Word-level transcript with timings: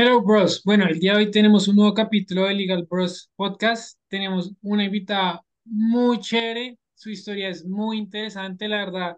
Hello 0.00 0.22
Bros. 0.22 0.62
Bueno, 0.62 0.86
el 0.86 1.00
día 1.00 1.14
de 1.14 1.18
hoy 1.24 1.30
tenemos 1.32 1.66
un 1.66 1.74
nuevo 1.74 1.92
capítulo 1.92 2.44
de 2.44 2.54
Legal 2.54 2.86
Bros 2.88 3.32
Podcast. 3.34 3.98
Tenemos 4.06 4.52
una 4.62 4.84
invitada 4.84 5.44
muy 5.64 6.20
chévere. 6.20 6.78
Su 6.94 7.10
historia 7.10 7.48
es 7.48 7.64
muy 7.64 7.98
interesante, 7.98 8.68
la 8.68 8.76
verdad. 8.76 9.16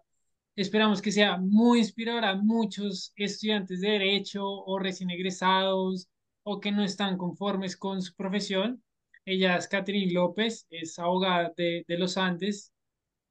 Esperamos 0.57 1.03
que 1.03 1.13
sea 1.13 1.37
muy 1.37 1.81
inspiradora 1.81 2.31
a 2.31 2.37
muchos 2.37 3.13
estudiantes 3.17 3.83
de 3.83 3.91
derecho 3.91 4.43
o 4.43 4.79
recién 4.79 5.11
egresados 5.11 6.09
o 6.45 6.61
que 6.61 6.73
no 6.73 6.83
están 6.83 7.19
conformes 7.19 7.77
con 7.77 8.01
su 8.01 8.15
profesión. 8.15 8.83
Ella 9.27 9.57
es 9.59 9.69
Catherine 9.69 10.15
López, 10.15 10.67
es 10.71 10.99
abogada 10.99 11.53
de, 11.59 11.85
de 11.87 11.99
los 11.99 12.17
Andes. 12.17 12.73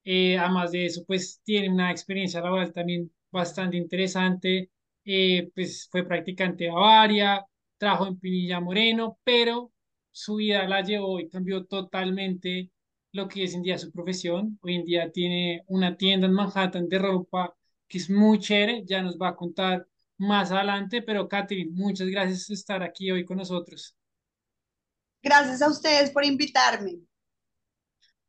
Eh, 0.04 0.38
además 0.38 0.71
de 0.71 0.86
eso, 0.86 1.04
pues 1.04 1.41
tiene 1.43 1.70
una 1.70 1.89
experiencia 1.89 2.41
laboral 2.41 2.71
también 2.71 3.11
bastante 3.31 3.75
interesante 3.75 4.69
eh, 5.11 5.50
pues 5.55 5.87
fue 5.91 6.04
practicante 6.05 6.65
de 6.65 6.69
Bavaria, 6.71 7.45
trabajó 7.79 8.07
en 8.07 8.19
Pinilla 8.19 8.60
Moreno, 8.60 9.18
pero 9.24 9.71
su 10.11 10.36
vida 10.36 10.68
la 10.68 10.82
llevó 10.82 11.20
y 11.20 11.29
cambió 11.29 11.65
totalmente 11.65 12.71
lo 13.14 13.28
que 13.28 13.46
es 13.46 13.56
en 13.56 13.64
día 13.64 13.79
su 13.79 13.92
profesión. 13.92 14.60
Hoy 14.61 14.75
en 14.75 14.86
día 14.86 15.11
tiene 15.11 15.64
una 15.68 15.97
tienda 15.97 16.28
en 16.28 16.34
Manhattan 16.34 16.87
de 16.87 17.00
ropa 17.00 17.56
que 17.87 17.97
es 17.97 18.10
muy 18.10 18.37
chévere, 18.37 18.84
ya 18.86 19.01
nos 19.01 19.18
va 19.18 19.29
a 19.29 19.36
contar 19.36 19.87
más 20.18 20.51
adelante, 20.51 21.01
pero 21.01 21.28
Catherine, 21.28 21.71
muchas 21.73 22.07
gracias 22.10 22.46
por 22.46 22.54
estar 22.54 22.84
aquí 22.84 23.10
hoy 23.10 23.25
con 23.25 23.37
nosotros. 23.37 23.96
Gracias 25.23 25.61
a 25.61 25.70
ustedes 25.70 26.11
por 26.11 26.23
invitarme. 26.23 27.00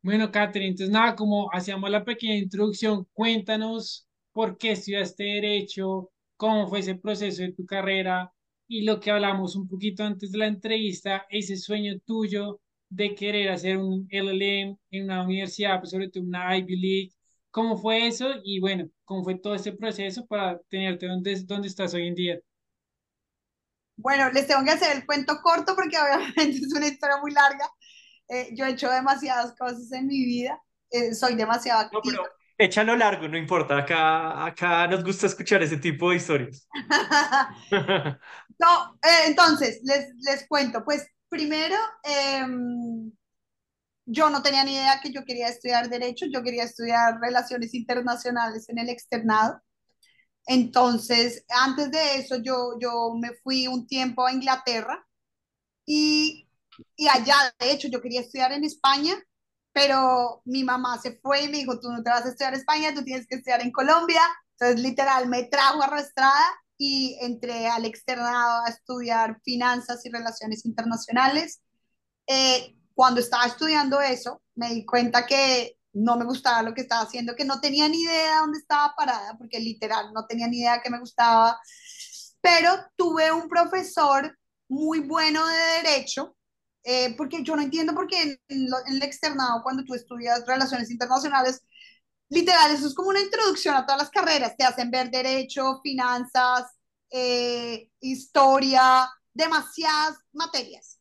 Bueno, 0.02 0.30
Catherine, 0.32 0.70
entonces 0.70 0.90
nada, 0.90 1.14
como 1.14 1.50
hacíamos 1.52 1.90
la 1.90 2.04
pequeña 2.04 2.36
introducción, 2.36 3.06
cuéntanos 3.12 4.08
por 4.32 4.56
qué 4.56 4.72
estudiaste 4.72 5.24
Derecho, 5.24 6.10
cómo 6.36 6.68
fue 6.68 6.78
ese 6.78 6.94
proceso 6.94 7.42
de 7.42 7.52
tu 7.52 7.66
carrera 7.66 8.32
y 8.70 8.84
lo 8.84 9.00
que 9.00 9.12
hablamos 9.12 9.56
un 9.56 9.68
poquito 9.68 10.04
antes 10.04 10.32
de 10.32 10.38
la 10.38 10.46
entrevista, 10.48 11.26
ese 11.30 11.56
sueño 11.58 12.00
tuyo 12.06 12.60
de 12.90 13.14
querer 13.16 13.50
hacer 13.50 13.78
un 13.78 14.08
LLM 14.10 14.78
en 14.92 15.04
una 15.04 15.24
universidad, 15.24 15.80
pues 15.80 15.90
sobre 15.92 16.10
todo 16.10 16.24
una 16.24 16.56
Ivy 16.58 16.76
League. 16.76 17.12
¿Cómo 17.52 17.76
fue 17.78 18.06
eso? 18.08 18.28
Y 18.44 18.60
bueno, 18.60 18.88
¿cómo 19.04 19.24
fue 19.24 19.36
todo 19.38 19.54
este 19.56 19.72
proceso 19.72 20.26
para 20.26 20.60
tenerte 20.70 21.06
donde, 21.08 21.36
donde 21.44 21.68
estás 21.68 21.94
hoy 21.94 22.08
en 22.08 22.16
día? 22.16 22.40
Bueno, 23.96 24.30
les 24.32 24.46
tengo 24.46 24.64
que 24.64 24.70
hacer 24.70 24.96
el 24.96 25.06
cuento 25.06 25.40
corto 25.42 25.74
porque 25.76 25.98
obviamente 26.00 26.58
es 26.66 26.72
una 26.74 26.86
historia 26.88 27.18
muy 27.18 27.32
larga. 27.32 27.68
Eh, 28.28 28.50
yo 28.56 28.64
he 28.66 28.70
hecho 28.70 28.90
demasiadas 28.90 29.54
cosas 29.58 29.90
en 29.92 30.06
mi 30.06 30.24
vida, 30.24 30.60
eh, 30.90 31.14
soy 31.14 31.34
demasiado 31.36 31.80
No, 31.92 32.00
activa. 32.00 32.18
pero 32.22 32.24
échalo 32.60 32.96
largo, 32.96 33.28
no 33.28 33.36
importa. 33.36 33.78
Acá, 33.78 34.46
acá 34.46 34.86
nos 34.86 35.04
gusta 35.04 35.26
escuchar 35.26 35.62
ese 35.62 35.78
tipo 35.78 36.10
de 36.10 36.16
historias. 36.16 36.68
No, 38.60 38.98
eh, 39.02 39.26
entonces, 39.28 39.80
les, 39.84 40.08
les 40.20 40.46
cuento, 40.46 40.84
pues 40.84 41.06
primero, 41.30 41.76
em, 42.04 43.10
yo 44.06 44.30
no 44.30 44.42
tenía 44.42 44.64
ni 44.64 44.74
idea 44.74 45.00
que 45.02 45.12
yo 45.12 45.24
quería 45.24 45.48
estudiar 45.48 45.88
derecho, 45.88 46.26
yo 46.32 46.42
quería 46.42 46.64
estudiar 46.64 47.20
relaciones 47.20 47.74
internacionales 47.74 48.68
en 48.68 48.78
el 48.78 48.88
externado. 48.90 49.60
Entonces, 50.46 51.44
antes 51.48 51.90
de 51.90 52.16
eso, 52.16 52.36
yo, 52.42 52.78
yo 52.80 53.14
me 53.20 53.30
fui 53.42 53.66
un 53.68 53.86
tiempo 53.86 54.26
a 54.26 54.32
Inglaterra 54.32 55.06
y, 55.86 56.48
y 56.96 57.08
allá, 57.08 57.54
de 57.58 57.72
hecho, 57.72 57.88
yo 57.88 58.00
quería 58.02 58.22
estudiar 58.22 58.52
en 58.52 58.64
España, 58.64 59.14
pero 59.72 60.42
mi 60.44 60.64
mamá 60.64 60.98
se 60.98 61.18
fue 61.20 61.44
y 61.44 61.48
me 61.48 61.58
dijo, 61.58 61.78
tú 61.78 61.90
no 61.90 62.02
te 62.02 62.10
vas 62.10 62.24
a 62.24 62.30
estudiar 62.30 62.54
España, 62.54 62.94
tú 62.94 63.04
tienes 63.04 63.26
que 63.26 63.36
estudiar 63.36 63.60
en 63.62 63.72
Colombia. 63.72 64.22
Entonces, 64.52 64.80
literal, 64.80 65.28
me 65.28 65.44
trajo 65.44 65.82
arrastrada 65.82 66.44
y 66.76 67.18
entré 67.20 67.68
al 67.68 67.84
externado 67.84 68.64
a 68.64 68.68
estudiar 68.68 69.40
finanzas 69.44 70.04
y 70.04 70.10
relaciones 70.10 70.64
internacionales. 70.64 71.60
Eh, 72.26 72.76
cuando 72.94 73.20
estaba 73.20 73.46
estudiando 73.46 74.00
eso, 74.00 74.42
me 74.54 74.74
di 74.74 74.84
cuenta 74.84 75.26
que 75.26 75.78
no 75.92 76.16
me 76.16 76.24
gustaba 76.24 76.62
lo 76.62 76.74
que 76.74 76.82
estaba 76.82 77.02
haciendo, 77.02 77.34
que 77.34 77.44
no 77.44 77.60
tenía 77.60 77.88
ni 77.88 78.02
idea 78.02 78.34
de 78.34 78.40
dónde 78.40 78.58
estaba 78.58 78.94
parada, 78.96 79.36
porque 79.38 79.58
literal 79.58 80.12
no 80.12 80.26
tenía 80.26 80.46
ni 80.46 80.58
idea 80.58 80.80
que 80.82 80.90
me 80.90 81.00
gustaba, 81.00 81.58
pero 82.40 82.70
tuve 82.96 83.32
un 83.32 83.48
profesor 83.48 84.38
muy 84.68 85.00
bueno 85.00 85.46
de 85.46 85.56
derecho, 85.82 86.36
eh, 86.84 87.14
porque 87.16 87.42
yo 87.42 87.56
no 87.56 87.62
entiendo 87.62 87.94
por 87.94 88.06
qué 88.06 88.40
en, 88.48 88.70
lo, 88.70 88.78
en 88.86 88.94
el 88.96 89.02
externado, 89.02 89.62
cuando 89.62 89.84
tú 89.84 89.94
estudias 89.94 90.46
relaciones 90.46 90.90
internacionales, 90.90 91.62
literal, 92.28 92.72
eso 92.72 92.86
es 92.86 92.94
como 92.94 93.10
una 93.10 93.20
introducción 93.20 93.74
a 93.76 93.86
todas 93.86 94.02
las 94.02 94.10
carreras, 94.10 94.56
te 94.56 94.64
hacen 94.64 94.90
ver 94.90 95.10
derecho, 95.10 95.80
finanzas, 95.82 96.66
eh, 97.10 97.90
historia, 98.00 99.08
demasiadas 99.34 100.18
materias. 100.32 101.00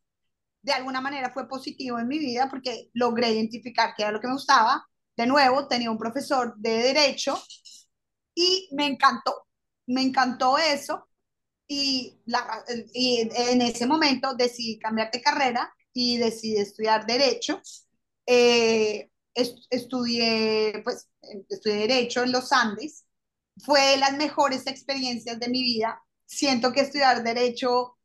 De 0.62 0.74
alguna 0.74 1.02
manera 1.02 1.32
fue 1.34 1.48
positivo 1.48 2.00
en 2.00 2.08
mi 2.08 2.20
vida 2.20 2.50
porque 2.50 2.90
logré 2.94 3.32
identificar 3.32 3.94
qué 3.96 4.04
era 4.04 4.12
lo 4.12 4.22
que 4.22 4.28
me 4.28 4.34
gustaba. 4.34 4.86
De 5.18 5.28
nuevo, 5.28 5.68
tenía 5.68 5.92
un 5.92 5.98
profesor 5.98 6.56
de 6.58 6.72
derecho 6.84 7.42
y 8.36 8.70
me 8.74 8.88
encantó, 8.88 9.48
me 9.88 10.02
encantó 10.02 10.58
eso 10.58 11.09
y, 11.70 12.20
la, 12.26 12.66
y 12.94 13.30
en 13.36 13.62
ese 13.62 13.86
momento 13.86 14.34
decidí 14.34 14.80
cambiar 14.80 15.12
de 15.12 15.22
carrera 15.22 15.72
y 15.94 16.18
decidí 16.18 16.58
estudiar 16.58 17.06
derecho. 17.06 17.62
Eh, 18.26 19.10
est 19.36 19.56
estudié, 19.70 20.82
pues, 20.84 21.08
estudié 21.48 21.88
derecho 21.88 22.24
en 22.24 22.32
los 22.32 22.52
Andes. 22.52 23.06
Fue 23.64 23.82
de 23.92 23.98
las 23.98 24.14
mejores 24.18 24.66
experiencias 24.66 25.40
de 25.40 25.48
mi 25.48 25.62
vida. 25.62 26.02
Siento 26.26 26.74
que 26.74 26.82
estudiar 26.82 27.24
derecho 27.24 27.98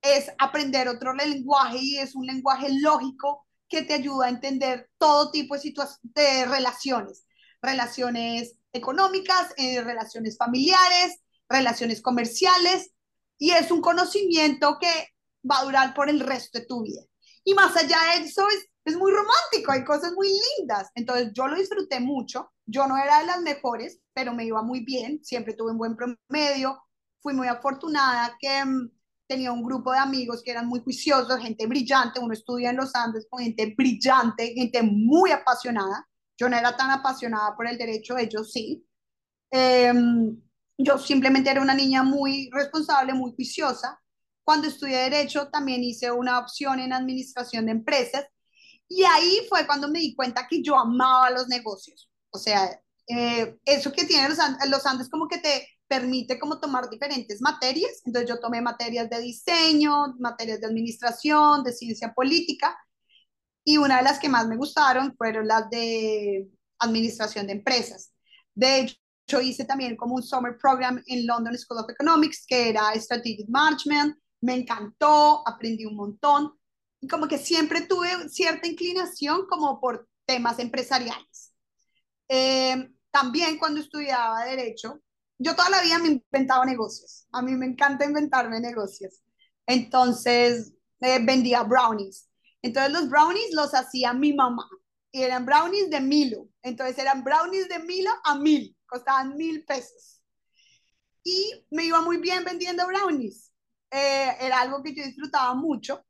es 0.00 0.30
aprender 0.38 0.88
otro 0.88 1.12
lenguaje 1.12 1.78
y 1.80 1.98
es 1.98 2.14
un 2.14 2.26
lenguaje 2.26 2.68
lógico 2.80 3.46
que 3.68 3.82
te 3.82 3.94
ayuda 3.94 4.26
a 4.26 4.30
entender 4.30 4.88
todo 4.96 5.30
tipo 5.30 5.58
de, 5.58 5.74
de 6.02 6.46
relaciones, 6.46 7.26
relaciones 7.60 8.54
económicas, 8.72 9.52
eh, 9.58 9.82
relaciones 9.82 10.38
familiares, 10.38 11.18
relaciones 11.48 12.02
comerciales, 12.02 12.92
y 13.38 13.52
es 13.52 13.70
un 13.70 13.80
conocimiento 13.80 14.78
que 14.80 15.08
va 15.48 15.60
a 15.60 15.64
durar 15.64 15.94
por 15.94 16.10
el 16.10 16.20
resto 16.20 16.58
de 16.58 16.66
tu 16.66 16.82
vida. 16.82 17.02
Y 17.44 17.54
más 17.54 17.76
allá 17.76 17.96
de 18.12 18.24
eso, 18.24 18.46
es, 18.48 18.66
es 18.84 18.96
muy 18.96 19.12
romántico, 19.12 19.72
hay 19.72 19.84
cosas 19.84 20.12
muy 20.12 20.28
lindas. 20.28 20.90
Entonces 20.94 21.30
yo 21.32 21.46
lo 21.46 21.56
disfruté 21.56 22.00
mucho, 22.00 22.50
yo 22.66 22.86
no 22.86 22.96
era 22.98 23.20
de 23.20 23.26
las 23.26 23.40
mejores, 23.40 24.00
pero 24.12 24.34
me 24.34 24.44
iba 24.44 24.62
muy 24.62 24.80
bien, 24.80 25.20
siempre 25.22 25.54
tuve 25.54 25.72
un 25.72 25.78
buen 25.78 25.96
promedio, 25.96 26.82
fui 27.20 27.32
muy 27.32 27.48
afortunada 27.48 28.36
que 28.38 28.64
mm, 28.64 28.90
tenía 29.26 29.52
un 29.52 29.62
grupo 29.62 29.92
de 29.92 29.98
amigos 29.98 30.42
que 30.42 30.50
eran 30.50 30.66
muy 30.66 30.80
juiciosos, 30.80 31.40
gente 31.40 31.66
brillante, 31.66 32.20
uno 32.20 32.32
estudia 32.32 32.70
en 32.70 32.76
los 32.76 32.94
Andes 32.94 33.26
con 33.30 33.42
gente 33.42 33.74
brillante, 33.76 34.54
gente 34.54 34.82
muy 34.82 35.30
apasionada. 35.30 36.06
Yo 36.36 36.48
no 36.48 36.56
era 36.56 36.76
tan 36.76 36.90
apasionada 36.90 37.56
por 37.56 37.66
el 37.68 37.78
derecho, 37.78 38.16
ellos 38.16 38.52
sí. 38.52 38.84
Eh, 39.50 39.92
yo 40.78 40.98
simplemente 40.98 41.50
era 41.50 41.60
una 41.60 41.74
niña 41.74 42.02
muy 42.02 42.48
responsable, 42.52 43.12
muy 43.12 43.32
juiciosa. 43.34 44.00
Cuando 44.44 44.68
estudié 44.68 44.98
derecho 44.98 45.48
también 45.48 45.84
hice 45.84 46.10
una 46.10 46.38
opción 46.38 46.80
en 46.80 46.92
administración 46.92 47.66
de 47.66 47.72
empresas 47.72 48.24
y 48.88 49.04
ahí 49.04 49.40
fue 49.48 49.66
cuando 49.66 49.88
me 49.88 49.98
di 49.98 50.14
cuenta 50.14 50.46
que 50.48 50.62
yo 50.62 50.78
amaba 50.78 51.30
los 51.30 51.48
negocios. 51.48 52.10
O 52.30 52.38
sea, 52.38 52.80
eh, 53.08 53.58
eso 53.64 53.92
que 53.92 54.04
tienen 54.04 54.30
los, 54.30 54.38
los 54.70 54.86
Andes 54.86 55.10
como 55.10 55.28
que 55.28 55.38
te 55.38 55.68
permite 55.88 56.38
como 56.38 56.60
tomar 56.60 56.88
diferentes 56.88 57.40
materias. 57.40 58.02
Entonces 58.04 58.28
yo 58.28 58.40
tomé 58.40 58.60
materias 58.62 59.10
de 59.10 59.20
diseño, 59.20 60.14
materias 60.18 60.60
de 60.60 60.66
administración, 60.66 61.64
de 61.64 61.72
ciencia 61.72 62.12
política, 62.14 62.78
y 63.64 63.76
una 63.78 63.98
de 63.98 64.02
las 64.04 64.18
que 64.18 64.28
más 64.28 64.46
me 64.48 64.56
gustaron 64.56 65.14
fueron 65.16 65.46
las 65.46 65.68
de 65.70 66.48
administración 66.78 67.46
de 67.46 67.54
empresas. 67.54 68.12
De 68.54 68.80
hecho, 68.80 68.96
hice 69.42 69.64
también 69.64 69.96
como 69.96 70.14
un 70.14 70.22
summer 70.22 70.56
program 70.56 71.02
en 71.06 71.26
London 71.26 71.56
School 71.58 71.80
of 71.80 71.90
Economics, 71.90 72.46
que 72.46 72.70
era 72.70 72.94
Strategic 72.94 73.48
Management. 73.48 74.16
Me 74.40 74.54
encantó, 74.54 75.42
aprendí 75.46 75.84
un 75.84 75.96
montón. 75.96 76.52
Y 77.00 77.08
como 77.08 77.28
que 77.28 77.38
siempre 77.38 77.82
tuve 77.82 78.28
cierta 78.30 78.66
inclinación 78.66 79.46
como 79.46 79.80
por 79.80 80.08
temas 80.24 80.58
empresariales. 80.58 81.52
Eh, 82.28 82.88
también 83.10 83.58
cuando 83.58 83.80
estudiaba 83.80 84.44
Derecho, 84.44 85.00
yo 85.38 85.54
toda 85.54 85.70
la 85.70 85.82
vida 85.82 85.98
me 85.98 86.08
inventaba 86.08 86.64
negocios. 86.64 87.26
A 87.32 87.42
mí 87.42 87.52
me 87.52 87.66
encanta 87.66 88.04
inventarme 88.04 88.60
negocios. 88.60 89.22
Entonces, 89.66 90.72
eh, 91.00 91.20
vendía 91.24 91.62
brownies. 91.62 92.28
Entonces, 92.62 92.92
los 92.92 93.08
brownies 93.08 93.52
los 93.52 93.74
hacía 93.74 94.12
mi 94.12 94.32
mamá. 94.32 94.68
Y 95.12 95.22
eran 95.22 95.46
brownies 95.46 95.90
de 95.90 96.00
Milo. 96.00 96.48
Entonces, 96.62 96.98
eran 96.98 97.22
brownies 97.22 97.68
de 97.68 97.78
Milo 97.80 98.10
a 98.24 98.38
mil. 98.38 98.76
Costaban 98.88 99.36
mil 99.36 99.64
pesos. 99.64 100.22
Y 101.22 101.66
me 101.70 101.84
iba 101.84 102.00
muy 102.00 102.16
bien 102.18 102.44
vendiendo 102.44 102.86
brownies. 102.86 103.52
Eh, 103.90 104.36
era 104.40 104.60
algo 104.60 104.82
que 104.82 104.94
yo 104.94 105.04
disfrutaba 105.04 105.54
mucho. 105.54 106.04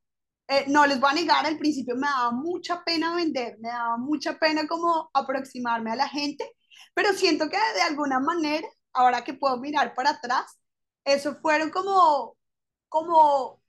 Eh, 0.48 0.64
no 0.68 0.86
les 0.86 0.98
voy 0.98 1.10
a 1.10 1.14
negar, 1.14 1.44
al 1.46 1.58
principio 1.58 1.94
me 1.94 2.06
daba 2.06 2.30
mucha 2.32 2.82
pena 2.82 3.14
vender, 3.14 3.58
me 3.60 3.68
daba 3.68 3.98
mucha 3.98 4.38
pena 4.38 4.66
como 4.66 5.10
aproximarme 5.12 5.92
a 5.92 5.96
la 5.96 6.08
gente, 6.08 6.56
pero 6.94 7.12
siento 7.12 7.50
que 7.50 7.58
de 7.74 7.82
alguna 7.82 8.18
manera 8.18 8.66
ahora 8.94 9.22
que 9.24 9.34
puedo 9.34 9.58
mirar 9.58 9.94
para 9.94 10.10
atrás, 10.10 10.58
eso 11.04 11.36
fueron 11.42 11.70
como 11.70 12.36
como 12.88 13.60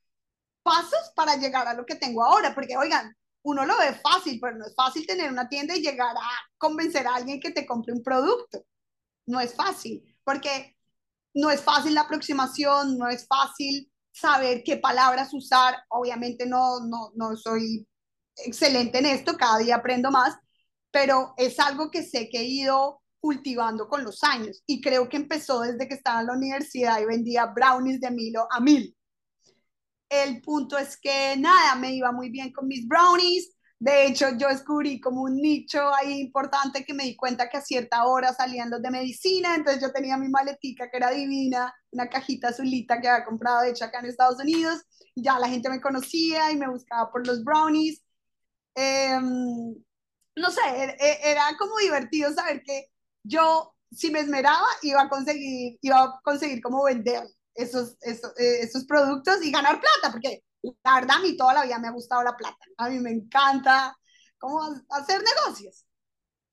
pasos 0.64 1.12
para 1.16 1.36
llegar 1.36 1.68
a 1.68 1.74
lo 1.74 1.86
que 1.86 1.96
tengo 1.96 2.24
ahora, 2.24 2.54
porque 2.56 2.78
oigan, 2.78 3.16
uno 3.44 3.66
lo 3.66 3.78
ve 3.78 3.94
fácil, 3.96 4.40
pero 4.42 4.58
no 4.58 4.66
es 4.66 4.76
fácil 4.76 5.06
tener 5.08 5.32
una 5.32 5.50
tienda 5.50 5.76
y 5.76 5.82
llegar 5.82 6.16
a 6.16 6.30
convencer 6.58 7.08
a 7.08 7.16
alguien 7.16 7.40
que 7.40 7.52
te 7.52 7.66
compre 7.66 7.94
un 7.94 8.04
producto. 8.04 8.64
No 9.30 9.40
es 9.40 9.54
fácil, 9.54 10.04
porque 10.24 10.76
no 11.34 11.52
es 11.52 11.62
fácil 11.62 11.94
la 11.94 12.02
aproximación, 12.02 12.98
no 12.98 13.08
es 13.08 13.28
fácil 13.28 13.92
saber 14.12 14.64
qué 14.64 14.78
palabras 14.78 15.34
usar. 15.34 15.76
Obviamente 15.90 16.46
no, 16.46 16.80
no, 16.82 17.12
no 17.16 17.38
soy 17.38 17.88
excelente 18.36 19.00
en 19.00 19.06
esto, 19.06 19.38
cada 19.38 19.60
día 19.60 19.76
aprendo 19.76 20.12
más, 20.12 20.36
pero 20.92 21.34
es 21.38 21.60
algo 21.60 21.92
que 21.92 22.04
sé 22.04 22.30
que 22.30 22.40
he 22.40 22.46
ido 22.46 23.02
cultivando 23.20 23.88
con 23.88 24.04
los 24.04 24.24
años 24.24 24.64
y 24.66 24.82
creo 24.82 25.10
que 25.10 25.18
empezó 25.18 25.60
desde 25.62 25.88
que 25.88 25.96
estaba 25.96 26.22
en 26.22 26.28
la 26.28 26.34
universidad 26.34 27.02
y 27.02 27.06
vendía 27.06 27.46
brownies 27.48 28.00
de 28.02 28.12
Milo 28.12 28.48
a 28.50 28.60
mil. 28.60 28.96
El 30.10 30.42
punto 30.42 30.78
es 30.78 30.98
que 30.98 31.36
nada, 31.38 31.76
me 31.76 31.94
iba 31.94 32.12
muy 32.12 32.30
bien 32.30 32.52
con 32.52 32.68
mis 32.68 32.88
brownies. 32.88 33.52
De 33.80 34.08
hecho, 34.08 34.32
yo 34.38 34.50
descubrí 34.50 35.00
como 35.00 35.22
un 35.24 35.38
nicho 35.38 35.80
ahí 35.96 36.20
importante 36.20 36.84
que 36.84 36.94
me 36.94 37.06
di 37.06 37.16
cuenta 37.16 37.50
que 37.50 37.58
a 37.58 37.62
cierta 37.62 38.04
hora 38.06 38.34
salían 38.34 38.70
los 38.70 38.82
de 38.82 38.92
medicina, 38.92 39.56
entonces 39.56 39.82
yo 39.82 39.94
tenía 39.94 40.18
mi 40.18 40.28
maletica 40.28 40.90
que 40.92 40.98
era 40.98 41.12
divina, 41.12 41.74
una 41.92 42.10
cajita 42.10 42.50
azulita 42.50 43.00
que 43.00 43.08
había 43.08 43.26
comprado 43.26 43.64
hecha 43.64 43.86
acá 43.86 44.00
en 44.00 44.08
Estados 44.08 44.40
Unidos, 44.42 44.82
ya 45.16 45.40
la 45.40 45.48
gente 45.48 45.70
me 45.70 45.80
conocía 45.80 46.52
y 46.52 46.58
me 46.58 46.68
buscaba 46.70 47.10
por 47.10 47.26
los 47.26 47.42
brownies. 47.44 48.04
Em, 48.76 49.76
no 50.36 50.52
sé, 50.52 50.62
e, 50.76 50.98
e, 51.00 51.32
era 51.32 51.44
como 51.58 51.78
divertido 51.78 52.34
saber 52.34 52.62
que 52.64 52.92
yo, 53.24 53.74
si 53.92 54.12
me 54.12 54.20
esmeraba, 54.20 54.68
iba 54.84 55.04
a 55.04 55.10
conseguir, 55.10 55.78
iba 55.82 56.04
a 56.04 56.20
conseguir 56.24 56.62
como 56.62 56.84
vender 56.84 57.24
esos, 57.56 57.98
esos, 58.02 58.32
eh, 58.40 58.62
esos 58.62 58.86
productos 58.86 59.44
y 59.44 59.52
ganar 59.52 59.80
plata, 59.80 60.12
porque 60.12 60.44
la 60.62 60.96
verdad 60.96 61.18
a 61.18 61.22
mí 61.22 61.38
toda 61.38 61.54
la 61.54 61.64
vida 61.64 61.80
me 61.80 61.88
ha 61.88 61.92
gustado 61.92 62.24
la 62.24 62.36
plata. 62.36 62.66
A 62.78 62.90
mí 62.90 63.00
me 63.00 63.12
encanta 63.12 63.98
cómo 64.38 64.62
hacer 64.90 65.22
negocios. 65.24 65.86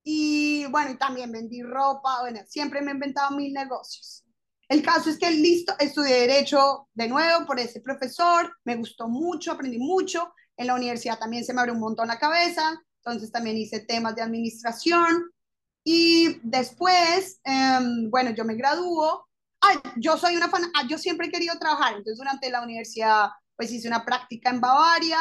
Y 0.03 0.67
bueno, 0.67 0.93
y 0.93 0.99
también 0.99 1.33
vendí 1.33 1.63
ropa, 1.63 2.21
bueno, 2.21 2.41
siempre 2.47 2.81
me 2.81 2.93
he 2.93 2.95
inventado 2.95 3.35
mil 3.37 3.53
negocios. 3.53 4.25
El 4.69 4.83
caso 4.83 5.11
es 5.11 5.19
que 5.19 5.31
listo, 5.31 5.75
estudié 5.79 6.21
derecho 6.21 6.89
de 6.95 7.09
nuevo 7.09 7.47
por 7.47 7.59
ese 7.59 7.81
profesor, 7.81 8.57
me 8.65 8.77
gustó 8.77 9.09
mucho, 9.09 9.53
aprendí 9.53 9.79
mucho. 9.79 10.33
En 10.57 10.69
la 10.69 10.75
universidad 10.75 11.19
también 11.19 11.45
se 11.45 11.53
me 11.53 11.61
abrió 11.61 11.75
un 11.75 11.81
montón 11.81 12.09
la 12.09 12.19
cabeza, 12.19 12.81
entonces 12.99 13.31
también 13.31 13.57
hice 13.57 13.81
temas 13.81 14.17
de 14.17 14.23
administración. 14.23 15.31
Y 15.85 16.41
después, 16.43 17.41
em, 17.45 18.11
bueno, 18.11 18.31
yo 18.31 18.45
me 18.45 18.55
graduó. 18.55 19.29
Ay, 19.61 19.79
yo 19.97 20.17
soy 20.19 20.37
una 20.37 20.49
fan, 20.49 20.65
ah, 20.75 20.87
yo 20.89 20.99
siempre 20.99 21.29
he 21.29 21.31
querido 21.31 21.57
trabajar, 21.59 21.95
entonces 21.95 22.19
durante 22.19 22.51
la 22.51 22.63
universidad 22.63 23.31
pues 23.57 23.71
hice 23.73 23.89
una 23.89 24.05
práctica 24.05 24.51
en 24.51 24.61
Bavaria. 24.61 25.19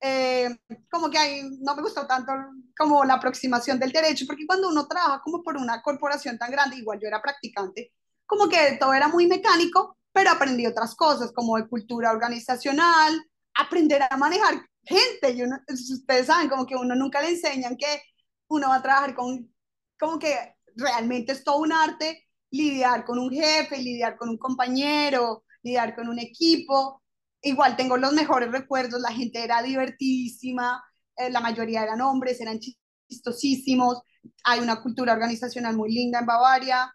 Eh, 0.00 0.48
como 0.90 1.10
que 1.10 1.18
ahí 1.18 1.42
no 1.60 1.74
me 1.74 1.82
gustó 1.82 2.06
tanto 2.06 2.32
como 2.76 3.04
la 3.04 3.14
aproximación 3.14 3.78
del 3.78 3.92
derecho, 3.92 4.26
porque 4.26 4.46
cuando 4.46 4.68
uno 4.68 4.86
trabaja 4.86 5.22
como 5.22 5.42
por 5.42 5.56
una 5.56 5.80
corporación 5.82 6.38
tan 6.38 6.50
grande, 6.50 6.76
igual 6.76 6.98
yo 7.00 7.08
era 7.08 7.22
practicante, 7.22 7.92
como 8.26 8.48
que 8.48 8.76
todo 8.78 8.92
era 8.92 9.08
muy 9.08 9.26
mecánico, 9.26 9.96
pero 10.12 10.30
aprendí 10.30 10.66
otras 10.66 10.94
cosas 10.94 11.32
como 11.32 11.56
de 11.56 11.68
cultura 11.68 12.12
organizacional, 12.12 13.20
aprender 13.54 14.02
a 14.08 14.16
manejar 14.16 14.66
gente. 14.82 15.36
Ustedes 15.68 16.26
saben, 16.26 16.48
como 16.48 16.66
que 16.66 16.76
uno 16.76 16.94
nunca 16.94 17.22
le 17.22 17.30
enseñan 17.30 17.76
que 17.76 18.02
uno 18.48 18.68
va 18.68 18.76
a 18.76 18.82
trabajar 18.82 19.14
con, 19.14 19.52
como 19.98 20.18
que 20.18 20.54
realmente 20.76 21.32
es 21.32 21.44
todo 21.44 21.58
un 21.58 21.72
arte 21.72 22.28
lidiar 22.50 23.04
con 23.04 23.18
un 23.18 23.30
jefe, 23.30 23.78
lidiar 23.78 24.16
con 24.16 24.28
un 24.28 24.38
compañero, 24.38 25.44
lidiar 25.62 25.94
con 25.96 26.08
un 26.08 26.18
equipo. 26.20 27.02
Igual 27.44 27.76
tengo 27.76 27.98
los 27.98 28.12
mejores 28.14 28.50
recuerdos, 28.50 29.00
la 29.02 29.12
gente 29.12 29.44
era 29.44 29.62
divertidísima, 29.62 30.82
eh, 31.16 31.28
la 31.30 31.40
mayoría 31.40 31.82
eran 31.82 32.00
hombres, 32.00 32.40
eran 32.40 32.58
chistosísimos, 33.08 34.00
hay 34.44 34.60
una 34.60 34.80
cultura 34.82 35.12
organizacional 35.12 35.76
muy 35.76 35.92
linda 35.92 36.20
en 36.20 36.26
Bavaria, 36.26 36.90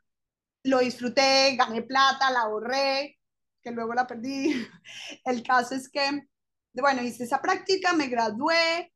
lo 0.63 0.80
disfruté, 0.80 1.56
gané 1.56 1.84
plata, 1.84 2.31
la 2.31 2.42
ahorré, 2.42 3.19
que 3.62 3.72
luego 3.72 3.94
la 3.94 4.07
perdí. 4.07 4.68
El 5.24 5.44
caso 5.44 5.75
es 5.75 5.88
que, 5.88 6.24
bueno, 6.74 7.04
hice 7.04 7.25
esa 7.25 7.42
práctica, 7.42 7.94
me 7.94 8.07
gradué 8.07 8.92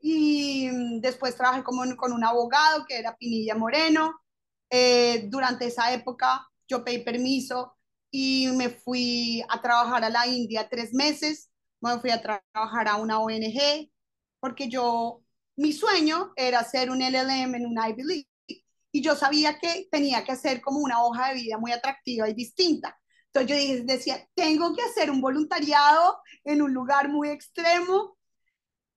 y 0.00 0.70
mm, 0.72 1.00
después 1.00 1.36
trabajé 1.36 1.62
como 1.62 1.82
con 1.96 2.12
un 2.12 2.24
abogado 2.24 2.86
que 2.86 2.98
era 2.98 3.16
Pinilla 3.16 3.54
Moreno. 3.54 4.20
Eh, 4.70 5.26
durante 5.28 5.66
esa 5.66 5.92
época 5.92 6.48
yo 6.66 6.82
pedí 6.84 7.04
permiso 7.04 7.76
y 8.10 8.48
me 8.56 8.70
fui 8.70 9.42
a 9.48 9.60
trabajar 9.60 10.04
a 10.04 10.10
la 10.10 10.26
India 10.26 10.68
tres 10.68 10.92
meses. 10.92 11.50
Me 11.80 11.98
fui 12.00 12.10
a 12.10 12.20
trabajar 12.20 12.88
a 12.88 12.96
una 12.96 13.20
ONG 13.20 13.90
porque 14.40 14.68
yo, 14.68 15.22
mi 15.56 15.72
sueño 15.72 16.32
era 16.36 16.60
hacer 16.60 16.90
un 16.90 17.02
LLM 17.02 17.54
en 17.54 17.66
un 17.66 17.78
Ivy 17.78 18.02
League 18.02 18.28
y 18.92 19.02
yo 19.02 19.14
sabía 19.14 19.58
que 19.58 19.88
tenía 19.90 20.24
que 20.24 20.32
hacer 20.32 20.60
como 20.60 20.80
una 20.80 21.02
hoja 21.02 21.28
de 21.28 21.34
vida 21.34 21.58
muy 21.58 21.72
atractiva 21.72 22.28
y 22.28 22.34
distinta. 22.34 22.98
Entonces 23.32 23.78
yo 23.78 23.84
decía, 23.84 24.28
tengo 24.34 24.74
que 24.74 24.82
hacer 24.82 25.10
un 25.10 25.20
voluntariado 25.20 26.18
en 26.44 26.62
un 26.62 26.74
lugar 26.74 27.08
muy 27.08 27.28
extremo. 27.28 28.16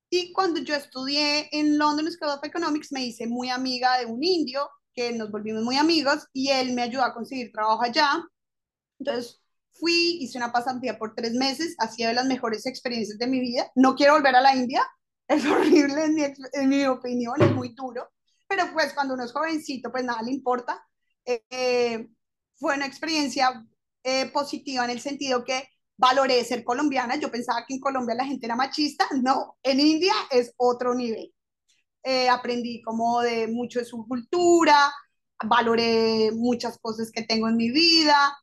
Y 0.09 0.31
cuando 0.33 0.59
yo 0.61 0.75
estudié 0.75 1.49
en 1.51 1.77
London 1.77 2.11
School 2.11 2.31
of 2.31 2.43
Economics, 2.43 2.91
me 2.91 3.05
hice 3.05 3.27
muy 3.27 3.49
amiga 3.49 3.99
de 3.99 4.05
un 4.05 4.23
indio, 4.23 4.69
que 4.93 5.11
nos 5.11 5.31
volvimos 5.31 5.63
muy 5.63 5.77
amigos, 5.77 6.27
y 6.33 6.49
él 6.49 6.73
me 6.73 6.83
ayudó 6.83 7.03
a 7.03 7.13
conseguir 7.13 7.51
trabajo 7.51 7.83
allá. 7.83 8.23
Entonces 8.99 9.41
fui, 9.71 10.17
hice 10.21 10.37
una 10.37 10.51
pasantía 10.51 10.97
por 10.97 11.15
tres 11.15 11.33
meses, 11.33 11.75
ha 11.79 11.87
sido 11.87 12.09
de 12.09 12.15
las 12.15 12.25
mejores 12.25 12.65
experiencias 12.65 13.17
de 13.17 13.27
mi 13.27 13.39
vida. 13.39 13.71
No 13.75 13.95
quiero 13.95 14.13
volver 14.13 14.35
a 14.35 14.41
la 14.41 14.55
India, 14.55 14.85
es 15.27 15.45
horrible 15.45 16.05
en 16.05 16.15
mi, 16.15 16.23
en 16.53 16.69
mi 16.69 16.85
opinión, 16.85 17.41
es 17.41 17.51
muy 17.51 17.69
duro, 17.69 18.11
pero 18.47 18.65
pues 18.73 18.93
cuando 18.93 19.13
uno 19.15 19.23
es 19.23 19.31
jovencito, 19.31 19.91
pues 19.91 20.03
nada 20.03 20.21
le 20.21 20.31
importa. 20.31 20.85
Eh, 21.25 22.07
fue 22.55 22.75
una 22.75 22.85
experiencia 22.85 23.65
eh, 24.03 24.27
positiva 24.27 24.83
en 24.85 24.91
el 24.91 24.99
sentido 25.01 25.43
que 25.43 25.67
valoré 25.97 26.43
ser 26.43 26.63
colombiana. 26.63 27.15
Yo 27.15 27.31
pensaba 27.31 27.65
que 27.67 27.73
en 27.75 27.79
Colombia 27.79 28.15
la 28.15 28.25
gente 28.25 28.45
era 28.45 28.55
machista. 28.55 29.05
No, 29.21 29.57
en 29.63 29.79
India 29.79 30.13
es 30.31 30.53
otro 30.57 30.93
nivel. 30.93 31.33
Eh, 32.03 32.29
aprendí 32.29 32.81
como 32.81 33.21
de 33.21 33.47
mucho 33.47 33.79
de 33.79 33.85
su 33.85 34.05
cultura, 34.07 34.93
valoré 35.45 36.31
muchas 36.33 36.77
cosas 36.79 37.11
que 37.11 37.23
tengo 37.23 37.47
en 37.47 37.55
mi 37.55 37.71
vida. 37.71 38.37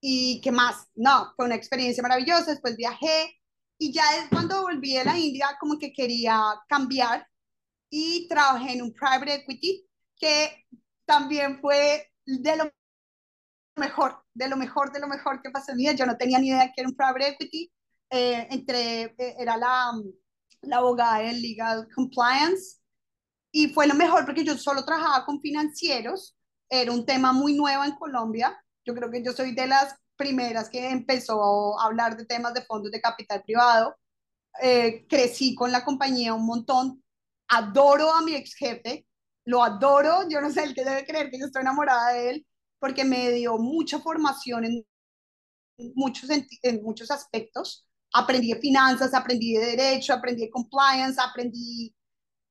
¿Y 0.00 0.40
qué 0.42 0.52
más? 0.52 0.88
No, 0.94 1.32
fue 1.36 1.46
una 1.46 1.54
experiencia 1.56 2.02
maravillosa. 2.02 2.52
Después 2.52 2.76
viajé 2.76 3.40
y 3.78 3.92
ya 3.92 4.04
cuando 4.30 4.62
volví 4.62 4.96
a 4.96 5.04
la 5.04 5.18
India 5.18 5.48
como 5.60 5.78
que 5.78 5.92
quería 5.92 6.40
cambiar 6.68 7.26
y 7.90 8.28
trabajé 8.28 8.74
en 8.74 8.82
un 8.82 8.92
private 8.94 9.34
equity 9.36 9.86
que 10.16 10.66
también 11.06 11.60
fue 11.60 12.10
de 12.24 12.56
lo 12.56 12.72
mejor, 13.76 14.22
de 14.34 14.48
lo 14.48 14.56
mejor, 14.56 14.92
de 14.92 15.00
lo 15.00 15.06
mejor 15.08 15.42
que 15.42 15.50
pasó 15.50 15.72
en 15.72 15.78
mi 15.78 15.84
vida. 15.84 15.92
Yo 15.92 16.06
no 16.06 16.16
tenía 16.16 16.38
ni 16.38 16.48
idea 16.48 16.72
que 16.74 16.80
era 16.82 16.88
un 16.88 16.96
private 16.96 17.28
equity. 17.28 17.72
Eh, 18.10 18.46
entre, 18.50 19.02
eh, 19.18 19.36
era 19.38 19.56
la, 19.56 19.92
la 20.62 20.76
abogada 20.76 21.22
en 21.24 21.42
legal 21.42 21.88
compliance 21.94 22.78
y 23.50 23.68
fue 23.68 23.86
lo 23.88 23.94
mejor 23.94 24.24
porque 24.24 24.44
yo 24.44 24.56
solo 24.56 24.84
trabajaba 24.84 25.26
con 25.26 25.40
financieros. 25.40 26.36
Era 26.68 26.92
un 26.92 27.04
tema 27.06 27.32
muy 27.32 27.54
nuevo 27.54 27.84
en 27.84 27.96
Colombia. 27.96 28.56
Yo 28.84 28.94
creo 28.94 29.10
que 29.10 29.22
yo 29.22 29.32
soy 29.32 29.54
de 29.54 29.66
las 29.66 29.94
primeras 30.16 30.68
que 30.68 30.90
empezó 30.90 31.78
a 31.78 31.86
hablar 31.86 32.16
de 32.16 32.24
temas 32.24 32.54
de 32.54 32.62
fondos 32.62 32.90
de 32.90 33.00
capital 33.00 33.42
privado. 33.42 33.96
Eh, 34.62 35.06
crecí 35.08 35.54
con 35.54 35.70
la 35.70 35.84
compañía 35.84 36.34
un 36.34 36.46
montón 36.46 37.02
adoro 37.48 38.12
a 38.12 38.22
mi 38.22 38.34
ex 38.34 38.54
jefe, 38.54 39.06
lo 39.44 39.62
adoro, 39.62 40.28
yo 40.28 40.40
no 40.40 40.50
sé, 40.50 40.64
el 40.64 40.74
que 40.74 40.84
debe 40.84 41.06
creer 41.06 41.30
que 41.30 41.38
yo 41.38 41.46
estoy 41.46 41.62
enamorada 41.62 42.12
de 42.12 42.30
él, 42.30 42.46
porque 42.78 43.04
me 43.04 43.30
dio 43.30 43.58
mucha 43.58 44.00
formación 44.00 44.64
en 44.64 44.84
muchos, 45.94 46.28
en 46.30 46.82
muchos 46.82 47.10
aspectos. 47.10 47.86
Aprendí 48.12 48.52
de 48.52 48.60
finanzas, 48.60 49.14
aprendí 49.14 49.54
de 49.54 49.76
derecho, 49.76 50.14
aprendí 50.14 50.42
de 50.42 50.50
compliance, 50.50 51.20
aprendí 51.20 51.94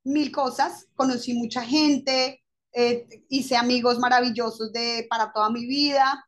mil 0.04 0.32
cosas, 0.32 0.88
conocí 0.96 1.34
mucha 1.34 1.64
gente, 1.64 2.45
eh, 2.76 3.08
hice 3.30 3.56
amigos 3.56 4.00
maravillosos 4.00 4.72
de, 4.72 5.08
para 5.10 5.32
toda 5.32 5.50
mi 5.50 5.66
vida. 5.66 6.26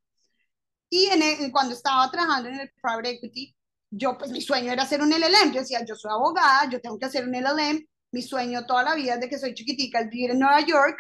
Y 0.89 1.08
en 1.08 1.51
cuando 1.51 1.74
estaba 1.74 2.10
trabajando 2.10 2.50
en 2.50 2.62
el 2.62 2.72
private 2.82 3.10
equity, 3.12 3.56
yo 3.89 4.18
pues 4.18 4.32
mi 4.32 4.42
sueño 4.42 4.72
era 4.72 4.84
hacer 4.84 5.01
un 5.01 5.12
LLM. 5.12 5.51
Yo 5.54 5.62
decía, 5.62 5.84
yo 5.86 5.96
soy 5.96 6.12
abogada, 6.12 6.70
yo 6.70 6.80
tengo 6.82 6.98
que 6.98 7.06
hacer 7.06 7.27
un 7.27 7.36
LLM 7.36 7.86
mi 8.12 8.22
sueño 8.22 8.66
toda 8.66 8.84
la 8.84 8.96
vida 8.96 9.16
desde 9.16 9.30
que 9.30 9.39
soy 9.39 9.54
chiquitica 9.54 10.00
es 10.00 10.10
vivir 10.10 10.32
en 10.32 10.39
Nueva 10.39 10.62
York, 10.62 11.00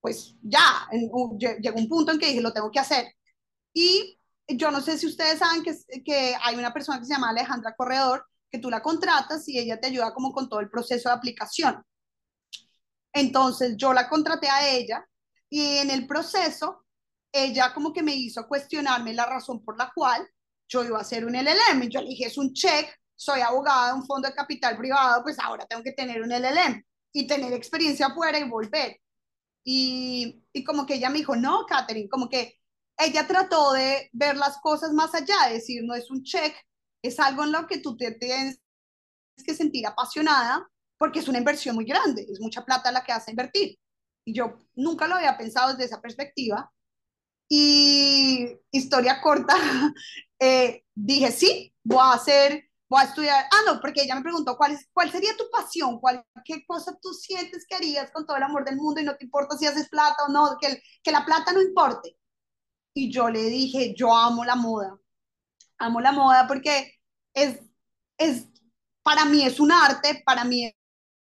pues 0.00 0.34
ya, 0.42 0.88
llegó 0.90 1.78
un 1.78 1.88
punto 1.88 2.12
en 2.12 2.18
que 2.18 2.26
dije, 2.26 2.40
lo 2.40 2.52
tengo 2.52 2.70
que 2.70 2.80
hacer. 2.80 3.06
Y 3.72 4.18
yo 4.48 4.70
no 4.70 4.80
sé 4.80 4.98
si 4.98 5.06
ustedes 5.06 5.38
saben 5.38 5.62
que, 5.62 5.74
que 6.02 6.34
hay 6.42 6.56
una 6.56 6.72
persona 6.72 6.98
que 6.98 7.06
se 7.06 7.12
llama 7.12 7.30
Alejandra 7.30 7.74
Corredor, 7.76 8.26
que 8.50 8.58
tú 8.58 8.68
la 8.68 8.82
contratas 8.82 9.48
y 9.48 9.58
ella 9.58 9.80
te 9.80 9.86
ayuda 9.86 10.12
como 10.12 10.32
con 10.32 10.48
todo 10.48 10.60
el 10.60 10.68
proceso 10.68 11.08
de 11.08 11.14
aplicación. 11.14 11.82
Entonces 13.12 13.76
yo 13.76 13.92
la 13.92 14.08
contraté 14.08 14.48
a 14.48 14.68
ella 14.68 15.06
y 15.50 15.78
en 15.78 15.90
el 15.90 16.06
proceso 16.06 16.86
ella 17.32 17.72
como 17.74 17.92
que 17.92 18.02
me 18.02 18.14
hizo 18.14 18.46
cuestionarme 18.46 19.14
la 19.14 19.26
razón 19.26 19.64
por 19.64 19.78
la 19.78 19.90
cual 19.94 20.26
yo 20.68 20.84
iba 20.84 20.98
a 20.98 21.02
hacer 21.02 21.24
un 21.24 21.34
LLM. 21.34 21.88
Yo 21.88 22.00
le 22.00 22.08
dije, 22.08 22.26
es 22.26 22.38
un 22.38 22.52
check, 22.52 22.88
soy 23.14 23.40
abogada 23.40 23.88
de 23.88 23.94
un 23.94 24.06
fondo 24.06 24.28
de 24.28 24.34
capital 24.34 24.76
privado, 24.76 25.22
pues 25.22 25.38
ahora 25.38 25.66
tengo 25.66 25.82
que 25.82 25.92
tener 25.92 26.22
un 26.22 26.32
LLM 26.32 26.82
y 27.12 27.26
tener 27.26 27.52
experiencia 27.52 28.06
afuera 28.06 28.38
y 28.38 28.48
volver. 28.48 28.98
Y, 29.64 30.44
y 30.52 30.64
como 30.64 30.86
que 30.86 30.94
ella 30.94 31.10
me 31.10 31.18
dijo, 31.18 31.36
no, 31.36 31.66
Catherine, 31.66 32.08
como 32.08 32.28
que 32.28 32.58
ella 32.98 33.26
trató 33.26 33.72
de 33.72 34.08
ver 34.12 34.36
las 34.36 34.58
cosas 34.58 34.92
más 34.92 35.14
allá, 35.14 35.48
de 35.48 35.54
decir, 35.54 35.82
no 35.84 35.94
es 35.94 36.10
un 36.10 36.22
check, 36.22 36.54
es 37.02 37.18
algo 37.20 37.44
en 37.44 37.52
lo 37.52 37.66
que 37.66 37.78
tú 37.78 37.96
te 37.96 38.12
tienes 38.12 38.60
que 39.44 39.54
sentir 39.54 39.86
apasionada 39.86 40.68
porque 41.02 41.18
es 41.18 41.26
una 41.26 41.38
inversión 41.38 41.74
muy 41.74 41.84
grande, 41.84 42.24
es 42.30 42.38
mucha 42.38 42.64
plata 42.64 42.92
la 42.92 43.02
que 43.02 43.10
vas 43.10 43.26
a 43.26 43.30
invertir. 43.32 43.76
Y 44.24 44.32
yo 44.32 44.60
nunca 44.76 45.08
lo 45.08 45.16
había 45.16 45.36
pensado 45.36 45.72
desde 45.72 45.86
esa 45.86 46.00
perspectiva. 46.00 46.72
Y 47.48 48.46
historia 48.70 49.20
corta, 49.20 49.52
eh, 50.38 50.84
dije, 50.94 51.32
sí, 51.32 51.74
voy 51.82 51.98
a 51.98 52.12
hacer, 52.12 52.70
voy 52.88 53.00
a 53.00 53.06
estudiar. 53.06 53.46
Ah, 53.50 53.62
no, 53.66 53.80
porque 53.80 54.02
ella 54.04 54.14
me 54.14 54.22
preguntó, 54.22 54.56
¿cuál, 54.56 54.74
es, 54.74 54.88
cuál 54.92 55.10
sería 55.10 55.36
tu 55.36 55.50
pasión? 55.50 55.98
¿Cuál, 55.98 56.24
¿Qué 56.44 56.64
cosa 56.64 56.96
tú 57.02 57.12
sientes 57.12 57.66
que 57.66 57.74
harías 57.74 58.12
con 58.12 58.24
todo 58.24 58.36
el 58.36 58.44
amor 58.44 58.64
del 58.64 58.76
mundo 58.76 59.00
y 59.00 59.04
no 59.04 59.16
te 59.16 59.24
importa 59.24 59.58
si 59.58 59.66
haces 59.66 59.88
plata 59.88 60.26
o 60.28 60.30
no? 60.30 60.56
Que, 60.60 60.80
que 61.02 61.10
la 61.10 61.24
plata 61.24 61.50
no 61.52 61.60
importe. 61.60 62.16
Y 62.94 63.10
yo 63.10 63.28
le 63.28 63.42
dije, 63.42 63.92
yo 63.96 64.16
amo 64.16 64.44
la 64.44 64.54
moda. 64.54 64.96
Amo 65.78 66.00
la 66.00 66.12
moda 66.12 66.46
porque 66.46 67.00
es, 67.34 67.58
es, 68.18 68.46
para 69.02 69.24
mí 69.24 69.42
es 69.42 69.58
un 69.58 69.72
arte, 69.72 70.22
para 70.24 70.44
mí 70.44 70.72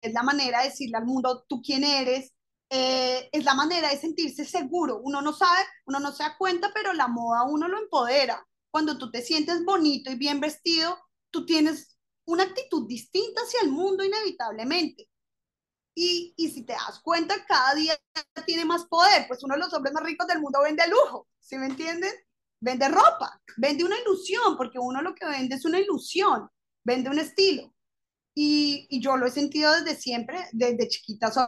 es 0.00 0.12
la 0.12 0.22
manera 0.22 0.62
de 0.62 0.68
decirle 0.70 0.96
al 0.98 1.06
mundo 1.06 1.44
tú 1.48 1.60
quién 1.62 1.84
eres, 1.84 2.32
eh, 2.68 3.28
es 3.32 3.44
la 3.44 3.54
manera 3.54 3.90
de 3.90 3.98
sentirse 3.98 4.44
seguro. 4.44 5.00
Uno 5.02 5.22
no 5.22 5.32
sabe, 5.32 5.64
uno 5.86 6.00
no 6.00 6.12
se 6.12 6.22
da 6.22 6.36
cuenta, 6.36 6.70
pero 6.74 6.92
la 6.92 7.08
moda 7.08 7.44
uno 7.44 7.68
lo 7.68 7.78
empodera. 7.78 8.44
Cuando 8.70 8.98
tú 8.98 9.10
te 9.10 9.22
sientes 9.22 9.64
bonito 9.64 10.10
y 10.10 10.16
bien 10.16 10.40
vestido, 10.40 10.98
tú 11.30 11.46
tienes 11.46 11.96
una 12.26 12.44
actitud 12.44 12.86
distinta 12.88 13.42
hacia 13.42 13.60
el 13.62 13.70
mundo 13.70 14.04
inevitablemente. 14.04 15.08
Y, 15.94 16.34
y 16.36 16.50
si 16.50 16.64
te 16.64 16.74
das 16.74 17.00
cuenta, 17.00 17.46
cada 17.46 17.74
día 17.74 17.96
tiene 18.44 18.64
más 18.64 18.84
poder. 18.86 19.26
Pues 19.28 19.42
uno 19.44 19.54
de 19.54 19.60
los 19.60 19.72
hombres 19.72 19.94
más 19.94 20.04
ricos 20.04 20.26
del 20.26 20.40
mundo 20.40 20.60
vende 20.62 20.86
lujo, 20.88 21.28
¿sí 21.40 21.56
me 21.56 21.66
entienden? 21.66 22.12
Vende 22.60 22.88
ropa, 22.88 23.40
vende 23.56 23.84
una 23.84 23.98
ilusión, 24.00 24.56
porque 24.56 24.78
uno 24.78 25.00
lo 25.02 25.14
que 25.14 25.26
vende 25.26 25.54
es 25.54 25.64
una 25.64 25.78
ilusión, 25.78 26.48
vende 26.84 27.10
un 27.10 27.18
estilo. 27.18 27.72
Y, 28.36 28.86
y 28.90 29.00
yo 29.00 29.16
lo 29.16 29.26
he 29.26 29.30
sentido 29.30 29.72
desde 29.72 29.96
siempre, 29.96 30.38
desde 30.52 30.88
chiquita 30.88 31.30
soy 31.32 31.46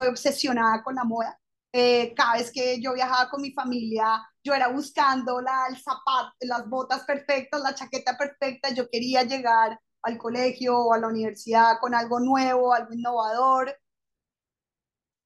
obsesionada 0.00 0.82
con 0.82 0.94
la 0.94 1.04
moda. 1.04 1.38
Eh, 1.72 2.14
cada 2.14 2.34
vez 2.34 2.50
que 2.50 2.80
yo 2.80 2.94
viajaba 2.94 3.30
con 3.30 3.42
mi 3.42 3.52
familia, 3.52 4.20
yo 4.42 4.54
era 4.54 4.68
buscando 4.68 5.40
la, 5.40 5.66
el 5.68 5.76
zapato, 5.76 6.32
las 6.40 6.68
botas 6.68 7.04
perfectas, 7.04 7.60
la 7.62 7.74
chaqueta 7.74 8.16
perfecta. 8.16 8.70
Yo 8.74 8.88
quería 8.90 9.24
llegar 9.24 9.78
al 10.02 10.18
colegio 10.18 10.78
o 10.78 10.92
a 10.94 10.98
la 10.98 11.08
universidad 11.08 11.78
con 11.80 11.94
algo 11.94 12.18
nuevo, 12.20 12.72
algo 12.74 12.94
innovador. 12.94 13.76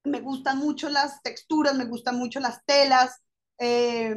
Me 0.05 0.21
gustan 0.21 0.57
mucho 0.57 0.89
las 0.89 1.21
texturas, 1.21 1.75
me 1.75 1.85
gustan 1.85 2.17
mucho 2.17 2.39
las 2.39 2.63
telas. 2.65 3.21
Eh, 3.59 4.15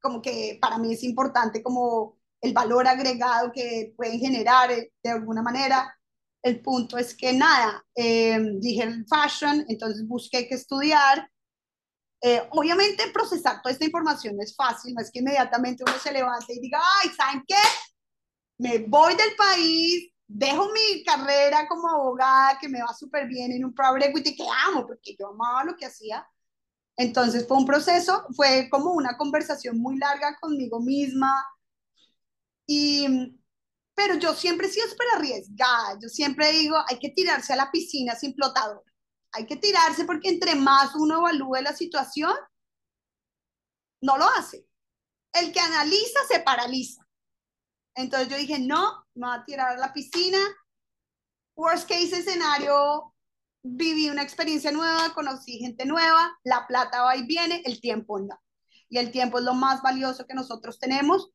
como 0.00 0.22
que 0.22 0.58
para 0.60 0.78
mí 0.78 0.92
es 0.94 1.02
importante 1.04 1.62
como 1.62 2.18
el 2.40 2.52
valor 2.52 2.86
agregado 2.88 3.52
que 3.52 3.92
pueden 3.96 4.18
generar 4.18 4.70
eh, 4.72 4.92
de 5.02 5.10
alguna 5.10 5.42
manera. 5.42 5.94
El 6.42 6.60
punto 6.60 6.96
es 6.96 7.14
que 7.14 7.32
nada, 7.32 7.84
eh, 7.94 8.38
dije 8.58 8.82
el 8.82 9.06
fashion, 9.06 9.64
entonces 9.68 10.06
busqué 10.06 10.48
que 10.48 10.54
estudiar. 10.54 11.30
Eh, 12.22 12.42
obviamente 12.50 13.10
procesar 13.12 13.62
toda 13.62 13.72
esta 13.72 13.84
información 13.86 14.40
es 14.40 14.54
fácil, 14.54 14.94
no 14.94 15.00
es 15.02 15.10
que 15.10 15.20
inmediatamente 15.20 15.84
uno 15.86 15.98
se 15.98 16.12
levante 16.12 16.54
y 16.54 16.60
diga, 16.60 16.78
ay, 17.02 17.10
¿saben 17.10 17.44
qué? 17.46 17.56
Me 18.58 18.78
voy 18.78 19.14
del 19.16 19.34
país, 19.36 20.12
dejo 20.26 20.70
mi 20.72 21.02
carrera 21.04 21.66
como 21.68 21.88
abogada 21.88 22.58
que 22.60 22.68
me 22.68 22.80
va 22.82 22.94
súper 22.94 23.26
bien 23.26 23.52
en 23.52 23.64
un 23.64 23.74
private 23.74 24.10
equity 24.10 24.36
que 24.36 24.44
amo, 24.68 24.86
porque 24.86 25.16
yo 25.18 25.28
amaba 25.28 25.64
lo 25.64 25.76
que 25.76 25.86
hacía. 25.86 26.26
Entonces 26.96 27.46
fue 27.48 27.56
un 27.56 27.66
proceso, 27.66 28.26
fue 28.36 28.68
como 28.70 28.92
una 28.92 29.16
conversación 29.16 29.78
muy 29.80 29.98
larga 29.98 30.36
conmigo 30.40 30.80
misma. 30.80 31.32
Y, 32.66 33.39
pero 34.00 34.14
yo 34.14 34.34
siempre 34.34 34.66
he 34.66 34.70
sido 34.70 34.88
súper 34.88 35.08
arriesgada. 35.14 35.98
Yo 36.00 36.08
siempre 36.08 36.50
digo, 36.52 36.78
hay 36.88 36.98
que 36.98 37.10
tirarse 37.10 37.52
a 37.52 37.56
la 37.56 37.70
piscina 37.70 38.14
sin 38.14 38.34
flotador. 38.34 38.82
Hay 39.32 39.44
que 39.44 39.56
tirarse 39.56 40.06
porque 40.06 40.30
entre 40.30 40.54
más 40.54 40.94
uno 40.94 41.18
evalúe 41.18 41.60
la 41.60 41.76
situación, 41.76 42.32
no 44.00 44.16
lo 44.16 44.24
hace. 44.24 44.66
El 45.34 45.52
que 45.52 45.60
analiza 45.60 46.18
se 46.26 46.40
paraliza. 46.40 47.06
Entonces 47.94 48.30
yo 48.30 48.38
dije, 48.38 48.58
no, 48.58 49.04
me 49.14 49.26
voy 49.26 49.36
a 49.36 49.44
tirar 49.44 49.76
a 49.76 49.78
la 49.78 49.92
piscina. 49.92 50.38
Worst 51.54 51.86
case 51.86 52.20
escenario, 52.20 53.14
viví 53.62 54.08
una 54.08 54.22
experiencia 54.22 54.72
nueva, 54.72 55.12
conocí 55.12 55.58
gente 55.58 55.84
nueva, 55.84 56.38
la 56.42 56.66
plata 56.66 57.02
va 57.02 57.16
y 57.16 57.26
viene, 57.26 57.60
el 57.66 57.82
tiempo 57.82 58.18
no. 58.18 58.40
Y 58.88 58.96
el 58.96 59.10
tiempo 59.10 59.40
es 59.40 59.44
lo 59.44 59.52
más 59.52 59.82
valioso 59.82 60.26
que 60.26 60.32
nosotros 60.32 60.78
tenemos 60.78 61.30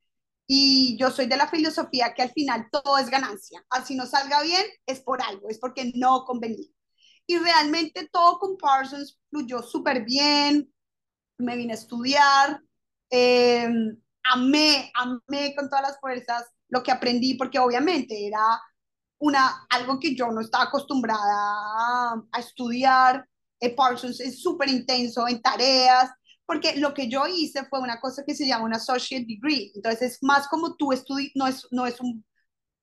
y 0.48 0.98
yo 0.98 1.10
soy 1.12 1.28
de 1.28 1.38
la 1.38 1.48
filosofía 1.48 2.14
que 2.14 2.22
al 2.22 2.32
final 2.32 2.68
todo 2.72 2.98
es 2.98 3.10
ganancia. 3.10 3.64
Así 3.70 3.96
no 3.96 4.06
salga 4.06 4.42
bien, 4.44 4.64
es 4.86 5.02
por 5.02 5.22
algo, 5.22 5.50
es 5.50 5.60
porque 5.60 5.92
no 5.96 6.24
convenía. 6.25 6.68
Y 7.28 7.38
realmente 7.38 8.08
todo 8.12 8.38
con 8.40 8.58
Parsons 8.58 9.20
fluyó 9.30 9.64
súper 9.64 10.06
bien. 10.06 10.72
Me 11.38 11.56
vine 11.58 11.74
a 11.74 11.75
estudiar. 11.75 12.62
Eh, 13.10 13.68
amé, 14.24 14.92
amé 14.94 15.56
con 15.56 15.70
todas 15.70 15.84
las 15.84 16.00
fuerzas 16.00 16.46
lo 16.70 16.84
que 16.84 16.92
aprendí, 16.92 17.36
porque 17.36 17.60
obviamente 17.60 18.28
era 18.28 18.42
una, 19.20 19.66
algo 19.70 20.00
que 20.00 20.16
yo 20.16 20.32
no 20.32 20.42
estaba 20.42 20.66
acostumbrada 20.66 21.22
a, 21.24 22.22
a 22.32 22.40
estudiar. 22.40 23.28
Eh, 23.60 23.75
Parsons 23.75 24.20
es 24.20 24.42
súper 24.42 24.70
intenso 24.70 25.28
en 25.28 25.42
tareas, 25.42 26.12
porque 26.46 26.75
lo 26.78 26.94
que 26.94 27.10
yo 27.10 27.25
hice 27.28 27.66
fue 27.66 27.80
una 27.80 28.00
cosa 28.00 28.24
que 28.25 28.36
se 28.36 28.48
llama 28.48 28.66
un 28.66 28.74
associate 28.74 29.25
degree, 29.28 29.72
entonces 29.75 30.14
es 30.14 30.24
más 30.24 30.48
como 30.48 30.75
tú 30.75 30.92
estudias, 30.92 31.32
no 31.36 31.48
es, 31.48 31.68
no, 31.72 31.86
es 31.86 32.00
un, 32.00 32.24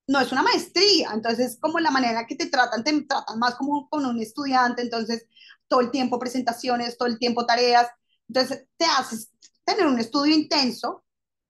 no 0.07 0.21
es 0.21 0.33
una 0.33 0.43
maestría, 0.43 1.11
entonces 1.15 1.59
como 1.61 1.79
la 1.79 1.91
manera 1.91 2.27
que 2.27 2.37
te 2.37 2.47
tratan, 2.47 2.85
te 2.85 3.03
tratan 3.03 3.39
más 3.39 3.55
como 3.57 3.89
con 3.89 4.05
un 4.05 4.21
estudiante, 4.21 4.83
entonces 4.83 5.27
todo 5.69 5.81
el 5.81 5.91
tiempo 5.91 6.19
presentaciones, 6.19 6.99
todo 6.99 7.09
el 7.09 7.19
tiempo 7.19 7.47
tareas, 7.47 7.89
entonces 8.29 8.67
te 8.77 8.85
haces 8.85 9.31
tener 9.65 9.87
un 9.87 9.99
estudio 9.99 10.35
intenso, 10.35 11.05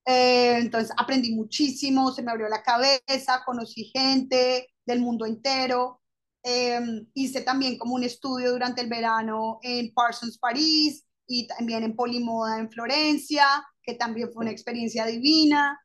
eh, 0.04 0.59
entonces 0.59 0.92
aprendí 0.99 1.35
muchísimo, 1.35 2.12
se 2.12 2.23
me 2.23 2.33
abrió 2.33 2.49
la 2.49 2.62
cabeza, 2.62 3.42
conocí 3.47 3.85
gente 3.95 4.69
del 4.85 5.00
mundo 5.00 5.26
entero, 5.26 6.02
eh, 6.42 6.81
hice 7.14 7.42
también 7.42 7.78
como 7.78 7.95
un 7.95 8.04
estudio 8.04 8.52
durante 8.52 8.81
el 8.83 8.88
verano 8.88 9.61
en 9.62 9.92
Parsons, 9.95 10.38
París, 10.38 11.07
y 11.26 11.47
también 11.47 11.85
en 11.85 11.97
Polimoda 11.97 12.59
en 12.59 12.71
Florencia, 12.71 13.47
que 13.83 13.95
también 13.95 14.31
fue 14.33 14.43
una 14.43 14.52
experiencia 14.52 15.07
divina. 15.07 15.79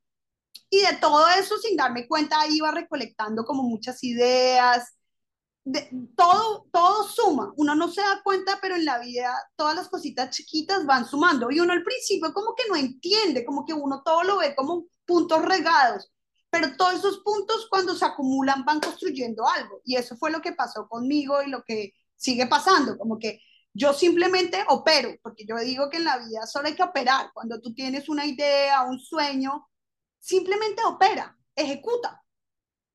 Y 0.70 0.82
de 0.82 0.98
todo 1.00 1.28
eso, 1.30 1.58
sin 1.58 1.78
darme 1.78 2.08
cuenta, 2.08 2.48
iba 2.50 2.72
recolectando 2.72 3.46
como 3.46 3.64
muchas 3.64 4.04
ideas. 4.04 4.94
De, 5.64 5.90
todo, 6.16 6.68
todo 6.72 7.04
suma. 7.08 7.54
Uno 7.58 7.76
no 7.76 7.90
se 7.90 8.02
da 8.02 8.22
cuenta, 8.24 8.58
pero 8.62 8.76
en 8.76 8.86
la 8.86 9.00
vida 9.00 9.34
todas 9.56 9.76
las 9.76 9.90
cositas 9.90 10.30
chiquitas 10.36 10.86
van 10.86 11.06
sumando. 11.06 11.52
Y 11.52 11.60
uno 11.60 11.74
al 11.74 11.84
principio 11.84 12.34
como 12.34 12.56
que 12.56 12.64
no 12.70 12.76
entiende, 12.76 13.46
como 13.46 13.66
que 13.66 13.74
uno 13.74 14.02
todo 14.04 14.24
lo 14.24 14.38
ve 14.38 14.56
como 14.56 14.86
puntos 15.06 15.44
regados. 15.44 16.12
Pero 16.50 16.76
todos 16.78 16.96
esos 16.96 17.20
puntos 17.20 17.68
cuando 17.70 17.96
se 17.96 18.06
acumulan 18.06 18.64
van 18.66 18.80
construyendo 18.80 19.48
algo. 19.48 19.82
Y 19.84 19.96
eso 19.96 20.16
fue 20.18 20.32
lo 20.32 20.42
que 20.42 20.54
pasó 20.54 20.88
conmigo 20.88 21.42
y 21.44 21.50
lo 21.50 21.64
que 21.64 21.94
sigue 22.16 22.48
pasando. 22.48 22.98
Como 22.98 23.20
que 23.20 23.42
yo 23.78 23.94
simplemente 23.94 24.66
opero, 24.70 25.16
porque 25.22 25.46
yo 25.46 25.56
digo 25.60 25.88
que 25.90 25.98
en 25.98 26.06
la 26.06 26.18
vida 26.18 26.48
solo 26.48 26.68
hay 26.68 26.74
que 26.74 26.82
operar. 26.82 27.30
Cuando 27.32 27.62
tú 27.62 27.76
tienes 27.76 28.10
una 28.10 28.26
idea, 28.26 28.82
un 28.82 29.00
sueño, 29.00 29.70
simplemente 30.18 30.84
opera, 30.84 31.38
ejecuta. 31.56 32.24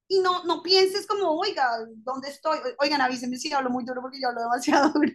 Y 0.09 0.19
no, 0.19 0.43
no 0.43 0.61
pienses 0.61 1.07
como, 1.07 1.39
oiga, 1.39 1.71
¿dónde 1.99 2.31
estoy? 2.31 2.59
Oigan, 2.81 3.01
avísenme 3.01 3.37
si 3.37 3.53
hablo 3.53 3.71
muy 3.71 3.85
duro 3.85 4.03
porque 4.03 4.19
yo 4.21 4.29
hablo 4.29 4.43
demasiado 4.43 4.89
duro. 4.95 5.12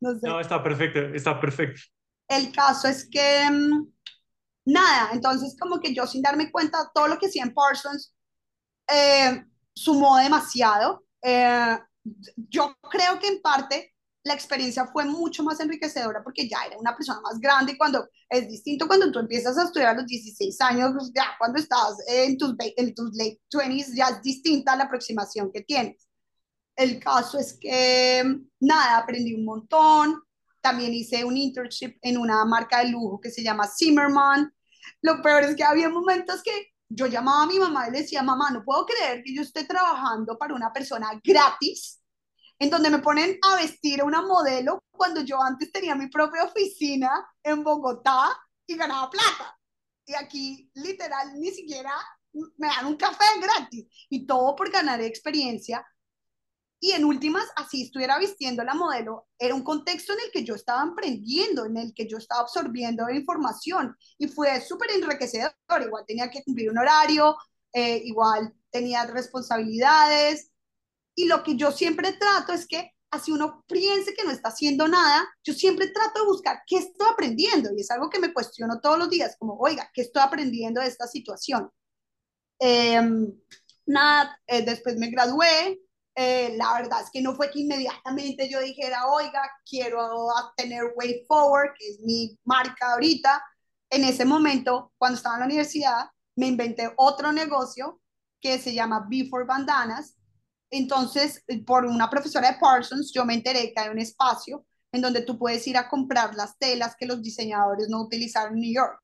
No, 0.00 0.18
sé. 0.18 0.28
no 0.28 0.38
está 0.38 0.62
perfecto, 0.62 1.00
está 1.14 1.40
perfecto. 1.40 1.80
El 2.28 2.52
caso 2.52 2.86
es 2.86 3.08
que, 3.10 3.48
mm, 3.50 3.88
nada, 4.66 5.10
entonces 5.12 5.56
como 5.58 5.80
que 5.80 5.94
yo 5.94 6.06
sin 6.06 6.20
darme 6.20 6.50
cuenta, 6.52 6.90
todo 6.94 7.08
lo 7.08 7.18
que 7.18 7.26
hacía 7.26 7.44
en 7.44 7.54
Parsons 7.54 8.14
eh, 8.92 9.46
sumó 9.74 10.18
demasiado. 10.18 11.06
Eh, 11.22 11.78
yo 12.36 12.76
creo 12.90 13.18
que 13.18 13.28
en 13.28 13.40
parte 13.40 13.95
la 14.26 14.34
experiencia 14.34 14.86
fue 14.86 15.04
mucho 15.04 15.44
más 15.44 15.60
enriquecedora 15.60 16.22
porque 16.22 16.48
ya 16.48 16.58
era 16.66 16.76
una 16.78 16.96
persona 16.96 17.20
más 17.20 17.38
grande 17.38 17.72
y 17.72 17.78
cuando 17.78 18.08
es 18.28 18.48
distinto 18.48 18.88
cuando 18.88 19.12
tú 19.12 19.20
empiezas 19.20 19.56
a 19.56 19.62
estudiar 19.62 19.94
a 19.94 20.00
los 20.00 20.06
16 20.06 20.60
años, 20.62 20.90
pues 20.98 21.12
ya 21.14 21.36
cuando 21.38 21.60
estás 21.60 21.96
en 22.08 22.36
tus, 22.36 22.56
en 22.58 22.92
tus 22.92 23.14
late 23.14 23.40
20s 23.52 23.94
ya 23.94 24.08
es 24.08 24.22
distinta 24.22 24.74
la 24.74 24.84
aproximación 24.84 25.52
que 25.52 25.60
tienes. 25.62 26.08
El 26.74 26.98
caso 26.98 27.38
es 27.38 27.56
que, 27.58 28.24
nada, 28.58 28.98
aprendí 28.98 29.32
un 29.32 29.44
montón. 29.44 30.20
también 30.60 30.92
hice 30.92 31.24
un 31.24 31.36
internship 31.36 31.96
en 32.02 32.18
una 32.18 32.44
marca 32.44 32.80
de 32.80 32.88
lujo 32.88 33.20
que 33.20 33.30
se 33.30 33.44
llama 33.44 33.68
Zimmerman. 33.68 34.52
Lo 35.02 35.22
peor 35.22 35.44
es 35.44 35.54
que 35.54 35.62
había 35.62 35.88
momentos 35.88 36.42
que 36.42 36.72
yo 36.88 37.06
llamaba 37.06 37.44
a 37.44 37.46
mi 37.46 37.60
mamá 37.60 37.86
y 37.86 37.92
le 37.92 38.00
decía, 38.00 38.24
mamá, 38.24 38.50
no 38.50 38.64
puedo 38.64 38.86
creer 38.86 39.22
que 39.22 39.32
yo 39.32 39.42
esté 39.42 39.64
trabajando 39.64 40.36
para 40.36 40.54
una 40.54 40.72
persona 40.72 41.10
gratis, 41.22 42.00
en 42.58 42.70
donde 42.70 42.90
me 42.90 43.00
ponen 43.00 43.38
a 43.42 43.56
vestir 43.56 44.00
a 44.00 44.04
una 44.04 44.22
modelo 44.22 44.82
cuando 44.90 45.20
yo 45.22 45.42
antes 45.42 45.70
tenía 45.72 45.94
mi 45.94 46.08
propia 46.08 46.44
oficina 46.44 47.10
en 47.42 47.62
Bogotá 47.62 48.30
y 48.66 48.76
ganaba 48.76 49.10
plata. 49.10 49.58
Y 50.06 50.14
aquí, 50.14 50.70
literal, 50.74 51.38
ni 51.38 51.50
siquiera 51.50 51.92
me 52.58 52.68
dan 52.68 52.86
un 52.86 52.96
café 52.96 53.24
gratis. 53.40 53.86
Y 54.08 54.26
todo 54.26 54.54
por 54.56 54.70
ganar 54.70 55.00
experiencia 55.00 55.84
y 56.78 56.92
en 56.92 57.04
últimas, 57.04 57.44
así 57.56 57.82
estuviera 57.84 58.18
vistiendo 58.18 58.62
la 58.62 58.74
modelo, 58.74 59.26
era 59.38 59.54
un 59.54 59.62
contexto 59.64 60.12
en 60.12 60.20
el 60.26 60.30
que 60.30 60.44
yo 60.44 60.54
estaba 60.54 60.82
aprendiendo, 60.82 61.64
en 61.64 61.76
el 61.78 61.94
que 61.94 62.06
yo 62.06 62.18
estaba 62.18 62.42
absorbiendo 62.42 63.08
información 63.10 63.96
y 64.18 64.28
fue 64.28 64.60
súper 64.60 64.90
enriquecedor. 64.90 65.52
Igual 65.84 66.04
tenía 66.06 66.30
que 66.30 66.44
cumplir 66.44 66.70
un 66.70 66.78
horario, 66.78 67.36
eh, 67.72 68.02
igual 68.04 68.54
tenía 68.70 69.06
responsabilidades 69.06 70.50
y 71.16 71.26
lo 71.26 71.42
que 71.42 71.56
yo 71.56 71.72
siempre 71.72 72.12
trato 72.12 72.52
es 72.52 72.68
que 72.68 72.92
así 73.10 73.32
uno 73.32 73.64
piense 73.66 74.14
que 74.14 74.24
no 74.24 74.30
está 74.30 74.50
haciendo 74.50 74.86
nada, 74.86 75.26
yo 75.42 75.54
siempre 75.54 75.88
trato 75.88 76.20
de 76.20 76.26
buscar 76.26 76.60
qué 76.66 76.76
estoy 76.76 77.08
aprendiendo 77.10 77.70
y 77.74 77.80
es 77.80 77.90
algo 77.90 78.10
que 78.10 78.20
me 78.20 78.32
cuestiono 78.32 78.80
todos 78.80 78.98
los 78.98 79.10
días, 79.10 79.36
como, 79.38 79.56
oiga, 79.58 79.90
¿qué 79.92 80.02
estoy 80.02 80.22
aprendiendo 80.22 80.80
de 80.80 80.88
esta 80.88 81.08
situación? 81.08 81.70
Em, 82.58 83.32
nada, 83.86 84.38
eh, 84.46 84.62
después 84.62 84.96
me 84.96 85.10
gradué, 85.10 85.80
eh, 86.18 86.54
la 86.56 86.72
verdad 86.74 87.02
es 87.02 87.10
que 87.10 87.20
no 87.20 87.34
fue 87.34 87.50
que 87.50 87.60
inmediatamente 87.60 88.48
yo 88.48 88.60
dijera, 88.60 89.06
oiga, 89.06 89.42
quiero 89.68 90.08
tener 90.56 90.94
Way 90.96 91.26
Forward, 91.28 91.74
que 91.78 91.88
es 91.90 92.00
mi 92.00 92.38
marca 92.44 92.92
ahorita. 92.92 93.42
En 93.90 94.02
ese 94.02 94.24
momento, 94.24 94.92
cuando 94.96 95.16
estaba 95.16 95.36
en 95.36 95.40
la 95.40 95.46
universidad, 95.46 96.06
me 96.36 96.46
inventé 96.46 96.90
otro 96.96 97.32
negocio 97.32 98.00
que 98.40 98.58
se 98.58 98.72
llama 98.72 99.06
Before 99.10 99.44
Bandanas. 99.44 100.16
Entonces, 100.70 101.44
por 101.66 101.84
una 101.84 102.10
profesora 102.10 102.52
de 102.52 102.58
Parsons, 102.58 103.12
yo 103.12 103.24
me 103.24 103.34
enteré 103.34 103.72
que 103.72 103.80
hay 103.80 103.88
un 103.88 103.98
espacio 103.98 104.66
en 104.92 105.02
donde 105.02 105.22
tú 105.22 105.38
puedes 105.38 105.66
ir 105.66 105.76
a 105.76 105.88
comprar 105.88 106.34
las 106.34 106.58
telas 106.58 106.96
que 106.98 107.06
los 107.06 107.22
diseñadores 107.22 107.88
no 107.88 108.02
utilizaron 108.02 108.54
en 108.54 108.60
New 108.60 108.74
York. 108.74 109.00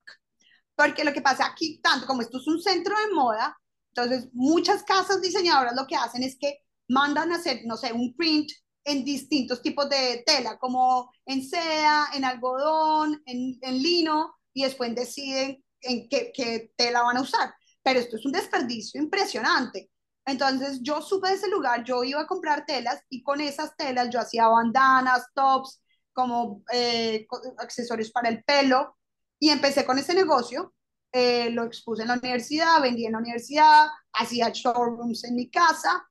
Porque 0.74 1.04
lo 1.04 1.12
que 1.12 1.22
pasa 1.22 1.46
aquí, 1.46 1.80
tanto 1.82 2.06
como 2.06 2.22
esto 2.22 2.38
es 2.38 2.46
un 2.46 2.60
centro 2.60 2.94
de 2.96 3.14
moda, 3.14 3.56
entonces 3.94 4.28
muchas 4.32 4.82
casas 4.84 5.20
diseñadoras 5.20 5.74
lo 5.76 5.86
que 5.86 5.96
hacen 5.96 6.22
es 6.22 6.36
que 6.38 6.60
mandan 6.88 7.30
a 7.32 7.36
hacer, 7.36 7.60
no 7.64 7.76
sé, 7.76 7.92
un 7.92 8.14
print 8.16 8.50
en 8.84 9.04
distintos 9.04 9.62
tipos 9.62 9.88
de 9.88 10.22
tela, 10.26 10.58
como 10.58 11.10
en 11.26 11.46
seda, 11.46 12.08
en 12.14 12.24
algodón, 12.24 13.22
en, 13.26 13.58
en 13.62 13.82
lino, 13.82 14.34
y 14.52 14.64
después 14.64 14.94
deciden 14.94 15.62
en 15.80 16.08
qué, 16.08 16.32
qué, 16.34 16.72
tela 16.76 17.02
van 17.02 17.16
a 17.16 17.22
usar. 17.22 17.54
Pero 17.82 18.00
esto 18.00 18.16
es 18.16 18.24
un 18.26 18.32
desperdicio 18.32 19.00
impresionante. 19.00 19.90
Entonces 20.24 20.80
yo 20.82 21.02
supe 21.02 21.28
de 21.28 21.34
ese 21.34 21.48
lugar, 21.48 21.84
yo 21.84 22.04
iba 22.04 22.20
a 22.20 22.26
comprar 22.26 22.64
telas 22.64 23.00
y 23.08 23.22
con 23.22 23.40
esas 23.40 23.76
telas 23.76 24.08
yo 24.10 24.20
hacía 24.20 24.46
bandanas, 24.48 25.26
tops, 25.34 25.82
como 26.12 26.62
eh, 26.72 27.26
accesorios 27.58 28.10
para 28.10 28.28
el 28.28 28.44
pelo 28.44 28.96
y 29.38 29.50
empecé 29.50 29.84
con 29.84 29.98
ese 29.98 30.14
negocio. 30.14 30.74
Eh, 31.12 31.50
lo 31.50 31.64
expuse 31.64 32.02
en 32.02 32.08
la 32.08 32.14
universidad, 32.14 32.80
vendí 32.80 33.04
en 33.04 33.12
la 33.12 33.18
universidad, 33.18 33.88
hacía 34.12 34.50
showrooms 34.50 35.24
en 35.24 35.34
mi 35.34 35.50
casa 35.50 36.06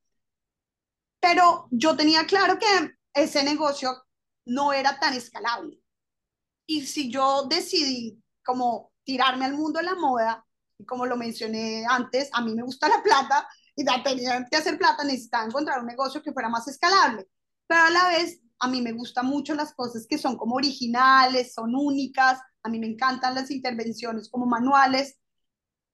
pero 1.22 1.68
yo 1.72 1.96
tenía 1.96 2.26
claro 2.26 2.58
que 2.58 2.96
ese 3.14 3.44
negocio 3.44 4.04
no 4.46 4.74
era 4.74 5.00
tan 5.00 5.14
escalable. 5.14 5.80
Y 6.66 6.86
si 6.88 7.12
yo 7.12 7.46
decidí 7.48 8.22
como 8.44 8.92
tirarme 9.04 9.46
al 9.46 9.54
mundo 9.54 9.80
de 9.80 9.86
la 9.86 9.96
moda, 9.96 10.44
como 10.88 11.06
lo 11.06 11.16
mencioné 11.16 11.86
antes, 11.88 12.30
a 12.34 12.42
mí 12.42 12.56
me 12.56 12.64
gusta 12.64 12.90
la 12.90 13.04
plata 13.04 13.48
y 13.76 13.86
tenía 14.04 14.46
que 14.50 14.58
hacer 14.58 14.78
plata, 14.78 15.04
necesitaba 15.04 15.46
encontrar 15.46 15.80
un 15.80 15.88
negocio 15.88 16.22
que 16.22 16.34
fuera 16.34 16.50
más 16.50 16.68
escalable. 16.68 17.28
Pero 17.68 17.82
a 17.82 17.90
la 17.90 18.08
vez, 18.10 18.40
a 18.60 18.68
mí 18.68 18.82
me 18.82 18.92
gustan 18.92 19.26
mucho 19.26 19.56
las 19.56 19.74
cosas 19.74 20.06
que 20.08 20.18
son 20.18 20.38
como 20.38 20.56
originales, 20.56 21.54
son 21.54 21.76
únicas, 21.76 22.40
a 22.64 22.70
mí 22.70 22.80
me 22.80 22.88
encantan 22.88 23.36
las 23.36 23.50
intervenciones 23.50 24.30
como 24.30 24.46
manuales. 24.46 25.18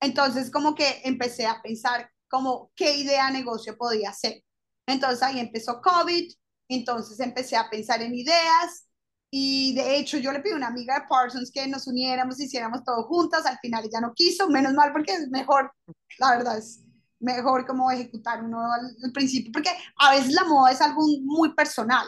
Entonces, 0.01 0.51
como 0.51 0.75
que 0.75 1.01
empecé 1.03 1.45
a 1.45 1.61
pensar 1.61 2.09
como 2.29 2.71
qué 2.75 2.97
idea 2.97 3.27
de 3.27 3.33
negocio 3.33 3.77
podía 3.77 4.11
ser. 4.11 4.43
Entonces 4.85 5.21
ahí 5.23 5.39
empezó 5.39 5.81
COVID, 5.81 6.31
entonces 6.69 7.19
empecé 7.19 7.55
a 7.55 7.69
pensar 7.69 8.01
en 8.01 8.15
ideas 8.15 8.87
y 9.29 9.75
de 9.75 9.97
hecho 9.97 10.17
yo 10.17 10.31
le 10.31 10.39
pedí 10.39 10.53
a 10.53 10.57
una 10.57 10.67
amiga 10.67 10.99
de 10.99 11.07
Parsons 11.07 11.51
que 11.51 11.67
nos 11.67 11.87
uniéramos, 11.87 12.39
hiciéramos 12.39 12.83
todo 12.83 13.03
juntas, 13.03 13.45
al 13.45 13.57
final 13.59 13.85
ella 13.85 14.01
no 14.01 14.13
quiso, 14.13 14.49
menos 14.49 14.73
mal 14.73 14.91
porque 14.93 15.13
es 15.13 15.29
mejor, 15.29 15.73
la 16.19 16.37
verdad 16.37 16.57
es 16.57 16.86
mejor 17.19 17.65
como 17.65 17.91
ejecutar 17.91 18.43
uno 18.43 18.59
al, 18.71 19.11
principio, 19.11 19.51
porque 19.51 19.71
a 19.97 20.11
veces 20.11 20.33
la 20.33 20.43
moda 20.45 20.71
es 20.71 20.81
algo 20.81 21.01
muy 21.21 21.53
personal. 21.53 22.07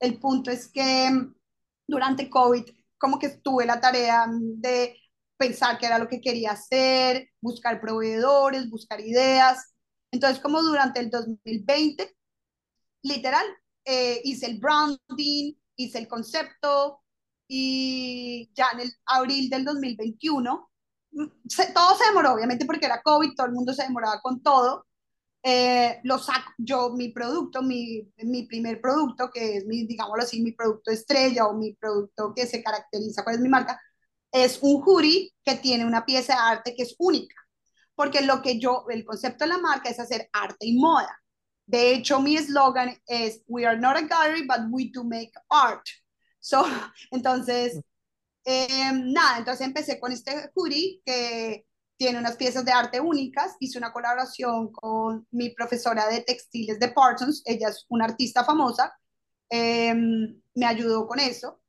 El 0.00 0.18
punto 0.18 0.50
es 0.50 0.70
que 0.70 1.10
durante 1.86 2.28
COVID 2.30 2.64
como 2.98 3.18
que 3.18 3.30
tuve 3.30 3.66
la 3.66 3.80
tarea 3.80 4.26
de 4.30 4.96
pensar 5.36 5.78
qué 5.78 5.86
era 5.86 5.98
lo 5.98 6.08
que 6.08 6.20
quería 6.20 6.52
hacer, 6.52 7.30
buscar 7.40 7.80
proveedores, 7.80 8.70
buscar 8.70 9.00
ideas 9.00 9.72
entonces, 10.12 10.40
como 10.40 10.62
durante 10.62 11.00
el 11.00 11.10
2020, 11.10 12.14
literal, 13.02 13.46
eh, 13.84 14.20
hice 14.24 14.46
el 14.46 14.60
branding, 14.60 15.54
hice 15.76 15.98
el 15.98 16.06
concepto 16.06 17.00
y 17.48 18.52
ya 18.54 18.68
en 18.74 18.80
el 18.80 18.92
abril 19.06 19.48
del 19.48 19.64
2021, 19.64 20.70
mm, 21.12 21.26
todo 21.74 21.96
se 21.96 22.06
demoró, 22.06 22.34
obviamente 22.34 22.64
porque 22.64 22.86
era 22.86 23.02
COVID, 23.02 23.34
todo 23.36 23.46
el 23.46 23.52
mundo 23.52 23.72
se 23.74 23.84
demoraba 23.84 24.20
con 24.20 24.42
todo. 24.42 24.86
Eh, 25.44 26.00
lo 26.04 26.18
saco, 26.18 26.52
yo, 26.58 26.90
mi 26.90 27.10
producto, 27.10 27.62
mi, 27.62 28.08
mi 28.18 28.44
primer 28.46 28.80
producto, 28.80 29.30
que 29.30 29.56
es 29.58 29.66
mi, 29.66 29.86
digámoslo 29.86 30.22
así, 30.22 30.40
mi 30.42 30.52
producto 30.52 30.90
estrella 30.92 31.46
o 31.46 31.54
mi 31.54 31.74
producto 31.74 32.32
que 32.34 32.46
se 32.46 32.62
caracteriza, 32.62 33.24
¿cuál 33.24 33.36
es 33.36 33.42
mi 33.42 33.48
marca? 33.48 33.80
Es 34.30 34.58
un 34.62 34.80
jury 34.82 35.32
que 35.44 35.56
tiene 35.56 35.84
una 35.84 36.04
pieza 36.06 36.34
de 36.34 36.40
arte 36.40 36.74
que 36.76 36.84
es 36.84 36.94
única 36.98 37.34
porque 37.94 38.22
lo 38.22 38.42
que 38.42 38.58
yo, 38.58 38.84
el 38.88 39.04
concepto 39.04 39.44
de 39.44 39.50
la 39.50 39.58
marca 39.58 39.90
es 39.90 40.00
hacer 40.00 40.28
arte 40.32 40.66
y 40.66 40.78
moda. 40.78 41.20
De 41.66 41.92
hecho, 41.94 42.20
mi 42.20 42.36
eslogan 42.36 42.96
es, 43.06 43.42
we 43.46 43.66
are 43.66 43.78
not 43.78 43.96
a 43.96 44.02
gallery, 44.02 44.46
but 44.46 44.60
we 44.70 44.90
do 44.92 45.04
make 45.04 45.32
art. 45.48 45.86
So, 46.40 46.64
entonces, 47.10 47.80
eh, 48.44 48.92
nada, 48.92 49.38
entonces 49.38 49.66
empecé 49.66 50.00
con 50.00 50.12
este 50.12 50.50
hoodie 50.54 51.00
que 51.04 51.66
tiene 51.96 52.18
unas 52.18 52.36
piezas 52.36 52.64
de 52.64 52.72
arte 52.72 53.00
únicas. 53.00 53.56
Hice 53.60 53.78
una 53.78 53.92
colaboración 53.92 54.72
con 54.72 55.26
mi 55.30 55.50
profesora 55.50 56.08
de 56.08 56.22
textiles 56.22 56.78
de 56.78 56.88
Parsons. 56.88 57.42
Ella 57.44 57.68
es 57.68 57.86
una 57.88 58.06
artista 58.06 58.44
famosa. 58.44 58.92
Eh, 59.50 59.94
me 59.94 60.66
ayudó 60.66 61.06
con 61.06 61.20
eso. 61.20 61.60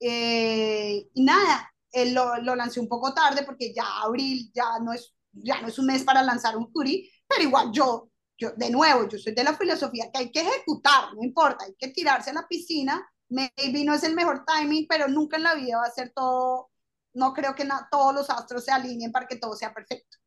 Eh, 0.00 1.08
y 1.14 1.24
nada, 1.24 1.72
lo, 2.12 2.36
lo, 2.42 2.54
lancé 2.54 2.80
un 2.80 2.88
poco 2.88 3.14
tarde 3.14 3.42
porque 3.44 3.72
ya 3.74 4.02
abril 4.02 4.50
ya 4.54 4.78
no 4.80 4.92
es 4.92 5.14
ya 5.42 5.60
no 5.60 5.68
es 5.68 5.78
un 5.78 5.86
mes 5.86 6.04
para 6.04 6.22
lanzar 6.22 6.56
un 6.56 6.70
curi, 6.72 7.10
pero 7.26 7.42
igual 7.42 7.70
yo, 7.72 8.10
yo, 8.36 8.52
de 8.56 8.70
nuevo, 8.70 9.08
yo 9.08 9.18
soy 9.18 9.34
de 9.34 9.44
la 9.44 9.56
filosofía 9.56 10.10
que 10.12 10.18
hay 10.18 10.30
que 10.30 10.40
ejecutar, 10.40 11.14
no 11.14 11.22
importa, 11.22 11.64
hay 11.64 11.74
que 11.78 11.88
tirarse 11.88 12.30
a 12.30 12.34
la 12.34 12.48
piscina, 12.48 13.06
maybe 13.28 13.84
no 13.84 13.94
es 13.94 14.02
el 14.04 14.14
mejor 14.14 14.44
timing, 14.44 14.86
pero 14.88 15.08
nunca 15.08 15.36
en 15.36 15.44
la 15.44 15.54
vida 15.54 15.78
va 15.78 15.84
a 15.86 15.90
ser 15.90 16.12
todo, 16.14 16.70
no 17.14 17.32
creo 17.34 17.54
que 17.54 17.68
todos 17.90 18.14
los 18.14 18.30
astros 18.30 18.64
se 18.64 18.72
alineen 18.72 19.12
para 19.12 19.26
que 19.26 19.36
todo 19.36 19.54
sea 19.54 19.72
perfecto. 19.74 20.18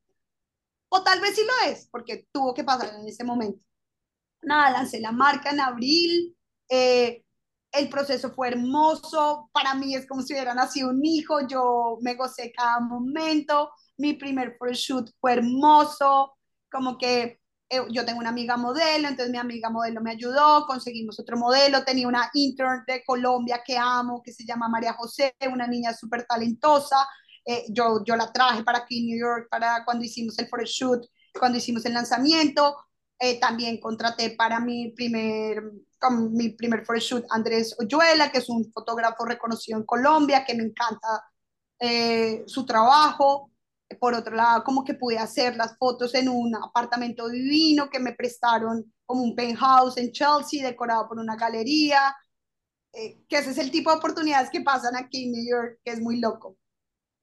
O 0.90 1.04
tal 1.04 1.22
vez 1.22 1.36
sí 1.36 1.42
lo 1.46 1.72
es, 1.72 1.88
porque 1.92 2.28
tuvo 2.32 2.54
que 2.54 2.64
pasar 2.64 2.94
en 2.96 3.08
ese 3.08 3.24
momento. 3.24 3.64
Nada, 4.42 4.72
lancé 4.72 5.00
la 5.00 5.12
marca 5.12 5.52
en 5.52 5.60
abril, 5.60 6.38
eh, 6.70 7.24
el 7.72 7.90
proceso 7.90 8.32
fue 8.34 8.50
hermoso, 8.50 9.50
para 9.54 9.74
mí 9.76 9.96
es 9.96 10.08
como 10.08 10.22
si 10.22 10.34
hubiera 10.34 10.54
nacido 10.54 10.90
un 10.90 11.06
hijo, 11.06 11.48
yo 11.48 11.98
me 12.02 12.16
gocé 12.16 12.52
cada 12.52 12.80
momento, 12.80 13.72
mi 13.98 14.14
primer 14.14 14.58
shoot 14.74 15.10
fue 15.20 15.34
hermoso, 15.34 16.38
como 16.70 16.98
que 16.98 17.41
yo 17.90 18.06
tengo 18.06 18.20
una 18.20 18.30
amiga 18.30 18.58
modelo, 18.58 19.08
entonces 19.08 19.32
mi 19.32 19.38
amiga 19.38 19.70
modelo 19.70 20.02
me 20.02 20.12
ayudó, 20.12 20.66
conseguimos 20.66 21.20
otro 21.20 21.38
modelo, 21.38 21.84
tenía 21.84 22.08
una 22.08 22.30
intern 22.34 22.84
de 22.86 23.04
Colombia 23.06 23.62
que 23.66 23.78
amo, 23.78 24.22
que 24.22 24.34
se 24.34 24.46
llama 24.46 24.68
María 24.68 24.94
José, 24.94 25.34
una 25.52 25.68
niña 25.68 25.94
súper 25.94 26.26
talentosa, 26.26 27.08
eh, 27.46 27.66
yo, 27.70 28.04
yo 28.04 28.16
la 28.16 28.32
traje 28.32 28.64
para 28.64 28.80
aquí 28.80 29.00
en 29.00 29.06
New 29.08 29.20
York, 29.20 29.48
para 29.50 29.86
cuando 29.86 30.04
hicimos 30.04 30.38
el 30.40 30.48
shoot, 30.66 31.06
cuando 31.40 31.58
hicimos 31.58 31.86
el 31.86 31.94
lanzamiento, 31.94 32.76
eh, 33.18 33.40
también 33.40 33.80
contraté 33.80 34.32
para 34.32 34.60
mi 34.60 34.92
primer, 34.92 35.64
con 36.00 36.34
mi 36.34 36.50
primer 36.50 36.84
shoot 36.84 37.26
Andrés 37.30 37.76
Oyuela, 37.80 38.32
que 38.32 38.40
es 38.40 38.50
un 38.50 38.70
fotógrafo 38.72 39.24
reconocido 39.24 39.78
en 39.78 39.86
Colombia, 39.86 40.44
que 40.46 40.56
me 40.56 40.64
encanta 40.64 41.24
su 42.46 42.64
trabajo 42.64 43.51
por 44.00 44.14
otro 44.14 44.36
lado, 44.36 44.64
como 44.64 44.84
que 44.84 44.94
pude 44.96 45.18
hacer 45.18 45.56
las 45.56 45.78
fotos 45.78 46.14
en 46.16 46.30
un 46.30 46.56
apartamento 46.56 47.28
divino 47.30 47.90
que 47.90 48.00
me 48.00 48.14
prestaron 48.14 48.94
como 49.06 49.24
un 49.24 49.36
penthouse 49.36 49.98
en 49.98 50.12
Chelsea, 50.12 50.66
decorado 50.66 51.08
por 51.08 51.20
una 51.20 51.36
galería. 51.36 52.16
eh, 52.94 53.24
que 53.28 53.38
ese 53.38 53.52
es 53.52 53.58
el 53.58 53.72
tipo 53.72 53.92
de 53.92 53.98
oportunidades 53.98 54.50
que 54.50 54.62
pasan 54.62 54.96
aquí 54.96 55.26
en 55.26 55.32
New 55.34 55.46
York, 55.50 55.80
que 55.84 55.92
es 55.92 56.02
muy 56.02 56.20
loco. 56.20 56.58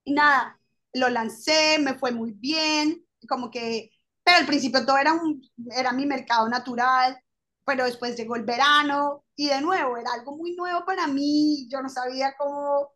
Y 0.05 0.13
nada, 0.15 0.61
lo 0.95 1.09
lancé, 1.09 1.79
me 1.81 1.95
fue 1.99 2.13
muy 2.13 2.33
bien, 2.33 3.07
como 3.29 3.51
que, 3.51 3.91
pero 4.25 4.39
al 4.39 4.47
principio 4.47 4.85
todo 4.87 4.99
era, 4.99 5.13
un, 5.15 5.43
era 5.77 5.93
mi 5.93 6.07
mercado 6.07 6.49
natural, 6.49 7.19
pero 7.65 7.85
después 7.85 8.17
llegó 8.17 8.37
el 8.37 8.45
verano 8.45 9.25
y 9.37 9.49
de 9.49 9.61
nuevo 9.61 9.97
era 9.99 10.13
algo 10.15 10.37
muy 10.37 10.55
nuevo 10.57 10.85
para 10.87 11.07
mí, 11.07 11.69
yo 11.71 11.83
no 11.83 11.89
sabía 11.91 12.35
cómo, 12.39 12.93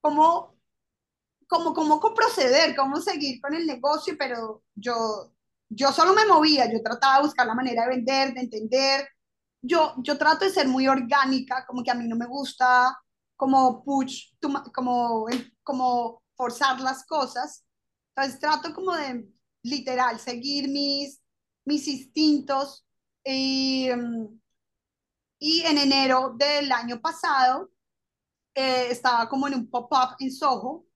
cómo, 0.00 0.54
cómo, 1.50 1.74
cómo, 1.74 2.14
proceder, 2.14 2.76
cómo 2.76 3.00
seguir 3.00 3.40
con 3.40 3.54
el 3.54 3.66
negocio, 3.66 4.14
pero 4.16 4.62
yo, 4.74 5.32
yo 5.68 5.92
solo 5.92 6.14
me 6.14 6.24
movía, 6.24 6.72
yo 6.72 6.80
trataba 6.80 7.16
de 7.16 7.24
buscar 7.24 7.44
la 7.44 7.56
manera 7.56 7.82
de 7.82 7.88
vender, 7.96 8.32
de 8.34 8.40
entender. 8.40 9.08
Yo, 9.60 9.94
yo 9.98 10.16
trato 10.16 10.44
de 10.44 10.52
ser 10.52 10.68
muy 10.68 10.86
orgánica, 10.86 11.66
como 11.66 11.82
que 11.82 11.90
a 11.90 11.94
mí 11.94 12.06
no 12.06 12.14
me 12.16 12.26
gusta 12.26 12.96
como 13.36 13.82
push, 13.82 14.32
como, 14.72 15.26
como 15.64 16.22
forzar 16.36 16.80
las 16.80 17.04
cosas. 17.04 17.64
Entonces 18.14 18.40
trato 18.40 18.72
como 18.72 18.94
de 18.94 19.28
literal 19.64 20.20
seguir 20.20 20.68
mis, 20.68 21.20
mis 21.64 21.88
instintos. 21.88 22.86
Y, 23.24 23.88
y 25.40 25.62
en 25.62 25.78
enero 25.78 26.32
del 26.38 26.70
año 26.70 27.00
pasado 27.00 27.70
eh, 28.54 28.86
estaba 28.90 29.28
como 29.28 29.48
en 29.48 29.54
un 29.54 29.68
pop-up 29.68 30.14
en 30.20 30.30
Soho 30.32 30.86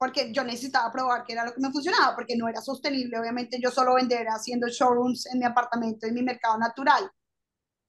porque 0.00 0.32
yo 0.32 0.42
necesitaba 0.44 0.90
probar 0.90 1.24
que 1.24 1.34
era 1.34 1.44
lo 1.44 1.52
que 1.52 1.60
me 1.60 1.70
funcionaba, 1.70 2.14
porque 2.16 2.34
no 2.34 2.48
era 2.48 2.62
sostenible, 2.62 3.18
obviamente, 3.18 3.60
yo 3.62 3.70
solo 3.70 3.96
vender 3.96 4.26
haciendo 4.28 4.66
showrooms 4.66 5.26
en 5.26 5.38
mi 5.38 5.44
apartamento, 5.44 6.06
en 6.06 6.14
mi 6.14 6.22
mercado 6.22 6.56
natural. 6.56 7.10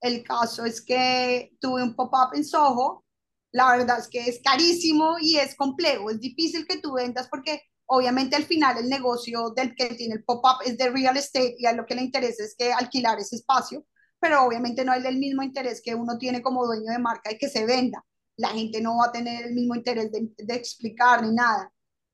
El 0.01 0.21
caso 0.21 0.65
es 0.65 0.81
que 0.81 1.51
tuve 1.61 1.81
un 1.81 1.95
pop-up 1.95 2.33
en 2.33 2.43
Soho, 2.43 3.05
la 3.53 3.77
verdad 3.77 3.99
es 3.99 4.09
que 4.09 4.27
es 4.27 4.41
carísimo 4.43 5.15
y 5.21 5.37
es 5.37 5.55
complejo, 5.55 6.09
es 6.09 6.19
difícil 6.19 6.67
que 6.67 6.79
tú 6.79 6.95
vendas 6.95 7.29
porque 7.29 7.61
obviamente 7.85 8.35
al 8.35 8.43
final 8.43 8.77
el 8.77 8.89
negocio 8.89 9.51
del 9.51 9.73
que 9.73 9.95
tiene 9.95 10.15
el 10.15 10.25
pop-up 10.25 10.63
es 10.65 10.77
de 10.77 10.89
real 10.89 11.15
estate 11.15 11.55
y 11.59 11.65
a 11.65 11.71
lo 11.71 11.85
que 11.85 11.95
le 11.95 12.01
interesa 12.01 12.43
es 12.43 12.55
que 12.57 12.73
alquilar 12.73 13.19
ese 13.19 13.37
espacio, 13.37 13.85
pero 14.19 14.43
obviamente 14.43 14.83
no 14.83 14.91
hay 14.91 15.05
el 15.05 15.17
mismo 15.17 15.43
interés 15.43 15.81
que 15.81 15.95
uno 15.95 16.17
tiene 16.17 16.41
como 16.41 16.65
dueño 16.65 16.91
de 16.91 16.99
marca 16.99 17.31
y 17.31 17.37
que 17.37 17.47
se 17.47 17.65
venda. 17.65 18.03
La 18.35 18.49
gente 18.49 18.81
no 18.81 18.97
va 18.97 19.05
a 19.05 19.11
tener 19.13 19.45
el 19.45 19.53
mismo 19.53 19.75
interés 19.75 20.11
de, 20.11 20.29
de 20.37 20.55
explicar 20.55 21.23
ni 21.23 21.33
nada. 21.33 21.71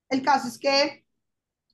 El 0.09 0.21
caso 0.21 0.47
es 0.47 0.57
que 0.57 1.05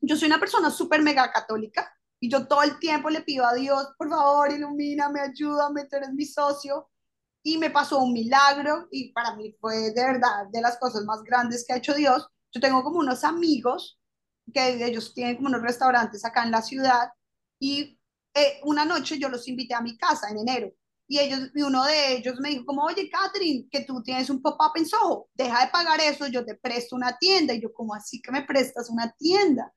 yo 0.02 0.16
soy 0.16 0.28
una 0.28 0.40
persona 0.40 0.70
súper 0.70 1.02
mega 1.02 1.32
católica 1.32 1.94
y 2.20 2.30
yo 2.30 2.48
todo 2.48 2.64
el 2.64 2.80
tiempo 2.80 3.10
le 3.10 3.22
pido 3.22 3.46
a 3.46 3.54
Dios, 3.54 3.90
por 3.98 4.10
favor, 4.10 4.52
ilumíname, 4.52 5.20
ayúdame, 5.20 5.86
tú 5.86 5.98
eres 5.98 6.14
mi 6.14 6.26
socio. 6.26 6.90
Y 7.46 7.58
me 7.58 7.70
pasó 7.70 8.00
un 8.00 8.14
milagro 8.14 8.88
y 8.90 9.12
para 9.12 9.36
mí 9.36 9.54
fue 9.60 9.92
de 9.92 10.06
verdad 10.06 10.48
de 10.50 10.62
las 10.62 10.78
cosas 10.78 11.04
más 11.04 11.22
grandes 11.24 11.66
que 11.68 11.74
ha 11.74 11.78
hecho 11.78 11.94
Dios. 11.94 12.30
Yo 12.54 12.62
tengo 12.62 12.84
como 12.84 13.00
unos 13.00 13.26
amigos 13.26 14.00
que 14.54 14.86
ellos 14.86 15.14
tienen 15.14 15.36
como 15.36 15.50
unos 15.50 15.62
restaurantes 15.62 16.24
acá 16.24 16.44
en 16.44 16.52
la 16.52 16.62
ciudad 16.62 17.10
y 17.60 18.00
eh, 18.34 18.62
una 18.64 18.86
noche 18.86 19.20
yo 19.20 19.30
los 19.30 19.48
invité 19.48 19.74
a 19.74 19.82
mi 19.82 19.98
casa 19.98 20.30
en 20.30 20.38
enero 20.38 20.74
y 21.08 21.20
ellos, 21.20 21.50
y 21.54 21.62
uno 21.62 21.86
de 21.86 22.18
ellos 22.18 22.40
me 22.40 22.50
dijo 22.50 22.66
como, 22.66 22.84
oye, 22.84 23.10
Catherine, 23.10 23.68
que 23.70 23.82
tú 23.82 24.02
tienes 24.04 24.30
un 24.30 24.42
pop-up 24.42 24.72
en 24.76 24.86
Soho, 24.86 25.30
deja 25.34 25.66
de 25.66 25.72
pagar 25.72 26.00
eso, 26.00 26.28
yo 26.28 26.46
te 26.46 26.56
presto 26.56 26.96
una 26.96 27.18
tienda. 27.18 27.54
Y 27.54 27.62
yo, 27.62 27.74
como 27.74 27.94
así 27.94 28.22
que 28.22 28.32
me 28.32 28.44
prestas 28.44 28.90
una 28.90 29.12
tienda? 29.18 29.74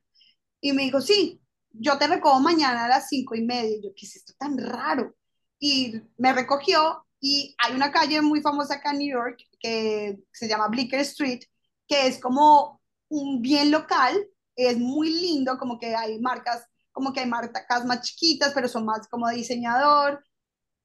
Y 0.60 0.72
me 0.72 0.82
dijo, 0.82 1.00
sí, 1.00 1.40
yo 1.70 1.98
te 1.98 2.06
recojo 2.06 2.40
mañana 2.40 2.86
a 2.86 2.88
las 2.88 3.08
cinco 3.08 3.34
y 3.34 3.42
media. 3.42 3.76
Y 3.76 3.82
yo, 3.82 3.90
¿qué 3.96 4.06
es 4.06 4.16
esto 4.16 4.34
tan 4.38 4.56
raro? 4.58 5.14
Y 5.58 6.00
me 6.16 6.32
recogió 6.32 7.04
y 7.20 7.54
hay 7.58 7.74
una 7.74 7.90
calle 7.90 8.20
muy 8.20 8.40
famosa 8.40 8.74
acá 8.74 8.92
en 8.92 8.98
New 8.98 9.12
York 9.12 9.40
que 9.58 10.18
se 10.32 10.48
llama 10.48 10.68
Bleecker 10.68 11.00
Street, 11.00 11.40
que 11.88 12.06
es 12.06 12.20
como 12.20 12.80
un 13.08 13.42
bien 13.42 13.70
local, 13.70 14.26
es 14.54 14.78
muy 14.78 15.10
lindo, 15.10 15.58
como 15.58 15.78
que 15.78 15.94
hay 15.94 16.18
marcas, 16.20 16.66
como 16.92 17.12
que 17.12 17.20
hay 17.20 17.26
marcas 17.26 17.84
más 17.84 18.02
chiquitas, 18.02 18.52
pero 18.54 18.68
son 18.68 18.84
más 18.84 19.06
como 19.08 19.28
diseñador, 19.28 20.24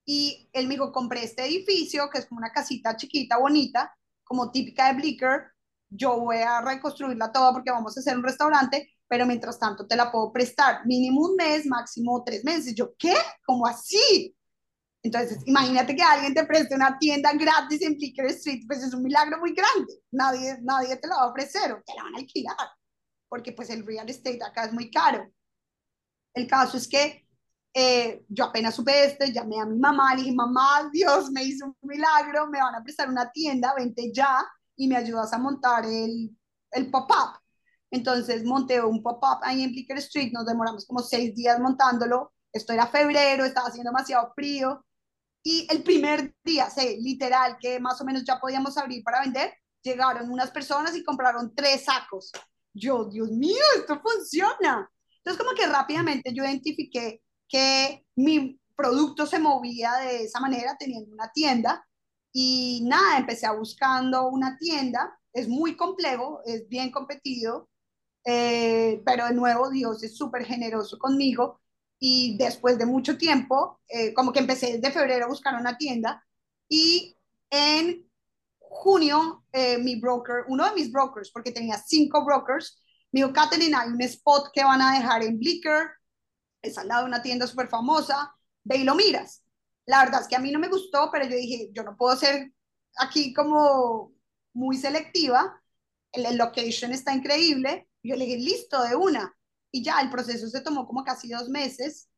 y 0.06 0.50
él 0.54 0.68
me 0.68 0.76
dijo, 0.76 0.92
compré 0.92 1.24
este 1.24 1.46
edificio, 1.46 2.10
que 2.10 2.20
es 2.20 2.26
como 2.26 2.40
una 2.40 2.52
casita 2.52 2.96
chiquita, 2.96 3.38
bonita, 3.38 3.96
como 4.24 4.52
típica 4.52 4.88
de 4.88 5.00
Blicker, 5.00 5.52
yo 5.90 6.20
voy 6.20 6.38
a 6.38 6.62
reconstruirla 6.62 7.32
toda 7.32 7.52
porque 7.52 7.72
vamos 7.72 7.96
a 7.96 8.00
hacer 8.00 8.18
un 8.18 8.24
restaurante, 8.24 8.94
pero 9.08 9.26
mientras 9.26 9.60
tanto 9.60 9.86
te 9.86 9.96
la 9.96 10.10
puedo 10.10 10.32
prestar 10.32 10.86
mínimo 10.86 11.22
un 11.22 11.36
mes, 11.36 11.66
máximo 11.66 12.24
tres 12.24 12.46
meses. 12.46 12.74
Yo, 12.74 12.94
¿qué? 12.98 13.14
¿Cómo 13.46 13.68
así? 13.68 14.34
Entonces, 15.04 15.40
imagínate 15.46 15.96
que 15.96 16.02
alguien 16.02 16.34
te 16.34 16.46
preste 16.46 16.76
una 16.76 16.98
tienda 16.98 17.34
gratis 17.34 17.82
en 17.82 17.96
Blicker 17.96 18.28
Street, 18.28 18.64
pues 18.68 18.84
es 18.84 18.94
un 18.94 19.04
milagro 19.04 19.40
muy 19.40 19.54
grande. 19.54 20.02
Nadie, 20.12 20.58
nadie 20.62 20.96
te 20.96 21.08
la 21.08 21.16
va 21.16 21.24
a 21.24 21.32
ofrecer 21.32 21.74
o 21.74 21.82
te 21.86 21.94
la 21.96 22.04
van 22.04 22.16
a 22.16 22.20
alquilar, 22.20 22.56
porque 23.28 23.52
pues 23.52 23.70
el 23.70 23.86
real 23.86 24.10
estate 24.10 24.44
acá 24.44 24.66
es 24.66 24.74
muy 24.74 24.90
caro. 24.90 25.30
El 26.34 26.48
caso 26.48 26.78
es 26.78 26.88
que 26.88 27.28
eh, 27.74 28.24
yo 28.28 28.46
apenas 28.46 28.76
supe 28.76 29.06
esto, 29.06 29.26
llamé 29.26 29.62
a 29.62 29.66
mi 29.66 29.80
mamá, 29.80 30.14
le 30.16 30.24
dije, 30.24 30.36
mamá, 30.36 30.90
Dios 30.92 31.32
me 31.32 31.44
hizo 31.44 31.66
un 31.66 31.76
milagro, 31.82 32.48
me 32.48 32.60
van 32.60 32.76
a 32.76 32.84
prestar 32.84 33.10
una 33.10 33.32
tienda, 33.32 33.74
vente 33.76 34.12
ya 34.14 34.46
y 34.76 34.88
me 34.88 34.98
ayudas 34.98 35.32
a 35.34 35.38
montar 35.38 35.86
el, 35.86 36.36
el 36.72 36.92
pop-up. 36.92 37.40
Entonces 37.90 38.44
monté 38.44 38.82
un 38.82 39.02
pop-up 39.02 39.40
ahí 39.44 39.64
en 39.64 39.72
Blicker 39.72 39.98
Street, 39.98 40.32
nos 40.34 40.46
demoramos 40.46 40.86
como 40.86 41.00
seis 41.02 41.36
días 41.36 41.60
montándolo, 41.60 42.34
esto 42.52 42.74
era 42.74 42.88
febrero, 42.88 43.46
estaba 43.46 43.68
haciendo 43.68 43.92
demasiado 43.92 44.32
frío 44.36 44.84
y 45.44 45.68
el 45.72 45.84
primer 45.84 46.36
día, 46.44 46.70
sé, 46.70 46.98
literal, 47.00 47.58
que 47.60 47.80
más 47.80 48.00
o 48.00 48.06
menos 48.06 48.24
ya 48.24 48.40
podíamos 48.40 48.78
abrir 48.78 49.04
para 49.04 49.22
vender, 49.22 49.54
llegaron 49.82 50.30
unas 50.30 50.52
personas 50.52 50.96
y 50.96 51.04
compraron 51.04 51.54
tres 51.56 51.86
sacos. 51.86 52.32
Yo, 52.74 53.06
Dios 53.06 53.32
mío, 53.32 53.64
esto 53.76 54.00
funciona. 54.02 54.90
Entonces 55.18 55.44
como 55.44 55.56
que 55.56 55.68
rápidamente 55.68 56.32
yo 56.34 56.44
identifiqué 56.44 57.22
que 57.52 58.06
mi 58.16 58.60
producto 58.76 59.26
se 59.26 59.40
movía 59.40 59.94
de 59.98 60.24
esa 60.24 60.40
manera 60.40 60.76
teniendo 60.78 61.12
una 61.12 61.32
tienda. 61.32 61.86
Y 62.34 62.82
nada, 62.86 63.18
empecé 63.18 63.46
a 63.46 63.52
buscando 63.52 64.30
una 64.30 64.58
tienda, 64.58 65.20
es 65.34 65.48
muy 65.50 65.76
complejo, 65.76 66.42
es 66.46 66.68
bien 66.70 66.90
competido, 66.92 67.70
eh, 68.24 69.02
pero 69.06 69.26
de 69.26 69.34
nuevo 69.34 69.70
Dios 69.70 70.02
es 70.04 70.16
súper 70.16 70.46
generoso 70.46 70.98
conmigo. 70.98 71.60
Y 72.00 72.38
después 72.38 72.78
de 72.78 72.86
mucho 72.86 73.18
tiempo, 73.18 73.80
eh, 73.88 74.14
como 74.14 74.32
que 74.32 74.40
empecé 74.40 74.78
desde 74.78 74.92
febrero 74.92 75.26
a 75.26 75.30
buscar 75.30 75.56
una 75.60 75.78
tienda. 75.78 76.24
Y 76.68 77.16
en 77.50 78.10
junio 78.58 79.44
eh, 79.52 79.78
mi 79.78 80.00
broker, 80.00 80.46
uno 80.48 80.66
de 80.66 80.74
mis 80.74 80.92
brokers, 80.92 81.30
porque 81.32 81.52
tenía 81.52 81.78
cinco 81.78 82.26
brokers, 82.26 82.82
me 83.12 83.20
dijo, 83.20 83.34
Katherine, 83.34 83.76
hay 83.76 83.90
un 83.90 84.02
spot 84.02 84.52
que 84.54 84.64
van 84.64 84.82
a 84.82 84.94
dejar 84.98 85.24
en 85.24 85.38
Blicker, 85.38 85.90
es 86.62 86.78
al 86.78 86.88
lado 86.88 87.02
de 87.02 87.08
una 87.08 87.22
tienda 87.22 87.48
súper 87.48 87.68
famosa, 87.68 88.36
ve 88.64 88.78
y 88.78 88.84
lo 88.84 88.96
miras. 88.96 89.44
La 89.86 90.04
verdad 90.04 90.22
es 90.22 90.28
que 90.28 90.36
a 90.36 90.40
mí 90.40 90.52
no 90.52 90.60
me 90.60 90.70
gustó, 90.70 91.10
pero 91.12 91.26
yo 91.26 91.36
dije, 91.36 91.70
yo 91.74 91.84
no 91.84 91.98
puedo 91.98 92.16
ser 92.16 92.54
aquí 92.98 93.34
como 93.34 94.14
muy 94.54 94.78
selectiva, 94.78 95.62
el, 96.12 96.38
location 96.38 96.92
está 96.92 97.14
increíble, 97.14 97.88
yo 98.04 98.16
le 98.16 98.26
dije, 98.26 98.38
listo, 98.38 98.82
de 98.84 98.96
una. 98.96 99.34
Y 99.72 99.84
ya, 99.84 100.02
el 100.02 100.10
proceso 100.10 100.48
se 100.48 100.62
tomó 100.62 100.86
como 100.86 101.04
casi 101.04 101.30
dos 101.30 101.48
meses 101.50 102.10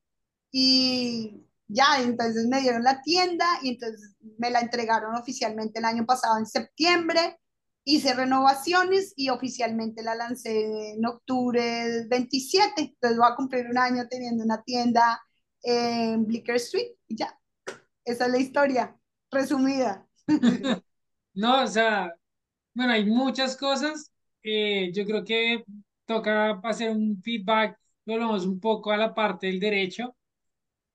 y 0.52 1.46
ya, 1.68 2.02
entonces 2.02 2.48
me 2.48 2.62
dieron 2.62 2.84
la 2.84 3.02
tienda 3.02 3.46
y 3.62 3.70
entonces 3.70 4.16
me 4.38 4.50
la 4.50 4.62
entregaron 4.62 5.16
oficialmente 5.16 5.80
el 5.80 5.86
año 5.86 6.06
pasado 6.06 6.38
en 6.38 6.46
septiembre 6.46 7.40
hice 7.86 8.14
renovaciones 8.14 9.14
y 9.16 9.30
oficialmente 9.30 10.04
la 10.04 10.16
lancé 10.16 10.92
en 10.94 11.06
octubre 11.06 12.06
27. 12.08 12.82
Entonces 12.82 13.18
voy 13.18 13.28
a 13.32 13.36
cumplir 13.36 13.68
un 13.70 13.78
año 13.78 14.04
teniendo 14.10 14.44
una 14.44 14.62
tienda 14.64 15.22
en 15.62 16.26
Blicker 16.26 16.56
Street 16.56 16.92
y 17.08 17.18
ya. 17.18 17.38
Esa 18.06 18.26
es 18.26 18.32
la 18.32 18.40
historia 18.40 18.98
resumida. 19.32 20.08
No, 21.36 21.64
o 21.64 21.68
sea, 21.68 22.14
bueno, 22.76 22.94
hay 22.94 23.06
muchas 23.06 23.58
cosas. 23.58 24.12
Eh, 24.44 24.92
yo 24.94 25.06
creo 25.06 25.24
que 25.24 25.64
toca 26.06 26.52
hacer 26.64 26.92
un 26.92 27.22
feedback, 27.24 27.78
volvemos 28.06 28.46
un 28.46 28.60
poco 28.60 28.92
a 28.92 28.98
la 28.98 29.14
parte 29.16 29.48
del 29.48 29.60
derecho. 29.60 30.16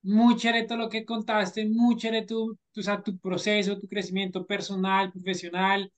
Muy 0.02 0.36
chévere 0.36 0.66
todo 0.66 0.78
lo 0.78 0.88
que 0.88 1.04
contaste, 1.04 1.66
muy 1.68 1.96
chévere 1.96 2.26
tu, 2.26 2.56
tu, 2.72 2.80
o 2.80 2.82
sea, 2.84 3.02
tu 3.02 3.18
proceso, 3.18 3.78
tu 3.78 3.88
crecimiento 3.88 4.46
personal, 4.46 5.12
profesional, 5.12 5.92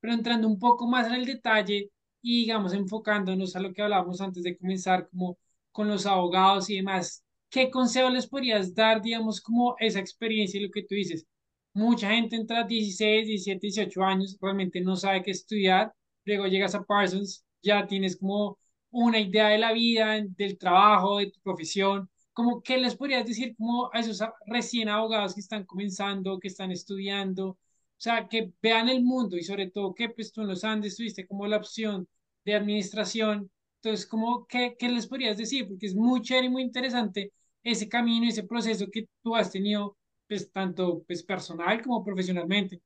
pero 0.00 0.14
entrando 0.14 0.48
un 0.48 0.58
poco 0.58 0.86
más 0.86 1.06
en 1.08 1.14
el 1.14 1.26
detalle 1.26 1.90
y, 2.22 2.40
digamos, 2.40 2.72
enfocándonos 2.74 3.56
a 3.56 3.60
lo 3.60 3.72
que 3.72 3.82
hablábamos 3.82 4.20
antes 4.20 4.42
de 4.42 4.56
comenzar, 4.56 5.08
como 5.10 5.38
con 5.72 5.88
los 5.88 6.06
abogados 6.06 6.70
y 6.70 6.76
demás, 6.76 7.24
¿qué 7.50 7.70
consejo 7.70 8.10
les 8.10 8.26
podrías 8.26 8.74
dar, 8.74 9.02
digamos, 9.02 9.40
como 9.40 9.76
esa 9.78 10.00
experiencia 10.00 10.58
y 10.60 10.64
lo 10.64 10.70
que 10.70 10.82
tú 10.82 10.94
dices? 10.94 11.26
Mucha 11.74 12.10
gente 12.10 12.36
entra 12.36 12.60
a 12.60 12.64
16, 12.64 13.26
17, 13.26 13.60
18 13.66 14.02
años, 14.02 14.36
realmente 14.40 14.80
no 14.80 14.96
sabe 14.96 15.22
qué 15.22 15.30
estudiar, 15.32 15.92
luego 16.24 16.46
llegas 16.46 16.74
a 16.74 16.82
Parsons, 16.84 17.44
ya 17.62 17.86
tienes 17.86 18.16
como 18.16 18.58
una 18.90 19.20
idea 19.20 19.48
de 19.48 19.58
la 19.58 19.72
vida, 19.72 20.20
del 20.36 20.56
trabajo, 20.58 21.18
de 21.18 21.30
tu 21.30 21.40
profesión, 21.42 22.08
como 22.32 22.62
qué 22.62 22.78
les 22.78 22.96
podrías 22.96 23.26
decir 23.26 23.54
como 23.56 23.90
a 23.92 24.00
esos 24.00 24.22
recién 24.46 24.88
abogados 24.88 25.34
que 25.34 25.40
están 25.40 25.64
comenzando, 25.64 26.38
que 26.38 26.48
están 26.48 26.70
estudiando, 26.70 27.58
o 27.98 28.00
sea, 28.00 28.28
que 28.28 28.52
vean 28.60 28.88
el 28.88 29.02
mundo 29.02 29.36
y 29.36 29.42
sobre 29.42 29.70
todo 29.70 29.94
que 29.94 30.10
pues 30.10 30.32
tú 30.32 30.42
en 30.42 30.48
los 30.48 30.64
Andes 30.64 30.96
tuviste 30.96 31.26
como 31.26 31.46
la 31.46 31.56
opción 31.56 32.06
de 32.44 32.54
administración. 32.54 33.50
Entonces, 33.82 34.06
como, 34.06 34.46
¿qué, 34.46 34.76
qué 34.78 34.88
les 34.88 35.06
podrías 35.06 35.38
decir? 35.38 35.66
Porque 35.66 35.86
es 35.86 35.94
muy 35.94 36.20
chévere 36.20 36.46
y 36.46 36.50
muy 36.50 36.62
interesante 36.62 37.32
ese 37.62 37.88
camino, 37.88 38.28
ese 38.28 38.44
proceso 38.44 38.86
que 38.92 39.08
tú 39.22 39.34
has 39.34 39.50
tenido, 39.50 39.96
pues 40.28 40.52
tanto 40.52 41.02
pues, 41.06 41.22
personal 41.22 41.82
como 41.82 42.04
profesionalmente. 42.04 42.80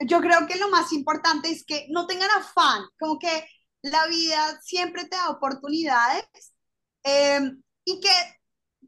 Yo 0.00 0.20
creo 0.20 0.46
que 0.46 0.58
lo 0.58 0.68
más 0.68 0.92
importante 0.92 1.50
es 1.50 1.64
que 1.64 1.86
no 1.88 2.06
tengan 2.06 2.30
afán, 2.30 2.82
como 2.98 3.18
que 3.18 3.46
la 3.82 4.06
vida 4.08 4.60
siempre 4.60 5.04
te 5.04 5.16
da 5.16 5.30
oportunidades 5.30 6.52
eh, 7.04 7.40
y 7.84 8.00
que, 8.00 8.10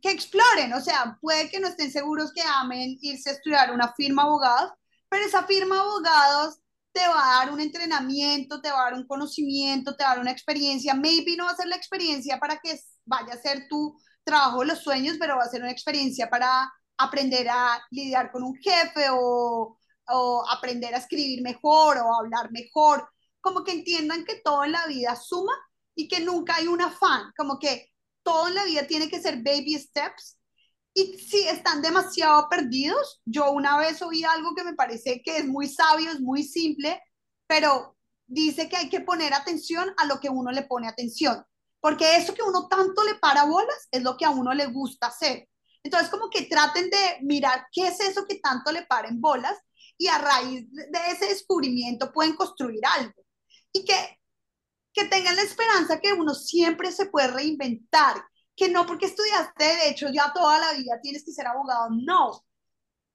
que 0.01 0.11
exploren, 0.11 0.73
o 0.73 0.81
sea, 0.81 1.19
puede 1.21 1.49
que 1.51 1.61
no 1.61 1.69
estén 1.69 1.91
seguros 1.91 2.33
que 2.33 2.43
amen 2.43 2.99
irse 3.01 3.31
a 3.31 3.33
estudiar 3.35 3.73
una 3.73 3.93
firma 3.95 4.23
abogados, 4.23 4.73
pero 5.09 5.25
esa 5.25 5.45
firma 5.45 5.81
abogados 5.81 6.59
te 6.93 7.07
va 7.07 7.23
a 7.23 7.45
dar 7.45 7.53
un 7.53 7.61
entrenamiento, 7.61 8.61
te 8.61 8.71
va 8.71 8.81
a 8.81 8.85
dar 8.85 8.95
un 8.95 9.07
conocimiento, 9.07 9.97
te 9.97 10.05
va 10.05 10.11
a 10.11 10.15
dar 10.15 10.23
una 10.23 10.33
experiencia. 10.33 10.95
Maybe 10.95 11.37
no 11.37 11.45
va 11.45 11.53
a 11.53 11.57
ser 11.57 11.69
la 11.69 11.77
experiencia 11.77 12.39
para 12.39 12.59
que 12.59 12.79
vaya 13.05 13.35
a 13.35 13.39
ser 13.39 13.69
tu 13.69 13.97
trabajo 14.25 14.61
de 14.61 14.67
los 14.67 14.81
sueños, 14.81 15.17
pero 15.19 15.37
va 15.37 15.45
a 15.45 15.49
ser 15.49 15.63
una 15.63 15.71
experiencia 15.71 16.29
para 16.29 16.73
aprender 16.97 17.49
a 17.49 17.81
lidiar 17.91 18.31
con 18.33 18.43
un 18.43 18.57
jefe 18.57 19.09
o, 19.11 19.79
o 20.09 20.45
aprender 20.51 20.95
a 20.95 20.99
escribir 20.99 21.43
mejor 21.43 21.99
o 21.99 22.15
hablar 22.15 22.51
mejor. 22.51 23.09
Como 23.41 23.65
que 23.65 23.73
entiendan 23.73 24.25
que 24.25 24.41
todo 24.45 24.65
en 24.65 24.73
la 24.73 24.87
vida 24.87 25.15
suma 25.17 25.53
y 25.95 26.09
que 26.09 26.21
nunca 26.21 26.57
hay 26.57 26.67
un 26.67 26.83
afán, 26.83 27.33
como 27.37 27.59
que 27.59 27.93
todo 28.29 28.49
en 28.49 28.55
la 28.55 28.65
vida 28.65 28.87
tiene 28.87 29.09
que 29.09 29.23
ser 29.23 29.37
baby 29.43 29.79
steps. 29.79 30.39
Y 30.93 31.17
si 31.17 31.49
están 31.49 31.81
demasiado 31.81 32.47
perdidos, 32.51 33.23
yo 33.25 33.53
una 33.53 33.79
vez 33.79 34.03
oí 34.03 34.23
algo 34.23 34.55
que 34.55 34.65
me 34.65 34.75
parece 34.75 35.23
que 35.25 35.39
es 35.39 35.47
muy 35.47 35.67
sabio, 35.67 36.11
es 36.11 36.21
muy 36.21 36.43
simple, 36.43 37.01
pero 37.47 37.97
dice 38.27 38.69
que 38.69 38.77
hay 38.77 38.91
que 38.91 39.01
poner 39.01 39.33
atención 39.33 39.95
a 39.97 40.05
lo 40.05 40.21
que 40.21 40.29
uno 40.29 40.53
le 40.53 40.65
pone 40.65 40.89
atención, 40.89 41.43
porque 41.81 42.17
eso 42.17 42.35
que 42.35 42.43
uno 42.43 42.69
tanto 42.69 43.03
le 43.03 43.15
para 43.15 43.45
bolas 43.45 43.89
es 43.91 44.03
lo 44.03 44.19
que 44.19 44.27
a 44.27 44.31
uno 44.31 44.53
le 44.53 44.67
gusta 44.67 45.07
hacer. 45.07 45.49
Entonces, 45.83 46.11
como 46.11 46.29
que 46.29 46.43
traten 46.43 46.91
de 46.91 47.19
mirar 47.23 47.67
qué 47.73 47.87
es 47.87 47.99
eso 48.01 48.27
que 48.27 48.41
tanto 48.41 48.73
le 48.73 48.83
paren 48.83 49.23
bolas 49.23 49.57
y 49.97 50.09
a 50.09 50.19
raíz 50.19 50.71
de 50.71 50.99
ese 51.13 51.29
descubrimiento 51.29 52.13
pueden 52.13 52.37
construir 52.37 52.85
algo. 52.85 53.23
Y 53.73 53.87
que, 53.87 54.18
que 54.93 55.05
tengan 55.05 55.37
la 55.37 55.43
esperanza 55.43 56.01
que 56.01 56.13
uno 56.13 56.35
siempre 56.35 56.93
se 56.93 57.07
puede 57.07 57.29
reinventar, 57.29 58.25
que 58.57 58.69
no 58.69 58.87
porque 58.87 59.07
estudiaste 59.07 59.65
derecho 59.65 60.09
ya 60.13 60.33
toda 60.33 60.59
la 60.59 60.73
vida 60.73 61.01
tienes 61.03 61.25
que 61.25 61.33
ser 61.33 61.47
abogado, 61.47 61.89
no. 61.91 62.45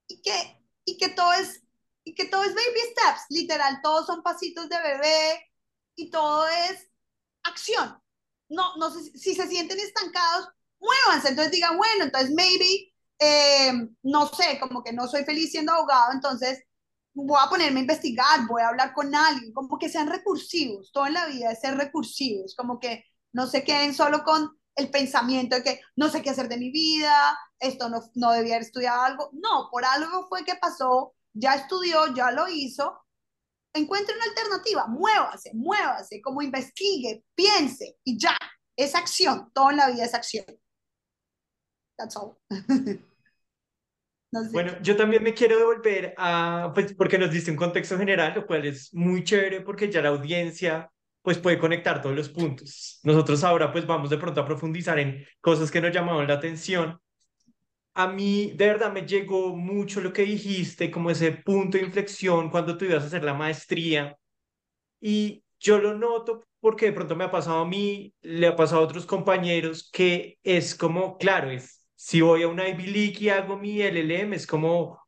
Y 0.08 0.20
que, 0.22 0.60
y 0.84 0.96
que 0.96 1.08
todo 1.08 1.32
es 1.34 1.64
y 2.04 2.14
que 2.14 2.26
todo 2.26 2.44
es 2.44 2.54
baby 2.54 2.80
steps, 2.90 3.22
literal, 3.30 3.80
todos 3.82 4.06
son 4.06 4.22
pasitos 4.22 4.68
de 4.68 4.80
bebé 4.80 5.50
y 5.96 6.10
todo 6.10 6.46
es 6.46 6.88
acción. 7.42 7.98
No, 8.48 8.76
no 8.76 8.90
sé 8.90 9.18
si 9.18 9.34
se 9.34 9.48
sienten 9.48 9.80
estancados, 9.80 10.48
muévanse, 10.78 11.30
entonces 11.30 11.52
digan, 11.52 11.78
bueno, 11.78 12.04
entonces 12.04 12.30
maybe, 12.34 12.92
eh, 13.18 13.72
no 14.02 14.26
sé, 14.28 14.58
como 14.60 14.84
que 14.84 14.92
no 14.92 15.08
soy 15.08 15.24
feliz 15.24 15.50
siendo 15.50 15.72
abogado, 15.72 16.12
entonces 16.12 16.62
voy 17.14 17.38
a 17.40 17.48
ponerme 17.48 17.80
a 17.80 17.82
investigar, 17.82 18.46
voy 18.48 18.62
a 18.62 18.68
hablar 18.68 18.92
con 18.92 19.14
alguien, 19.14 19.52
como 19.52 19.78
que 19.78 19.88
sean 19.88 20.08
recursivos, 20.08 20.90
todo 20.92 21.06
en 21.06 21.14
la 21.14 21.26
vida 21.26 21.52
es 21.52 21.60
ser 21.60 21.76
recursivos, 21.76 22.54
como 22.56 22.78
que 22.78 23.04
no 23.32 23.46
se 23.46 23.64
queden 23.64 23.94
solo 23.94 24.24
con 24.24 24.58
el 24.76 24.90
pensamiento 24.90 25.56
de 25.56 25.62
que 25.62 25.80
no 25.96 26.08
sé 26.08 26.22
qué 26.22 26.30
hacer 26.30 26.48
de 26.48 26.58
mi 26.58 26.70
vida, 26.70 27.38
esto 27.60 27.88
no, 27.88 28.00
no 28.14 28.32
debía 28.32 28.54
haber 28.54 28.66
estudiado 28.66 29.02
algo, 29.02 29.30
no, 29.32 29.68
por 29.70 29.84
algo 29.84 30.26
fue 30.28 30.44
que 30.44 30.56
pasó, 30.56 31.14
ya 31.32 31.54
estudió, 31.54 32.12
ya 32.14 32.32
lo 32.32 32.48
hizo, 32.48 33.00
encuentre 33.72 34.14
una 34.14 34.24
alternativa, 34.24 34.86
muévase, 34.86 35.52
muévase, 35.54 36.20
como 36.20 36.42
investigue, 36.42 37.24
piense 37.34 37.96
y 38.04 38.18
ya, 38.18 38.36
es 38.76 38.94
acción, 38.94 39.50
todo 39.54 39.70
en 39.70 39.76
la 39.76 39.88
vida 39.88 40.04
es 40.04 40.14
acción. 40.14 40.46
That's 41.96 42.16
all. 42.16 42.36
sé. 44.42 44.50
Bueno, 44.52 44.72
yo 44.82 44.96
también 44.96 45.22
me 45.22 45.34
quiero 45.34 45.58
devolver 45.58 46.14
a, 46.16 46.72
pues 46.74 46.94
porque 46.94 47.18
nos 47.18 47.30
diste 47.30 47.50
un 47.50 47.56
contexto 47.56 47.98
general, 47.98 48.32
lo 48.34 48.46
cual 48.46 48.66
es 48.66 48.92
muy 48.94 49.22
chévere 49.22 49.60
porque 49.60 49.90
ya 49.90 50.02
la 50.02 50.08
audiencia 50.08 50.90
pues 51.22 51.38
puede 51.38 51.58
conectar 51.58 52.02
todos 52.02 52.14
los 52.14 52.28
puntos. 52.28 53.00
Nosotros 53.02 53.42
ahora 53.44 53.72
pues 53.72 53.86
vamos 53.86 54.10
de 54.10 54.18
pronto 54.18 54.40
a 54.40 54.46
profundizar 54.46 54.98
en 54.98 55.24
cosas 55.40 55.70
que 55.70 55.80
nos 55.80 55.92
llamaron 55.92 56.26
la 56.26 56.34
atención. 56.34 56.98
A 57.94 58.08
mí 58.08 58.52
de 58.56 58.66
verdad 58.66 58.92
me 58.92 59.06
llegó 59.06 59.56
mucho 59.56 60.00
lo 60.00 60.12
que 60.12 60.22
dijiste, 60.22 60.90
como 60.90 61.10
ese 61.10 61.32
punto 61.32 61.78
de 61.78 61.84
inflexión 61.84 62.50
cuando 62.50 62.76
tú 62.76 62.84
ibas 62.84 63.04
a 63.04 63.06
hacer 63.06 63.24
la 63.24 63.34
maestría. 63.34 64.16
Y 65.00 65.44
yo 65.60 65.78
lo 65.78 65.96
noto 65.96 66.44
porque 66.60 66.86
de 66.86 66.92
pronto 66.92 67.14
me 67.14 67.24
ha 67.24 67.30
pasado 67.30 67.58
a 67.60 67.66
mí, 67.66 68.14
le 68.22 68.46
ha 68.46 68.56
pasado 68.56 68.80
a 68.80 68.84
otros 68.84 69.04
compañeros, 69.06 69.90
que 69.92 70.38
es 70.42 70.74
como, 70.74 71.18
claro, 71.18 71.50
es, 71.50 71.83
si 72.04 72.20
voy 72.20 72.42
a 72.42 72.48
una 72.48 72.68
Ivy 72.68 72.86
League 72.86 73.16
y 73.20 73.28
hago 73.30 73.56
mi 73.56 73.80
LLM, 73.80 74.34
es 74.34 74.46
como, 74.46 75.00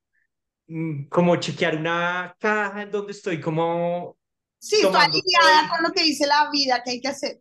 mm, 0.69 1.09
como 1.09 1.37
chequear 1.37 1.77
una 1.77 2.37
caja 2.41 2.83
en 2.83 2.91
donde 2.91 3.13
estoy 3.13 3.41
como 3.41 4.19
Sí, 4.59 4.77
alineada 4.83 5.69
con 5.69 5.83
lo 5.83 5.93
que 5.93 6.03
dice 6.03 6.27
la 6.27 6.51
vida 6.51 6.83
que 6.83 6.93
hay 6.93 7.01
que 7.01 7.09
hacer. 7.09 7.41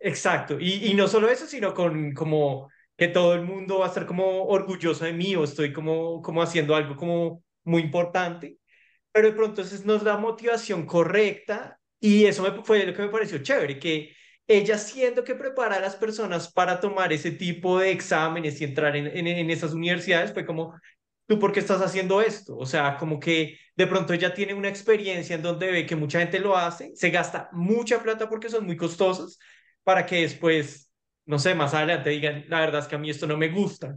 Exacto, 0.00 0.58
y, 0.58 0.86
y 0.90 0.94
no 0.94 1.06
solo 1.06 1.30
eso, 1.30 1.46
sino 1.46 1.72
con 1.74 2.12
como 2.12 2.68
que 2.96 3.06
todo 3.08 3.34
el 3.34 3.42
mundo 3.42 3.78
va 3.78 3.86
a 3.86 3.88
estar 3.88 4.04
como 4.06 4.44
orgulloso 4.46 5.04
de 5.04 5.12
mí 5.12 5.36
o 5.36 5.44
estoy 5.44 5.72
como, 5.72 6.20
como 6.22 6.42
haciendo 6.42 6.74
algo 6.74 6.96
como 6.96 7.44
muy 7.64 7.82
importante, 7.82 8.58
pero 9.12 9.28
de 9.28 9.34
pronto 9.34 9.62
entonces 9.62 9.86
nos 9.86 10.04
da 10.04 10.18
motivación 10.18 10.86
correcta 10.86 11.78
y 12.00 12.24
eso 12.26 12.42
me, 12.42 12.64
fue 12.64 12.84
lo 12.86 12.94
que 12.94 13.02
me 13.02 13.08
pareció 13.10 13.38
chévere, 13.42 13.78
que 13.78 14.14
ella 14.46 14.78
siendo 14.78 15.24
que 15.24 15.34
prepara 15.34 15.76
a 15.76 15.80
las 15.80 15.96
personas 15.96 16.52
para 16.52 16.80
tomar 16.80 17.12
ese 17.12 17.30
tipo 17.32 17.78
de 17.78 17.90
exámenes 17.92 18.60
y 18.60 18.64
entrar 18.64 18.96
en, 18.96 19.06
en, 19.06 19.26
en 19.26 19.50
esas 19.50 19.72
universidades, 19.72 20.32
fue 20.32 20.44
como, 20.46 20.74
¿tú 21.26 21.38
por 21.38 21.52
qué 21.52 21.60
estás 21.60 21.80
haciendo 21.80 22.20
esto? 22.20 22.56
O 22.56 22.66
sea, 22.66 22.96
como 22.98 23.18
que 23.20 23.58
de 23.76 23.86
pronto 23.86 24.12
ella 24.12 24.34
tiene 24.34 24.54
una 24.54 24.68
experiencia 24.68 25.36
en 25.36 25.42
donde 25.42 25.70
ve 25.70 25.86
que 25.86 25.96
mucha 25.96 26.18
gente 26.20 26.40
lo 26.40 26.56
hace, 26.56 26.92
se 26.94 27.10
gasta 27.10 27.48
mucha 27.52 28.02
plata 28.02 28.28
porque 28.28 28.48
son 28.50 28.66
muy 28.66 28.76
costosos, 28.76 29.38
para 29.84 30.06
que 30.06 30.22
después, 30.22 30.90
no 31.26 31.38
sé, 31.38 31.54
más 31.54 31.74
adelante 31.74 32.10
digan, 32.10 32.44
la 32.48 32.60
verdad 32.60 32.82
es 32.82 32.88
que 32.88 32.94
a 32.96 32.98
mí 32.98 33.10
esto 33.10 33.26
no 33.26 33.36
me 33.36 33.48
gusta. 33.48 33.96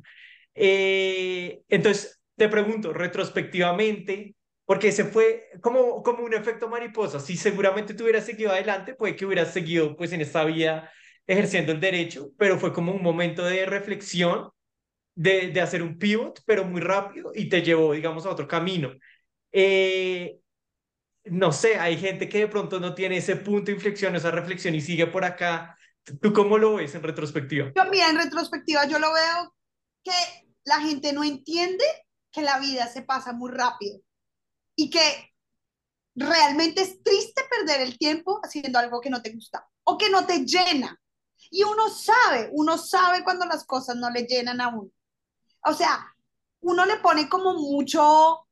Eh, 0.53 1.61
entonces, 1.69 2.21
te 2.35 2.49
pregunto, 2.49 2.93
retrospectivamente, 2.93 4.35
porque 4.65 4.91
se 4.91 5.05
fue 5.05 5.49
como, 5.61 6.01
como 6.03 6.23
un 6.23 6.33
efecto 6.33 6.67
mariposa, 6.67 7.19
si 7.19 7.37
seguramente 7.37 7.93
tú 7.93 8.03
hubieras 8.03 8.25
seguido 8.25 8.51
adelante, 8.51 8.95
puede 8.95 9.15
que 9.15 9.25
hubieras 9.25 9.53
seguido 9.53 9.95
pues 9.95 10.11
en 10.13 10.21
esta 10.21 10.43
vida 10.43 10.91
ejerciendo 11.27 11.71
el 11.71 11.79
derecho, 11.79 12.31
pero 12.37 12.59
fue 12.59 12.73
como 12.73 12.91
un 12.93 13.01
momento 13.01 13.43
de 13.45 13.65
reflexión, 13.65 14.49
de, 15.15 15.49
de 15.49 15.61
hacer 15.61 15.81
un 15.81 15.97
pivot, 15.97 16.41
pero 16.45 16.65
muy 16.65 16.81
rápido 16.81 17.31
y 17.33 17.49
te 17.49 17.61
llevó, 17.61 17.93
digamos, 17.93 18.25
a 18.25 18.31
otro 18.31 18.47
camino. 18.47 18.93
Eh, 19.51 20.37
no 21.25 21.51
sé, 21.51 21.77
hay 21.79 21.97
gente 21.97 22.29
que 22.29 22.39
de 22.39 22.47
pronto 22.47 22.79
no 22.79 22.93
tiene 22.93 23.17
ese 23.17 23.35
punto 23.35 23.65
de 23.67 23.73
inflexión, 23.73 24.15
esa 24.15 24.31
reflexión 24.31 24.75
y 24.75 24.81
sigue 24.81 25.07
por 25.07 25.25
acá. 25.25 25.77
¿Tú 26.21 26.33
cómo 26.33 26.57
lo 26.57 26.75
ves 26.75 26.93
en 26.93 27.01
retrospectiva? 27.01 27.71
Yo, 27.75 27.85
mira, 27.89 28.09
en 28.09 28.17
retrospectiva 28.17 28.85
yo 28.85 28.99
lo 28.99 29.11
veo 29.11 29.55
que 30.03 30.11
la 30.65 30.81
gente 30.81 31.13
no 31.13 31.23
entiende 31.23 31.83
que 32.31 32.41
la 32.41 32.59
vida 32.59 32.87
se 32.87 33.01
pasa 33.01 33.33
muy 33.33 33.51
rápido 33.51 33.99
y 34.75 34.89
que 34.89 35.33
realmente 36.15 36.81
es 36.81 37.01
triste 37.03 37.43
perder 37.49 37.81
el 37.81 37.97
tiempo 37.97 38.39
haciendo 38.43 38.79
algo 38.79 39.01
que 39.01 39.09
no 39.09 39.21
te 39.21 39.31
gusta 39.31 39.67
o 39.83 39.97
que 39.97 40.09
no 40.09 40.25
te 40.25 40.45
llena. 40.45 40.99
Y 41.51 41.63
uno 41.63 41.89
sabe, 41.89 42.49
uno 42.53 42.77
sabe 42.77 43.23
cuando 43.23 43.45
las 43.45 43.65
cosas 43.65 43.95
no 43.97 44.09
le 44.09 44.23
llenan 44.23 44.61
a 44.61 44.69
uno. 44.69 44.89
O 45.63 45.73
sea, 45.73 46.05
uno 46.61 46.85
le 46.85 46.97
pone 46.97 47.29
como 47.29 47.53
mucho 47.53 48.45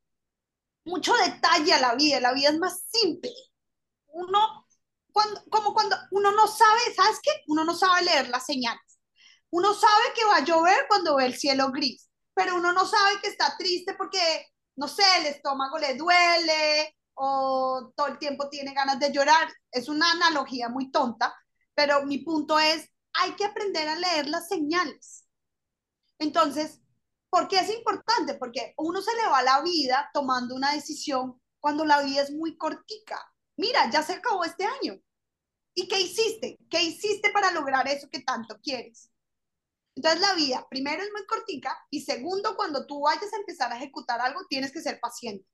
mucho 0.85 1.13
detalle 1.15 1.73
a 1.73 1.79
la 1.79 1.95
vida, 1.95 2.19
la 2.19 2.33
vida 2.33 2.49
es 2.49 2.59
más 2.59 2.83
simple. 2.89 3.31
Uno, 4.07 4.67
cuando, 5.11 5.43
como 5.49 5.73
cuando 5.73 5.95
uno 6.11 6.31
no 6.31 6.47
sabe, 6.47 6.79
¿sabes 6.95 7.19
qué? 7.21 7.31
Uno 7.47 7.63
no 7.63 7.73
sabe 7.73 8.03
leer 8.03 8.29
las 8.29 8.45
señales. 8.45 8.81
Uno 9.49 9.73
sabe 9.73 10.03
que 10.15 10.25
va 10.25 10.37
a 10.37 10.43
llover 10.43 10.85
cuando 10.87 11.15
ve 11.15 11.25
el 11.25 11.35
cielo 11.35 11.71
gris, 11.71 12.09
pero 12.33 12.55
uno 12.55 12.73
no 12.73 12.85
sabe 12.85 13.19
que 13.21 13.27
está 13.27 13.55
triste 13.57 13.93
porque, 13.93 14.47
no 14.75 14.87
sé, 14.87 15.03
el 15.19 15.27
estómago 15.27 15.77
le 15.77 15.95
duele 15.95 16.97
o 17.15 17.91
todo 17.95 18.07
el 18.07 18.17
tiempo 18.17 18.49
tiene 18.49 18.73
ganas 18.73 18.99
de 18.99 19.11
llorar. 19.11 19.47
Es 19.71 19.87
una 19.89 20.11
analogía 20.11 20.69
muy 20.69 20.91
tonta, 20.91 21.33
pero 21.73 22.05
mi 22.05 22.19
punto 22.19 22.59
es, 22.59 22.89
hay 23.13 23.33
que 23.35 23.45
aprender 23.45 23.87
a 23.87 23.95
leer 23.95 24.27
las 24.27 24.47
señales. 24.47 25.25
Entonces, 26.19 26.83
¿Por 27.33 27.47
qué 27.47 27.57
es 27.57 27.69
importante? 27.71 28.35
Porque 28.35 28.75
uno 28.77 29.01
se 29.01 29.11
le 29.15 29.25
va 29.27 29.41
la 29.41 29.59
vida 29.63 30.07
tomando 30.13 30.53
una 30.53 30.71
decisión 30.71 31.41
cuando 31.59 31.83
la 31.83 32.03
vida 32.03 32.21
es 32.21 32.29
muy 32.29 32.55
cortica. 32.57 33.19
Mira, 33.57 33.89
ya 33.89 34.03
se 34.03 34.13
acabó 34.13 34.43
este 34.43 34.65
año. 34.65 34.99
¿Y 35.73 35.87
qué 35.87 35.99
hiciste? 35.99 36.59
¿Qué 36.69 36.83
hiciste 36.83 37.31
para 37.31 37.49
lograr 37.49 37.87
eso 37.87 38.07
que 38.07 38.19
tanto 38.19 38.59
quieres? 38.61 39.09
Entonces 39.95 40.21
la 40.21 40.33
vida, 40.33 40.65
primero, 40.69 41.03
es 41.03 41.09
muy 41.11 41.25
cortica 41.25 41.77
y 41.89 42.01
segundo, 42.01 42.55
cuando 42.55 42.85
tú 42.87 43.01
vayas 43.01 43.31
a 43.33 43.37
empezar 43.37 43.71
a 43.71 43.77
ejecutar 43.77 44.19
algo, 44.21 44.41
tienes 44.49 44.71
que 44.71 44.81
ser 44.81 44.99
paciente. 44.99 45.45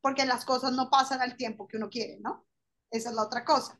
porque 0.00 0.24
las 0.26 0.44
cosas 0.44 0.72
no 0.72 0.88
pasan 0.90 1.20
al 1.22 1.36
tiempo 1.36 1.66
que 1.68 1.76
uno 1.78 1.88
quiere, 1.90 2.18
¿no? 2.20 2.46
Esa 2.90 3.10
es 3.10 3.14
la 3.16 3.22
otra 3.24 3.44
cosa. 3.44 3.78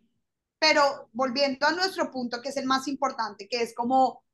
Pero 0.59 1.09
volviendo 1.13 1.67
a 1.67 1.73
nuestro 1.73 2.11
punto, 2.11 2.43
que 2.43 2.49
es 2.51 2.57
el 2.57 2.67
más 2.67 2.89
importante, 2.89 3.49
que 3.49 3.63
es 3.63 3.75
como 3.75 4.25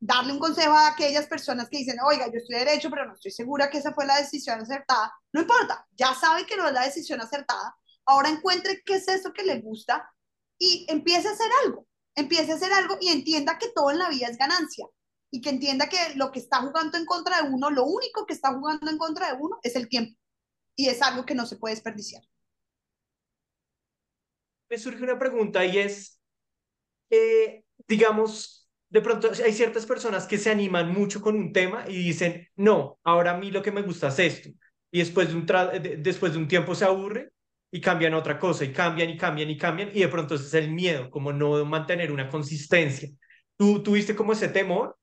darle 0.00 0.32
un 0.34 0.38
consejo 0.40 0.72
a 0.74 0.88
aquellas 0.88 1.26
personas 1.26 1.68
que 1.70 1.78
dicen, 1.78 1.98
oiga, 2.04 2.26
yo 2.26 2.38
estoy 2.38 2.58
derecho, 2.58 2.90
pero 2.90 3.06
no 3.06 3.14
estoy 3.14 3.30
segura 3.32 3.70
que 3.70 3.78
esa 3.78 3.92
fue 3.94 4.06
la 4.06 4.18
decisión 4.18 4.60
acertada. 4.60 5.12
No 5.32 5.42
importa, 5.42 5.86
ya 5.96 6.14
sabe 6.14 6.46
que 6.46 6.56
no 6.56 6.66
es 6.68 6.74
la 6.74 6.84
decisión 6.84 7.20
acertada. 7.20 7.76
Ahora 8.06 8.30
encuentre 8.30 8.82
qué 8.84 8.96
es 8.96 9.08
eso 9.08 9.32
que 9.32 9.44
le 9.44 9.60
gusta 9.60 10.10
y 10.58 10.86
empiece 10.90 11.28
a 11.28 11.32
hacer 11.32 11.50
algo. 11.64 11.86
Empiece 12.14 12.52
a 12.52 12.56
hacer 12.56 12.72
algo 12.72 12.98
y 13.00 13.08
entienda 13.08 13.58
que 13.58 13.70
todo 13.74 13.90
en 13.90 13.98
la 13.98 14.08
vida 14.10 14.28
es 14.28 14.36
ganancia 14.38 14.86
y 15.30 15.40
que 15.40 15.50
entienda 15.50 15.88
que 15.88 15.96
lo 16.16 16.32
que 16.32 16.40
está 16.40 16.60
jugando 16.60 16.98
en 16.98 17.06
contra 17.06 17.42
de 17.42 17.50
uno, 17.50 17.70
lo 17.70 17.84
único 17.84 18.26
que 18.26 18.34
está 18.34 18.52
jugando 18.52 18.90
en 18.90 18.98
contra 18.98 19.28
de 19.28 19.38
uno 19.40 19.58
es 19.62 19.76
el 19.76 19.88
tiempo. 19.88 20.18
Y 20.76 20.88
es 20.88 21.02
algo 21.02 21.24
que 21.24 21.34
no 21.34 21.46
se 21.46 21.56
puede 21.56 21.74
desperdiciar. 21.74 22.22
Me 24.68 24.78
surge 24.78 25.02
una 25.02 25.18
pregunta 25.18 25.64
y 25.64 25.78
es, 25.78 26.20
eh, 27.10 27.64
digamos, 27.86 28.68
de 28.88 29.00
pronto 29.00 29.30
hay 29.44 29.52
ciertas 29.52 29.86
personas 29.86 30.26
que 30.26 30.38
se 30.38 30.50
animan 30.50 30.92
mucho 30.92 31.20
con 31.20 31.36
un 31.36 31.52
tema 31.52 31.84
y 31.88 31.96
dicen, 31.96 32.48
no, 32.56 32.98
ahora 33.04 33.32
a 33.32 33.36
mí 33.36 33.50
lo 33.50 33.62
que 33.62 33.72
me 33.72 33.82
gusta 33.82 34.08
es 34.08 34.18
esto. 34.18 34.50
Y 34.92 34.98
después 34.98 35.28
de 35.28 35.36
un, 35.36 35.46
después 36.02 36.32
de 36.32 36.38
un 36.38 36.48
tiempo 36.48 36.74
se 36.74 36.84
aburre 36.84 37.30
y 37.70 37.80
cambian 37.80 38.14
otra 38.14 38.38
cosa 38.38 38.64
y 38.64 38.72
cambian 38.72 39.10
y 39.10 39.16
cambian 39.16 39.50
y 39.50 39.56
cambian 39.56 39.90
y 39.94 40.00
de 40.00 40.08
pronto 40.08 40.34
ese 40.34 40.46
es 40.46 40.54
el 40.54 40.72
miedo, 40.72 41.08
como 41.10 41.32
no 41.32 41.64
mantener 41.64 42.10
una 42.10 42.28
consistencia. 42.28 43.08
¿Tú 43.56 43.82
tuviste 43.82 44.16
como 44.16 44.32
ese 44.32 44.48
temor 44.48 44.98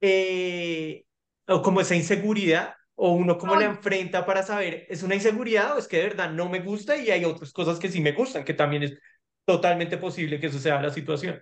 eh, 0.00 1.04
o 1.46 1.62
como 1.62 1.80
esa 1.80 1.94
inseguridad, 1.94 2.74
o 2.94 3.12
uno 3.12 3.38
cómo 3.38 3.54
la 3.56 3.66
enfrenta 3.66 4.26
para 4.26 4.42
saber, 4.42 4.86
¿es 4.88 5.02
una 5.02 5.14
inseguridad 5.14 5.76
o 5.76 5.78
es 5.78 5.86
que 5.86 5.98
de 5.98 6.02
verdad 6.04 6.32
no 6.32 6.48
me 6.48 6.60
gusta 6.60 6.96
y 6.96 7.10
hay 7.10 7.24
otras 7.24 7.52
cosas 7.52 7.78
que 7.78 7.88
sí 7.88 8.00
me 8.00 8.12
gustan, 8.12 8.44
que 8.44 8.54
también 8.54 8.82
es 8.82 8.98
totalmente 9.44 9.98
posible 9.98 10.40
que 10.40 10.48
eso 10.48 10.58
sea 10.58 10.82
la 10.82 10.90
situación? 10.90 11.40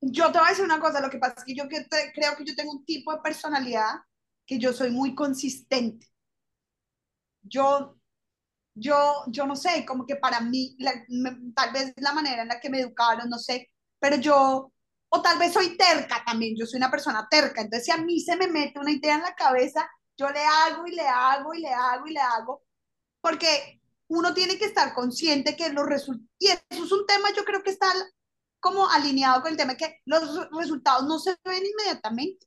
Yo 0.00 0.30
te 0.30 0.38
voy 0.38 0.46
a 0.46 0.50
decir 0.50 0.64
una 0.64 0.78
cosa, 0.78 1.00
lo 1.00 1.10
que 1.10 1.18
pasa 1.18 1.34
es 1.38 1.44
que 1.44 1.54
yo 1.54 1.68
que 1.68 1.84
creo 2.14 2.36
que 2.36 2.44
yo 2.44 2.54
tengo 2.54 2.70
un 2.70 2.84
tipo 2.84 3.12
de 3.12 3.20
personalidad 3.20 3.90
que 4.46 4.58
yo 4.58 4.72
soy 4.72 4.90
muy 4.90 5.14
consistente. 5.14 6.06
Yo, 7.42 7.96
yo, 8.74 9.24
yo 9.26 9.46
no 9.46 9.56
sé, 9.56 9.84
como 9.84 10.06
que 10.06 10.16
para 10.16 10.40
mí, 10.40 10.76
tal 11.54 11.72
vez 11.72 11.92
la 11.96 12.12
manera 12.12 12.42
en 12.42 12.48
la 12.48 12.60
que 12.60 12.70
me 12.70 12.80
educaron, 12.80 13.28
no 13.28 13.38
sé, 13.38 13.68
pero 13.98 14.16
yo 14.16 14.72
o 15.10 15.22
tal 15.22 15.38
vez 15.38 15.52
soy 15.52 15.76
terca 15.76 16.22
también, 16.24 16.54
yo 16.56 16.66
soy 16.66 16.78
una 16.78 16.90
persona 16.90 17.26
terca, 17.30 17.60
entonces 17.60 17.86
si 17.86 17.90
a 17.90 17.96
mí 17.96 18.20
se 18.20 18.36
me 18.36 18.48
mete 18.48 18.78
una 18.78 18.90
idea 18.90 19.14
en 19.14 19.22
la 19.22 19.34
cabeza, 19.34 19.88
yo 20.16 20.28
le 20.30 20.44
hago 20.44 20.86
y 20.86 20.94
le 20.94 21.06
hago 21.06 21.54
y 21.54 21.60
le 21.60 21.72
hago 21.72 22.06
y 22.06 22.12
le 22.12 22.20
hago, 22.20 22.62
porque 23.20 23.80
uno 24.08 24.34
tiene 24.34 24.58
que 24.58 24.66
estar 24.66 24.94
consciente 24.94 25.56
que 25.56 25.70
los 25.70 25.86
resultados, 25.86 26.30
y 26.38 26.48
eso 26.48 26.62
es 26.70 26.92
un 26.92 27.06
tema 27.06 27.30
yo 27.34 27.44
creo 27.44 27.62
que 27.62 27.70
está 27.70 27.86
como 28.60 28.88
alineado 28.88 29.42
con 29.42 29.52
el 29.52 29.56
tema 29.56 29.76
que 29.76 30.00
los 30.04 30.50
resultados 30.50 31.06
no 31.06 31.18
se 31.18 31.36
ven 31.44 31.62
inmediatamente. 31.64 32.46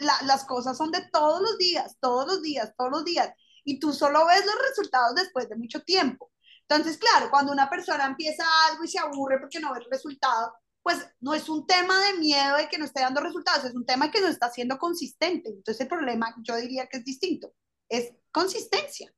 las 0.00 0.44
cosas 0.44 0.76
son 0.76 0.90
de 0.90 1.08
todos 1.12 1.40
los 1.40 1.58
días, 1.58 1.96
todos 2.00 2.26
los 2.26 2.42
días, 2.42 2.72
todos 2.76 2.90
los 2.90 3.04
días, 3.04 3.30
y 3.64 3.78
tú 3.78 3.92
solo 3.92 4.26
ves 4.26 4.44
los 4.44 4.58
resultados 4.68 5.14
después 5.14 5.48
de 5.48 5.56
mucho 5.56 5.80
tiempo. 5.82 6.32
Entonces, 6.68 6.98
claro, 6.98 7.30
cuando 7.30 7.52
una 7.52 7.68
persona 7.68 8.06
empieza 8.06 8.44
algo 8.70 8.84
y 8.84 8.88
se 8.88 8.98
aburre 8.98 9.38
porque 9.38 9.60
no 9.60 9.72
ve 9.72 9.80
el 9.80 9.90
resultado, 9.90 10.54
pues 10.82 11.06
no 11.20 11.34
es 11.34 11.48
un 11.48 11.66
tema 11.66 11.94
de 12.06 12.18
miedo 12.18 12.56
de 12.56 12.68
que 12.68 12.78
no 12.78 12.84
esté 12.84 13.00
dando 13.00 13.20
resultados, 13.20 13.64
es 13.64 13.74
un 13.74 13.86
tema 13.86 14.10
que 14.10 14.20
no 14.20 14.28
está 14.28 14.50
siendo 14.50 14.78
consistente. 14.78 15.50
Entonces 15.50 15.80
el 15.80 15.88
problema 15.88 16.34
yo 16.42 16.56
diría 16.56 16.86
que 16.86 16.98
es 16.98 17.04
distinto, 17.04 17.52
es 17.88 18.12
consistencia. 18.30 19.12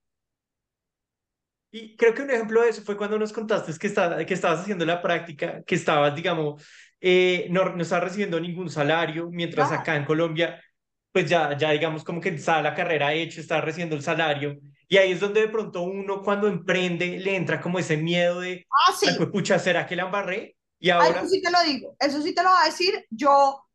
Y 1.70 1.96
creo 1.96 2.14
que 2.14 2.22
un 2.22 2.30
ejemplo 2.30 2.62
de 2.62 2.68
eso 2.68 2.82
fue 2.82 2.96
cuando 2.96 3.18
nos 3.18 3.32
contaste 3.32 3.72
que, 3.72 4.26
que 4.26 4.34
estabas 4.34 4.60
haciendo 4.60 4.84
la 4.84 5.02
práctica, 5.02 5.62
que 5.64 5.74
estabas, 5.74 6.14
digamos, 6.14 6.64
eh, 7.00 7.48
no, 7.50 7.74
no 7.74 7.82
estabas 7.82 8.04
recibiendo 8.04 8.38
ningún 8.38 8.70
salario, 8.70 9.28
mientras 9.30 9.72
acá 9.72 9.96
en 9.96 10.04
Colombia, 10.04 10.62
pues 11.10 11.28
ya, 11.28 11.56
ya 11.56 11.70
digamos 11.72 12.04
como 12.04 12.20
que 12.20 12.28
estaba 12.28 12.62
la 12.62 12.74
carrera 12.74 13.12
hecha, 13.12 13.40
estaba 13.40 13.60
recibiendo 13.60 13.96
el 13.96 14.02
salario. 14.02 14.56
Y 14.88 14.98
ahí 14.98 15.12
es 15.12 15.20
donde 15.20 15.40
de 15.40 15.48
pronto 15.48 15.82
uno 15.82 16.22
cuando 16.22 16.46
emprende 16.46 17.18
le 17.18 17.34
entra 17.34 17.60
como 17.60 17.80
ese 17.80 17.96
miedo 17.96 18.40
de, 18.40 18.64
ah, 18.70 18.92
sí. 18.92 19.08
pucha, 19.32 19.58
¿será 19.58 19.86
que 19.86 19.96
la 19.96 20.04
embarré? 20.04 20.56
Y 20.84 20.90
ahora... 20.90 21.20
Eso 21.20 21.30
sí 21.30 21.40
te 21.40 21.50
lo 21.50 21.62
digo, 21.62 21.96
eso 21.98 22.20
sí 22.20 22.34
te 22.34 22.42
lo 22.42 22.50
voy 22.50 22.58
a 22.60 22.66
decir. 22.66 23.06
Yo, 23.08 23.66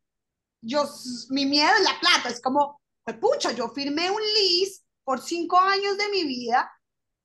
yo, 0.62 0.88
mi 1.30 1.44
miedo 1.44 1.72
es 1.76 1.82
la 1.82 1.98
plata, 1.98 2.28
es 2.28 2.40
como, 2.40 2.80
pues, 3.02 3.16
pucha, 3.16 3.50
yo 3.50 3.68
firmé 3.70 4.08
un 4.12 4.22
lease 4.22 4.84
por 5.02 5.20
cinco 5.20 5.58
años 5.58 5.98
de 5.98 6.08
mi 6.10 6.22
vida, 6.22 6.70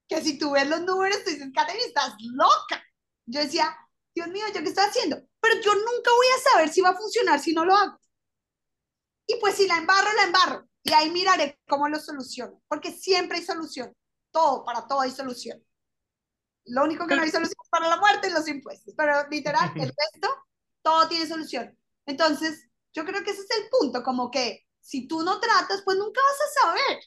que 0.08 0.24
si 0.24 0.40
tú 0.40 0.54
ves 0.54 0.68
los 0.68 0.82
números, 0.82 1.24
tú 1.24 1.30
dices, 1.30 1.52
Katherine, 1.54 1.86
estás 1.86 2.16
loca. 2.20 2.84
Yo 3.28 3.42
decía, 3.42 3.78
Dios 4.16 4.28
mío, 4.30 4.46
¿yo 4.56 4.64
qué 4.64 4.70
estoy 4.70 4.86
haciendo? 4.86 5.22
Pero 5.40 5.62
yo 5.62 5.76
nunca 5.76 6.12
voy 6.18 6.28
a 6.36 6.50
saber 6.50 6.70
si 6.70 6.82
va 6.82 6.90
a 6.90 6.98
funcionar 6.98 7.40
si 7.40 7.54
no 7.54 7.64
lo 7.64 7.76
hago. 7.76 8.00
Y 9.28 9.36
pues 9.40 9.54
si 9.54 9.68
la 9.68 9.78
embarro, 9.78 10.12
la 10.14 10.24
embarro. 10.24 10.68
Y 10.82 10.94
ahí 10.94 11.12
miraré 11.12 11.60
cómo 11.68 11.88
lo 11.90 12.00
soluciono, 12.00 12.60
porque 12.68 12.92
siempre 12.92 13.38
hay 13.38 13.46
solución. 13.46 13.96
Todo, 14.32 14.66
para 14.66 14.88
todo 14.88 15.02
hay 15.02 15.12
solución. 15.12 15.64
Lo 16.66 16.84
único 16.84 17.06
que 17.06 17.16
no 17.16 17.22
hay 17.22 17.32
solución 17.32 17.56
para 17.70 17.88
la 17.88 17.98
muerte 17.98 18.28
es 18.28 18.34
los 18.34 18.48
impuestos, 18.48 18.94
pero 18.98 19.28
literal, 19.30 19.72
el 19.76 19.94
resto, 20.14 20.30
todo 20.82 21.08
tiene 21.08 21.28
solución. 21.28 21.78
Entonces, 22.06 22.68
yo 22.94 23.06
creo 23.06 23.24
que 23.24 23.32
ese 23.32 23.42
es 23.42 23.50
el 23.60 23.70
punto, 23.70 24.04
como 24.04 24.32
que 24.32 24.66
si 24.80 25.08
tú 25.08 25.24
no 25.24 25.40
tratas, 25.40 25.82
pues 25.84 25.98
nunca 25.98 26.22
vas 26.22 26.40
a 26.42 26.62
saber. 26.62 27.00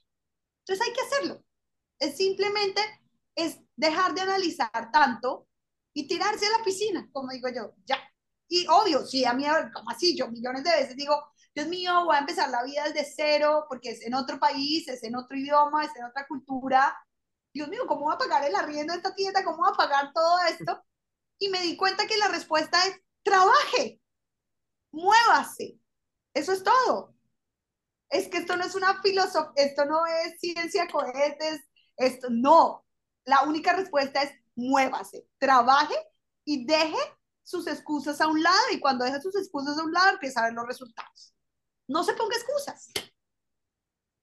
Entonces 0.60 0.86
hay 0.86 0.92
que 0.92 1.00
hacerlo. 1.00 1.44
Es 1.98 2.16
simplemente, 2.16 2.80
es 3.34 3.58
dejar 3.76 4.14
de 4.14 4.20
analizar 4.20 4.90
tanto 4.92 5.48
y 5.94 6.06
tirarse 6.06 6.46
a 6.46 6.58
la 6.58 6.64
piscina, 6.64 7.08
como 7.12 7.32
digo 7.32 7.48
yo, 7.48 7.74
ya. 7.86 7.98
Y 8.48 8.66
obvio, 8.68 9.06
sí, 9.06 9.24
a 9.24 9.32
mí, 9.32 9.44
como 9.72 9.90
así, 9.90 10.16
yo 10.16 10.28
millones 10.28 10.64
de 10.64 10.70
veces 10.70 10.96
digo, 10.96 11.14
Dios 11.54 11.68
mío, 11.68 12.04
voy 12.04 12.16
a 12.16 12.20
empezar 12.20 12.50
la 12.50 12.62
vida 12.64 12.84
desde 12.84 13.04
cero, 13.04 13.66
porque 13.68 13.90
es 13.90 14.06
en 14.06 14.14
otro 14.14 14.38
país, 14.38 14.88
es 14.88 15.02
en 15.02 15.16
otro 15.16 15.36
idioma, 15.36 15.84
es 15.84 15.94
en 15.96 16.04
otra 16.04 16.26
cultura, 16.26 16.96
Dios 17.58 17.68
mío, 17.70 17.88
¿cómo 17.88 18.02
voy 18.02 18.14
a 18.14 18.18
pagar 18.18 18.44
el 18.44 18.54
arriendo 18.54 18.92
de 18.92 18.98
esta 18.98 19.16
tienda? 19.16 19.42
¿Cómo 19.42 19.56
voy 19.56 19.70
a 19.72 19.76
pagar 19.76 20.12
todo 20.12 20.38
esto? 20.48 20.80
Y 21.40 21.48
me 21.48 21.60
di 21.60 21.76
cuenta 21.76 22.06
que 22.06 22.16
la 22.16 22.28
respuesta 22.28 22.86
es, 22.86 23.00
trabaje, 23.24 24.00
muévase. 24.92 25.76
Eso 26.34 26.52
es 26.52 26.62
todo. 26.62 27.16
Es 28.10 28.28
que 28.28 28.38
esto 28.38 28.56
no 28.56 28.64
es 28.64 28.76
una 28.76 29.02
filosofía, 29.02 29.50
esto 29.56 29.84
no 29.86 30.06
es 30.06 30.38
ciencia 30.38 30.86
cohetes, 30.86 31.60
esto 31.96 32.28
no. 32.30 32.86
La 33.24 33.42
única 33.42 33.72
respuesta 33.72 34.22
es 34.22 34.30
muévase, 34.54 35.26
trabaje 35.38 35.96
y 36.44 36.64
deje 36.64 36.96
sus 37.42 37.66
excusas 37.66 38.20
a 38.20 38.28
un 38.28 38.40
lado 38.40 38.70
y 38.70 38.78
cuando 38.78 39.04
deje 39.04 39.20
sus 39.20 39.34
excusas 39.34 39.76
a 39.78 39.82
un 39.82 39.92
lado 39.92 40.10
empieza 40.10 40.40
a 40.40 40.44
ver 40.44 40.52
los 40.52 40.64
resultados. 40.64 41.34
No 41.88 42.04
se 42.04 42.14
ponga 42.14 42.36
excusas. 42.36 42.92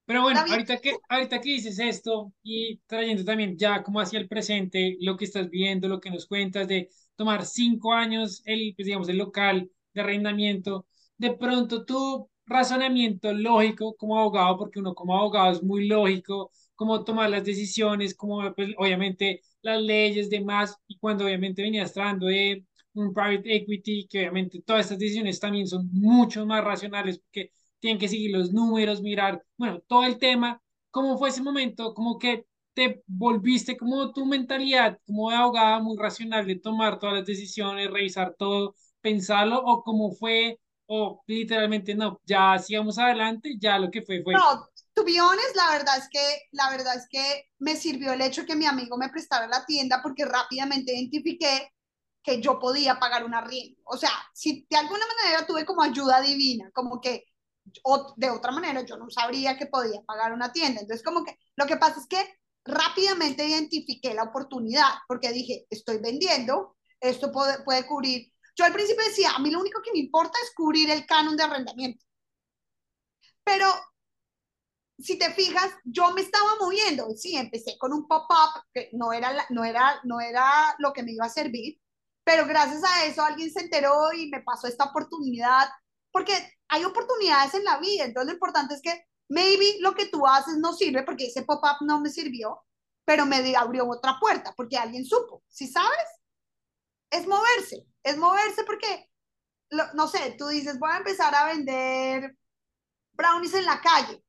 Pero 0.06 0.22
bueno, 0.22 0.40
ahorita 0.48 0.78
que, 0.78 0.96
ahorita 1.08 1.40
que 1.40 1.50
dices 1.50 1.78
esto 1.80 2.32
y 2.42 2.78
trayendo 2.86 3.24
también 3.24 3.58
ya 3.58 3.82
como 3.82 4.00
hacia 4.00 4.20
el 4.20 4.28
presente, 4.28 4.96
lo 5.00 5.16
que 5.16 5.24
estás 5.24 5.50
viendo, 5.50 5.88
lo 5.88 6.00
que 6.00 6.10
nos 6.10 6.26
cuentas 6.26 6.68
de 6.68 6.88
tomar 7.16 7.44
cinco 7.44 7.92
años 7.92 8.40
el, 8.44 8.72
pues 8.76 8.86
digamos, 8.86 9.08
el 9.08 9.18
local 9.18 9.68
de 9.92 10.00
arrendamiento, 10.00 10.86
de 11.18 11.32
pronto 11.34 11.84
tu 11.84 12.30
razonamiento 12.46 13.32
lógico 13.32 13.96
como 13.96 14.18
abogado, 14.18 14.56
porque 14.58 14.78
uno 14.78 14.94
como 14.94 15.16
abogado 15.18 15.52
es 15.52 15.62
muy 15.62 15.88
lógico, 15.88 16.52
cómo 16.76 17.02
tomar 17.04 17.30
las 17.30 17.44
decisiones, 17.44 18.14
como 18.14 18.54
pues, 18.54 18.70
obviamente 18.78 19.42
las 19.62 19.82
leyes, 19.82 20.30
demás, 20.30 20.76
y 20.86 20.98
cuando 20.98 21.24
obviamente 21.24 21.62
venías 21.62 21.92
tratando 21.92 22.26
de 22.26 22.64
un 22.94 23.12
private 23.12 23.56
equity, 23.56 24.06
que 24.08 24.20
obviamente 24.20 24.62
todas 24.62 24.82
estas 24.82 24.98
decisiones 24.98 25.40
también 25.40 25.66
son 25.66 25.88
mucho 25.92 26.46
más 26.46 26.62
racionales, 26.62 27.18
porque 27.18 27.50
tienen 27.80 27.98
que 27.98 28.08
seguir 28.08 28.32
los 28.36 28.52
números, 28.52 29.02
mirar, 29.02 29.42
bueno, 29.56 29.80
todo 29.86 30.04
el 30.04 30.18
tema. 30.18 30.60
¿Cómo 30.90 31.18
fue 31.18 31.28
ese 31.30 31.42
momento? 31.42 31.94
Como 31.94 32.18
que 32.18 32.46
te 32.74 33.02
volviste 33.06 33.76
como 33.76 34.12
tu 34.12 34.26
mentalidad, 34.26 34.98
como 35.06 35.30
de 35.30 35.36
abogada 35.36 35.78
muy 35.80 35.96
racional 35.96 36.46
de 36.46 36.56
tomar 36.56 36.98
todas 36.98 37.16
las 37.16 37.26
decisiones, 37.26 37.90
revisar 37.90 38.34
todo, 38.38 38.74
pensarlo, 39.00 39.58
o 39.64 39.82
cómo 39.82 40.12
fue, 40.12 40.60
o 40.86 41.22
literalmente 41.26 41.94
no, 41.94 42.20
ya 42.24 42.58
sigamos 42.58 42.98
adelante, 42.98 43.56
ya 43.58 43.78
lo 43.78 43.90
que 43.90 44.02
fue 44.02 44.22
fue. 44.22 44.34
No, 44.34 44.68
to 44.94 45.04
be 45.04 45.20
honest, 45.20 45.56
la 45.56 45.70
verdad 45.70 45.96
es 45.96 46.08
que, 46.10 46.42
la 46.52 46.70
verdad 46.70 46.96
es 46.96 47.06
que 47.08 47.44
me 47.58 47.76
sirvió 47.76 48.12
el 48.12 48.20
hecho 48.20 48.44
que 48.44 48.56
mi 48.56 48.66
amigo 48.66 48.96
me 48.96 49.08
prestara 49.08 49.46
la 49.46 49.64
tienda 49.64 50.00
porque 50.02 50.24
rápidamente 50.24 50.94
identifiqué 50.94 51.72
que 52.22 52.40
yo 52.40 52.58
podía 52.58 52.98
pagar 52.98 53.24
una 53.24 53.38
arriendo. 53.38 53.80
O 53.84 53.96
sea, 53.96 54.10
si 54.34 54.66
de 54.68 54.76
alguna 54.76 55.04
manera 55.22 55.46
tuve 55.46 55.64
como 55.64 55.82
ayuda 55.82 56.20
divina, 56.20 56.70
como 56.72 57.00
que 57.00 57.24
o 57.84 58.14
de 58.16 58.30
otra 58.30 58.52
manera 58.52 58.82
yo 58.82 58.96
no 58.96 59.10
sabría 59.10 59.56
que 59.56 59.66
podía 59.66 60.00
pagar 60.02 60.32
una 60.32 60.52
tienda. 60.52 60.80
Entonces, 60.80 61.04
como 61.04 61.24
que 61.24 61.38
lo 61.56 61.66
que 61.66 61.76
pasa 61.76 62.00
es 62.00 62.06
que 62.06 62.38
rápidamente 62.64 63.46
identifiqué 63.46 64.14
la 64.14 64.24
oportunidad 64.24 64.88
porque 65.06 65.32
dije, 65.32 65.66
estoy 65.70 65.98
vendiendo, 65.98 66.76
esto 67.00 67.30
puede, 67.32 67.86
cubrir. 67.86 68.32
Yo 68.56 68.64
al 68.64 68.72
principio 68.72 69.04
decía, 69.04 69.30
a 69.32 69.38
mí 69.38 69.50
lo 69.50 69.60
único 69.60 69.82
que 69.82 69.92
me 69.92 69.98
importa 69.98 70.38
es 70.42 70.52
cubrir 70.54 70.90
el 70.90 71.06
canon 71.06 71.36
de 71.36 71.44
arrendamiento. 71.44 72.04
Pero 73.44 73.66
si 74.98 75.18
te 75.18 75.32
fijas, 75.32 75.70
yo 75.84 76.12
me 76.12 76.22
estaba 76.22 76.56
moviendo. 76.60 77.08
Sí, 77.16 77.36
empecé 77.36 77.76
con 77.78 77.92
un 77.92 78.08
pop-up 78.08 78.62
que 78.72 78.90
no 78.92 79.12
era, 79.12 79.46
no, 79.50 79.64
era, 79.64 80.00
no 80.04 80.20
era 80.20 80.74
lo 80.78 80.92
que 80.92 81.02
me 81.02 81.12
iba 81.12 81.26
a 81.26 81.30
servir, 81.30 81.78
pero 82.24 82.46
gracias 82.46 82.82
a 82.82 83.04
eso 83.04 83.22
alguien 83.22 83.52
se 83.52 83.60
enteró 83.60 84.12
y 84.12 84.28
me 84.30 84.42
pasó 84.42 84.66
esta 84.66 84.84
oportunidad, 84.84 85.68
porque 86.10 86.32
hay 86.68 86.84
oportunidades 86.84 87.54
en 87.54 87.64
la 87.64 87.78
vida, 87.78 88.04
entonces 88.04 88.28
lo 88.28 88.34
importante 88.34 88.74
es 88.74 88.82
que 88.82 89.06
maybe 89.28 89.76
lo 89.80 89.94
que 89.94 90.06
tú 90.06 90.26
haces 90.26 90.56
no 90.58 90.72
sirve 90.72 91.02
porque 91.02 91.26
ese 91.26 91.42
pop-up 91.42 91.84
no 91.86 92.00
me 92.00 92.10
sirvió, 92.10 92.64
pero 93.04 93.26
me 93.26 93.54
abrió 93.56 93.88
otra 93.88 94.18
puerta 94.20 94.52
porque 94.56 94.76
alguien 94.76 95.04
supo, 95.04 95.42
¿sí 95.48 95.68
sabes? 95.68 96.08
Es 97.10 97.26
moverse, 97.26 97.86
es 98.02 98.16
moverse 98.18 98.64
porque, 98.64 99.08
no 99.94 100.08
sé, 100.08 100.34
tú 100.38 100.48
dices, 100.48 100.78
voy 100.78 100.90
a 100.90 100.98
empezar 100.98 101.34
a 101.34 101.46
vender 101.46 102.36
brownies 103.12 103.54
en 103.54 103.64
la 103.64 103.80
calle 103.80 104.22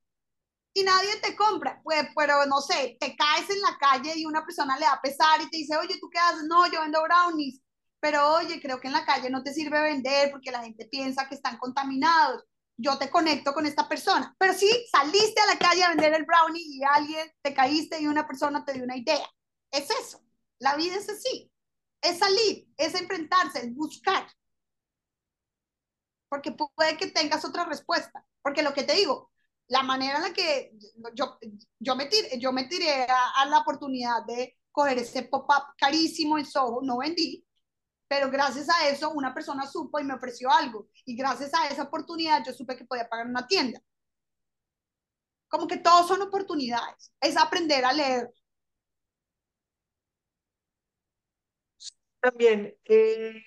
y 0.74 0.84
nadie 0.84 1.16
te 1.22 1.36
compra, 1.36 1.82
pues, 1.84 2.08
pero 2.16 2.46
no 2.46 2.62
sé, 2.62 2.98
te 3.00 3.16
caes 3.16 3.50
en 3.50 3.62
la 3.62 3.78
calle 3.80 4.14
y 4.16 4.26
una 4.28 4.46
persona 4.46 4.78
le 4.78 4.86
da 4.86 5.00
pesar 5.02 5.42
y 5.42 5.50
te 5.50 5.58
dice, 5.58 5.76
oye, 5.76 5.98
¿tú 6.00 6.08
qué 6.10 6.20
haces? 6.20 6.44
No, 6.44 6.72
yo 6.72 6.82
vendo 6.82 7.02
brownies, 7.02 7.60
pero 8.00 8.36
oye, 8.36 8.62
creo 8.62 8.80
que 8.80 8.88
en 8.88 8.94
la 8.94 9.06
calle 9.06 9.30
no 9.30 9.44
te 9.44 9.54
sirve 9.54 9.82
vender 9.82 10.32
porque 10.32 10.52
la 10.52 10.64
gente 10.64 10.86
piensa 10.86 11.28
que 11.28 11.36
están 11.36 11.58
contaminados. 11.58 12.44
Yo 12.78 12.98
te 12.98 13.10
conecto 13.10 13.54
con 13.54 13.66
esta 13.66 13.90
persona, 13.90 14.36
pero 14.38 14.54
sí 14.54 14.70
saliste 14.92 15.42
a 15.42 15.48
la 15.48 15.58
calle 15.58 15.84
a 15.84 15.90
vender 15.90 16.14
el 16.14 16.26
brownie 16.26 16.62
y 16.62 16.84
alguien 16.84 17.28
te 17.42 17.54
caíste 17.54 18.00
y 18.00 18.08
una 18.08 18.28
persona 18.28 18.64
te 18.64 18.74
dio 18.74 18.84
una 18.84 18.98
idea. 18.98 19.28
Es 19.72 19.90
eso. 19.90 20.22
La 20.60 20.76
vida 20.76 20.96
es 20.96 21.10
así. 21.10 21.52
Es 22.02 22.20
salir, 22.20 22.68
es 22.78 22.94
enfrentarse, 22.94 23.60
es 23.66 23.76
buscar. 23.76 24.28
Porque 26.30 26.52
puede 26.52 26.98
que 26.98 27.08
tengas 27.08 27.44
otra 27.46 27.66
respuesta. 27.66 28.24
Porque 28.44 28.62
lo 28.62 28.74
que 28.74 28.84
te 28.84 28.94
digo, 28.94 29.32
la 29.68 29.84
manera 29.84 30.18
en 30.18 30.24
la 30.24 30.34
que 30.34 30.74
yo, 31.14 31.38
yo, 31.80 31.96
me, 31.96 32.06
tiré, 32.06 32.40
yo 32.40 32.52
me 32.52 32.66
tiré 32.66 33.04
a, 33.04 33.46
la 33.46 33.60
oportunidad 33.60 34.26
de 34.26 34.58
coger 34.72 35.00
ese 35.00 35.24
pop-up 35.24 35.74
carísimo 35.78 36.38
en 36.38 36.46
Soho, 36.46 36.82
no 36.82 37.00
vendí, 37.00 37.47
pero 38.08 38.30
gracias 38.32 38.70
a 38.70 38.88
eso 38.88 39.12
una 39.12 39.34
persona 39.34 39.66
supo 39.68 40.00
y 40.00 40.04
me 40.04 40.14
ofreció 40.14 40.50
algo. 40.52 40.88
Y 41.06 41.16
gracias 41.16 41.54
a 41.54 41.68
esa 41.68 41.84
oportunidad 41.84 42.44
yo 42.46 42.54
supe 42.54 42.78
que 42.78 42.86
podía 42.86 43.08
pagar 43.08 43.28
una 43.28 43.48
tienda. 43.48 43.80
Como 45.48 45.68
que 45.68 45.78
todos 45.78 46.08
son 46.08 46.22
oportunidades. 46.22 47.12
Es 47.22 47.38
aprender 47.38 47.86
a 47.86 47.94
leer. 47.94 48.30
También, 52.20 52.76
eh, 52.86 53.42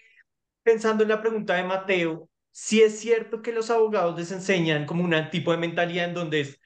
pensando 0.63 1.03
en 1.03 1.11
la 1.11 1.21
pregunta 1.21 1.55
de 1.55 1.65
Mateo, 1.65 2.29
sí 2.51 2.83
es 2.83 2.99
cierto 3.01 3.43
que 3.43 3.53
los 3.53 3.71
abogados 3.71 4.19
les 4.19 4.31
enseñan 4.33 4.87
como 4.87 5.05
un 5.05 5.31
tipo 5.31 5.53
de 5.53 5.59
mentalidad 5.59 6.07
en 6.07 6.15
donde 6.15 6.41
es 6.41 6.61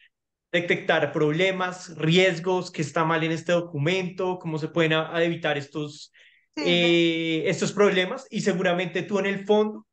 detectar 0.53 1.13
problemas, 1.13 1.97
riesgos, 1.97 2.71
que 2.71 2.83
está 2.83 3.05
mal 3.05 3.25
en 3.25 3.33
este 3.33 3.53
documento, 3.53 4.39
cómo 4.39 4.59
se 4.59 4.69
pueden 4.69 4.93
evitar 5.17 5.59
estos, 5.59 6.13
eh, 6.57 7.45
estos 7.47 7.73
problemas 7.73 8.27
y 8.31 8.41
seguramente 8.41 9.03
tú 9.03 9.19
en 9.19 9.27
el 9.27 9.45
fondo, 9.45 9.87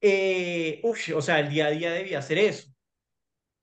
eh, 0.00 0.82
o 0.84 1.22
sea, 1.22 1.40
el 1.40 1.48
día 1.48 1.66
a 1.66 1.70
día 1.70 1.92
debía 1.92 2.18
hacer 2.18 2.38
eso. 2.38 2.68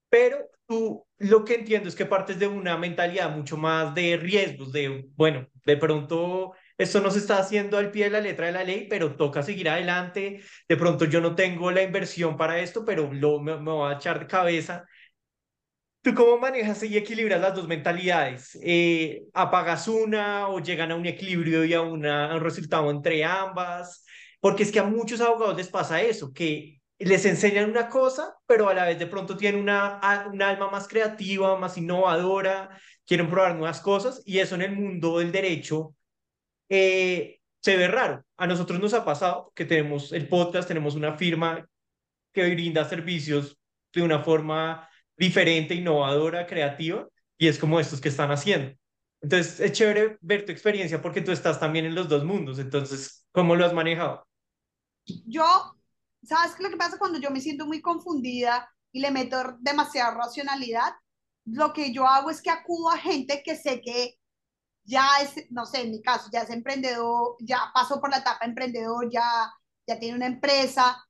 Pero 0.10 0.50
tú 0.68 1.06
lo 1.18 1.46
que 1.46 1.56
entiendo 1.56 1.90
es 1.90 1.96
que 1.96 2.06
partes 2.06 2.38
de 2.40 2.48
una 2.48 2.78
mentalidad 2.78 3.36
mucho 3.36 3.58
más 3.58 3.96
de 3.96 4.18
riesgos, 4.18 4.72
de, 4.72 5.08
bueno, 5.16 5.48
de 5.66 5.78
pronto 5.78 6.54
esto 6.78 7.02
no 7.02 7.12
se 7.12 7.20
está 7.20 7.38
haciendo 7.38 7.78
al 7.78 7.92
pie 7.92 8.06
de 8.06 8.10
la 8.12 8.20
letra 8.20 8.48
de 8.48 8.52
la 8.52 8.64
ley, 8.64 8.88
pero 8.90 9.16
toca 9.16 9.44
seguir 9.44 9.70
adelante. 9.70 10.42
De 10.68 10.78
pronto 10.78 11.06
yo 11.06 11.22
no 11.22 11.36
tengo 11.36 11.72
la 11.72 11.84
inversión 11.84 12.36
para 12.36 12.60
esto, 12.60 12.84
pero 12.84 13.12
lo, 13.14 13.40
me, 13.40 13.56
voy 13.56 13.92
a 13.92 13.96
echar 13.96 14.20
de 14.20 14.28
cabeza. 14.28 14.86
¿Tú 16.04 16.14
cómo 16.14 16.38
manejas 16.38 16.84
y 16.84 16.98
equilibras 16.98 17.40
las 17.40 17.56
dos 17.56 17.66
mentalidades? 17.66 18.60
Eh, 18.62 19.24
¿Apagas 19.34 19.88
una 19.88 20.50
o 20.50 20.60
llegan 20.60 20.92
a 20.92 20.96
un 20.96 21.06
equilibrio 21.06 21.64
y 21.64 21.74
a, 21.74 21.82
una, 21.82 22.36
un 22.36 22.42
resultado 22.42 22.92
entre 22.92 23.24
ambas? 23.24 24.04
Porque 24.42 24.64
es 24.64 24.72
que 24.74 24.80
a 24.80 24.84
muchos 24.84 25.22
abogados 25.22 25.56
les 25.56 25.70
pasa 25.70 26.02
eso, 26.02 26.34
que 26.34 26.82
les 27.00 27.26
enseñan 27.26 27.70
una 27.70 27.88
cosa, 27.88 28.36
pero 28.46 28.68
a 28.68 28.74
la 28.74 28.84
vez 28.84 29.00
de 29.00 29.08
pronto 29.08 29.38
tienen 29.38 29.62
una, 29.62 30.02
un 30.30 30.42
alma 30.42 30.70
más 30.70 30.90
creativa, 30.90 31.58
más 31.58 31.78
innovadora, 31.78 32.78
quieren 33.06 33.30
probar 33.30 33.56
nuevas 33.56 33.80
cosas 33.80 34.22
y 34.26 34.40
eso 34.40 34.56
en 34.56 34.64
el 34.64 34.74
mundo 34.74 35.20
del 35.20 35.32
derecho 35.32 35.96
eh, 36.68 37.40
se 37.62 37.78
ve 37.78 37.88
raro. 37.88 38.26
A 38.36 38.46
nosotros 38.46 38.78
nos 38.82 38.94
ha 38.94 39.06
pasado 39.06 39.54
que 39.56 39.64
tenemos 39.64 40.12
el 40.12 40.28
podcast, 40.28 40.68
tenemos 40.68 40.96
una 40.96 41.18
firma 41.18 41.66
que 42.34 42.54
brinda 42.54 42.84
servicios 42.84 43.58
de 43.94 44.02
una 44.02 44.22
forma 44.22 44.90
diferente, 45.18 45.76
innovadora, 45.76 46.46
creativa, 46.48 47.08
y 47.38 47.48
es 47.48 47.60
como 47.60 47.80
estos 47.80 48.02
que 48.02 48.10
están 48.10 48.32
haciendo. 48.32 48.76
Entonces, 49.22 49.60
es 49.60 49.72
chévere 49.72 50.18
ver 50.22 50.46
tu 50.46 50.52
experiencia 50.52 51.02
porque 51.02 51.22
tú 51.22 51.32
estás 51.32 51.60
también 51.60 51.86
en 51.86 51.96
los 51.96 52.10
dos 52.10 52.26
mundos. 52.26 52.60
Entonces, 52.60 53.26
¿cómo 53.32 53.56
lo 53.56 53.66
has 53.66 53.74
manejado? 53.74 54.28
Yo, 55.26 55.46
¿sabes 56.24 56.56
qué 56.56 56.64
lo 56.64 56.70
que 56.70 56.78
pasa 56.78 56.98
cuando 56.98 57.20
yo 57.20 57.32
me 57.32 57.42
siento 57.42 57.66
muy 57.66 57.82
confundida 57.82 58.70
y 58.92 59.00
le 59.00 59.12
meto 59.12 59.38
demasiada 59.60 60.16
racionalidad? 60.16 60.94
Lo 61.46 61.74
que 61.74 61.94
yo 61.94 62.08
hago 62.08 62.30
es 62.30 62.42
que 62.42 62.50
acudo 62.50 62.90
a 62.90 62.98
gente 62.98 63.42
que 63.44 63.56
sé 63.56 63.82
que 63.82 64.18
ya 64.84 65.08
es, 65.22 65.50
no 65.52 65.66
sé, 65.66 65.82
en 65.82 65.92
mi 65.92 66.02
caso, 66.02 66.30
ya 66.32 66.42
es 66.42 66.50
emprendedor, 66.50 67.38
ya 67.40 67.72
pasó 67.74 68.00
por 68.02 68.10
la 68.10 68.18
etapa 68.18 68.46
emprendedor, 68.46 69.10
ya, 69.10 69.54
ya 69.88 70.00
tiene 70.00 70.18
una 70.18 70.28
empresa. 70.28 71.06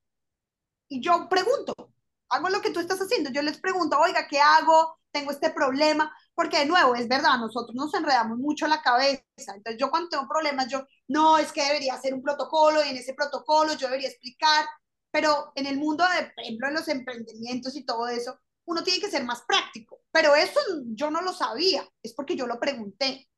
Y 0.88 1.02
yo 1.02 1.28
pregunto, 1.28 1.93
hago 2.34 2.50
lo 2.50 2.62
que 2.62 2.72
tú 2.72 2.80
estás 2.80 3.00
haciendo, 3.00 3.30
yo 3.32 3.42
les 3.42 3.60
pregunto, 3.60 4.00
oiga, 4.00 4.28
¿qué 4.28 4.40
hago? 4.40 4.98
Tengo 5.12 5.32
este 5.32 5.52
problema, 5.52 6.12
porque 6.34 6.60
de 6.60 6.66
nuevo, 6.66 6.96
es 6.96 7.08
verdad, 7.08 7.38
nosotros 7.38 7.76
nos 7.76 7.94
enredamos 7.94 8.38
mucho 8.40 8.68
la 8.68 8.82
cabeza. 8.82 9.24
Entonces 9.38 9.78
yo 9.78 9.90
cuando 9.90 10.10
tengo 10.10 10.28
problemas, 10.28 10.68
yo, 10.68 10.86
no, 11.08 11.38
es 11.38 11.52
que 11.52 11.64
debería 11.64 11.94
hacer 11.94 12.14
un 12.14 12.24
protocolo 12.24 12.84
y 12.84 12.90
en 12.90 12.98
ese 12.98 13.14
protocolo 13.14 13.74
yo 13.74 13.88
debería 13.88 14.10
explicar, 14.10 14.66
pero 15.12 15.52
en 15.56 15.68
el 15.68 15.78
mundo 15.78 16.04
de, 16.10 16.32
por 16.32 16.44
ejemplo, 16.44 16.68
en 16.68 16.74
los 16.74 16.88
emprendimientos 16.88 17.76
y 17.76 17.86
todo 17.86 18.08
eso, 18.08 18.40
uno 18.66 18.84
tiene 18.84 19.00
que 19.00 19.12
ser 19.12 19.24
más 19.24 19.44
práctico. 19.44 20.02
Pero 20.12 20.36
eso 20.36 20.60
yo 20.88 21.12
no 21.12 21.22
lo 21.22 21.34
sabía, 21.34 21.88
es 22.02 22.14
porque 22.14 22.36
yo 22.36 22.48
lo 22.48 22.60
pregunté. 22.60 23.30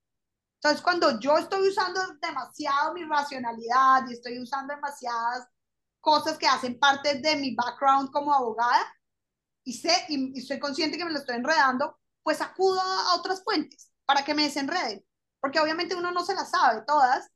Entonces, 0.61 0.81
cuando 0.81 1.19
yo 1.19 1.37
estoy 1.37 1.67
usando 1.67 2.01
demasiado 2.21 2.93
mi 2.93 3.03
racionalidad 3.03 4.07
y 4.07 4.13
estoy 4.13 4.39
usando 4.39 4.73
demasiadas 4.73 5.47
cosas 6.05 6.37
que 6.37 6.45
hacen 6.45 6.77
parte 6.77 7.15
de 7.15 7.35
mi 7.35 7.55
background 7.55 8.11
como 8.11 8.31
abogada 8.31 8.85
y 9.63 9.73
sé 9.73 10.05
y, 10.07 10.37
estoy 10.37 10.59
consciente 10.59 10.99
que 10.99 11.03
me 11.03 11.11
lo 11.11 11.17
estoy 11.17 11.35
enredando, 11.35 11.97
pues 12.21 12.41
acudo 12.41 12.79
a 12.79 13.15
otras 13.15 13.43
fuentes 13.43 13.91
para 14.05 14.23
que 14.23 14.35
me 14.35 14.43
desenreden, 14.43 15.03
porque 15.41 15.59
obviamente 15.59 15.95
uno 15.95 16.11
no 16.11 16.23
se 16.23 16.35
las 16.35 16.51
sabe 16.51 16.83
todas 16.85 17.27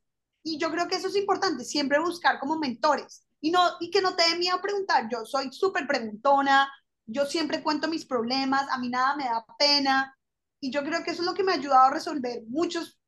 y 0.44 0.60
yo 0.60 0.70
creo 0.70 0.88
que 0.88 0.98
eso 0.98 1.08
es 1.08 1.16
importante, 1.16 1.66
siempre 1.66 2.00
buscar 2.00 2.40
como 2.40 2.60
mentores 2.60 3.26
y 3.42 3.50
no 3.50 3.60
y 3.80 3.90
que 3.90 4.04
no 4.04 4.16
te 4.16 4.30
dé 4.30 4.38
miedo 4.38 4.62
preguntar. 4.62 5.10
Yo 5.12 5.26
soy 5.26 5.52
súper 5.52 5.88
preguntona, 5.88 6.72
yo 7.08 7.26
siempre 7.26 7.64
cuento 7.64 7.88
mis 7.88 8.06
problemas, 8.06 8.70
a 8.70 8.78
mí 8.78 8.90
nada 8.90 9.16
me 9.16 9.26
da 9.26 9.44
pena 9.58 10.16
y 10.60 10.70
yo 10.70 10.84
creo 10.84 11.04
que 11.04 11.10
eso 11.10 11.24
es 11.24 11.28
lo 11.28 11.34
que 11.34 11.44
me 11.44 11.54
ha 11.54 11.56
ayudado 11.56 11.88
a 11.88 11.94
resolver 11.94 12.44
muchos 12.48 13.00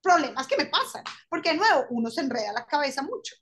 problemas 0.00 0.46
que 0.46 0.56
me 0.56 0.64
pasan, 0.64 1.04
porque 1.28 1.50
de 1.50 1.58
nuevo, 1.58 1.84
uno 1.90 2.10
se 2.10 2.22
enreda 2.22 2.54
la 2.54 2.64
cabeza 2.64 3.02
mucho. 3.02 3.34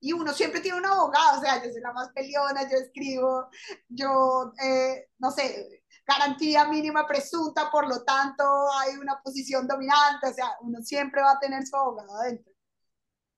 Y 0.00 0.12
uno 0.12 0.32
siempre 0.32 0.60
tiene 0.60 0.78
un 0.78 0.86
abogado, 0.86 1.38
o 1.38 1.40
sea, 1.42 1.62
yo 1.64 1.70
soy 1.72 1.80
la 1.80 1.92
más 1.92 2.10
peleona, 2.14 2.68
yo 2.70 2.76
escribo, 2.76 3.48
yo, 3.88 4.52
eh, 4.62 5.08
no 5.18 5.30
sé, 5.30 5.82
garantía 6.06 6.66
mínima 6.66 7.06
presunta, 7.06 7.70
por 7.70 7.88
lo 7.88 8.04
tanto 8.04 8.44
hay 8.80 8.96
una 8.96 9.20
posición 9.22 9.66
dominante, 9.66 10.28
o 10.28 10.34
sea, 10.34 10.50
uno 10.60 10.80
siempre 10.82 11.22
va 11.22 11.32
a 11.32 11.40
tener 11.40 11.66
su 11.66 11.76
abogado 11.76 12.14
adentro. 12.20 12.52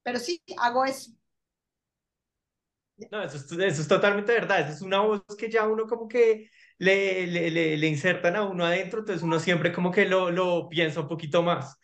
Pero 0.03 0.19
sí, 0.19 0.43
hago 0.59 0.85
eso. 0.85 1.13
No, 3.13 3.23
eso 3.23 3.37
es, 3.37 3.53
eso 3.53 3.83
es 3.83 3.89
totalmente 3.89 4.33
verdad, 4.33 4.61
eso 4.61 4.73
es 4.73 4.83
una 4.83 5.01
voz 5.01 5.23
que 5.39 5.49
ya 5.51 5.67
uno 5.69 5.87
como 5.87 6.09
que 6.09 6.51
le, 6.79 7.27
le, 7.29 7.51
le, 7.51 7.77
le, 7.77 7.87
insertan 7.87 8.35
a 8.35 8.43
uno 8.43 8.65
adentro, 8.65 9.01
entonces 9.01 9.23
uno 9.23 9.39
siempre 9.39 9.73
como 9.73 9.93
que 9.93 10.05
lo, 10.05 10.31
lo 10.33 10.69
piensa 10.69 11.01
un 11.01 11.09
poquito 11.09 11.43
más. 11.45 11.79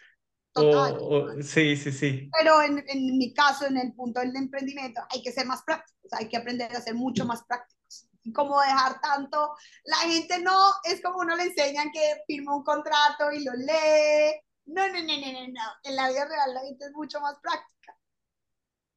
Total. 0.55 1.43
sí, 1.43 1.77
sí, 1.77 1.91
sí. 1.91 2.31
Pero 2.39 2.63
en, 2.63 2.85
en, 2.87 3.19
mi 3.19 3.35
caso, 3.35 3.67
en 3.67 3.77
el 3.77 3.93
punto 3.93 4.21
del 4.21 4.35
emprendimiento, 4.37 5.01
hay 5.11 5.21
que 5.21 5.33
ser 5.33 5.47
más 5.47 5.63
prácticos, 5.65 6.13
hay 6.13 6.29
que 6.29 6.37
aprender 6.37 6.75
a 6.75 6.81
ser 6.81 6.95
mucho 6.95 7.25
más 7.25 7.43
prácticos. 7.45 8.09
Y 8.23 8.33
como 8.33 8.61
dejar 8.61 9.01
tanto, 9.01 9.55
la 9.85 9.97
gente 9.97 10.39
no, 10.39 10.57
es 10.85 11.03
como 11.03 11.19
uno 11.19 11.35
le 11.37 11.45
enseñan 11.45 11.91
que 11.93 12.23
firma 12.27 12.57
un 12.57 12.63
contrato 12.63 13.33
y 13.33 13.45
lo 13.45 13.53
lee. 13.53 14.41
No, 14.67 14.87
no, 14.87 14.95
no, 14.95 15.03
no, 15.03 15.33
no, 15.33 15.49
no. 15.49 15.63
En 15.83 15.97
la 15.97 16.09
vida 16.09 16.25
real 16.25 16.55
la 16.55 16.61
gente 16.61 16.85
es 16.87 16.93
mucho 16.93 17.21
más 17.21 17.37
práctica. 17.43 17.99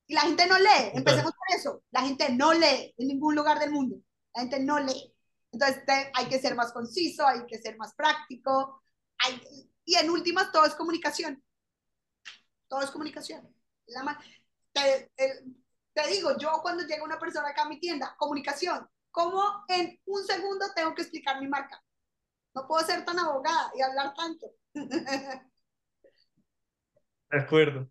Y 0.06 0.14
la 0.14 0.22
gente 0.22 0.46
no 0.46 0.60
lee, 0.60 0.92
empecemos 0.94 1.34
por 1.34 1.58
eso. 1.58 1.84
La 1.92 2.02
gente 2.02 2.30
no 2.30 2.54
lee 2.54 2.94
en 2.98 3.08
ningún 3.08 3.36
lugar 3.36 3.60
del 3.60 3.72
mundo. 3.72 3.98
La 4.36 4.42
gente 4.42 4.60
no 4.60 4.80
lee. 4.80 5.14
Entonces 5.52 5.84
hay 6.14 6.26
que 6.28 6.40
ser 6.40 6.56
más 6.56 6.72
conciso, 6.72 7.26
hay 7.26 7.46
que 7.48 7.58
ser 7.58 7.78
más 7.78 7.96
práctico. 7.96 8.84
Hay, 9.26 9.42
y 9.88 9.96
en 9.96 10.12
últimas, 10.12 10.52
todo 10.52 10.66
es 10.66 10.76
comunicación 10.76 11.44
todo 12.68 12.82
es 12.82 12.92
comunicación. 12.92 13.48
te, 14.74 15.12
te, 15.16 16.08
digo, 16.10 16.38
yo 16.38 16.60
cuando 16.62 16.86
llega 16.86 17.04
una 17.04 17.20
persona 17.20 17.50
acá 17.50 17.64
a 17.64 17.70
mi 17.70 17.80
tienda, 17.80 18.16
comunicación. 18.18 18.88
¿Cómo 19.10 19.64
en 19.70 20.00
un 20.06 20.24
segundo 20.24 20.66
tengo 20.76 20.94
que 20.94 21.02
explicar 21.02 21.42
mi 21.42 21.48
marca? 21.48 21.82
no 22.54 22.68
puedo 22.68 22.86
ser 22.86 23.06
tan 23.06 23.20
abogada 23.20 23.72
y 23.78 23.82
hablar 23.84 24.14
tanto. 24.16 24.48
De 27.30 27.40
acuerdo. 27.40 27.88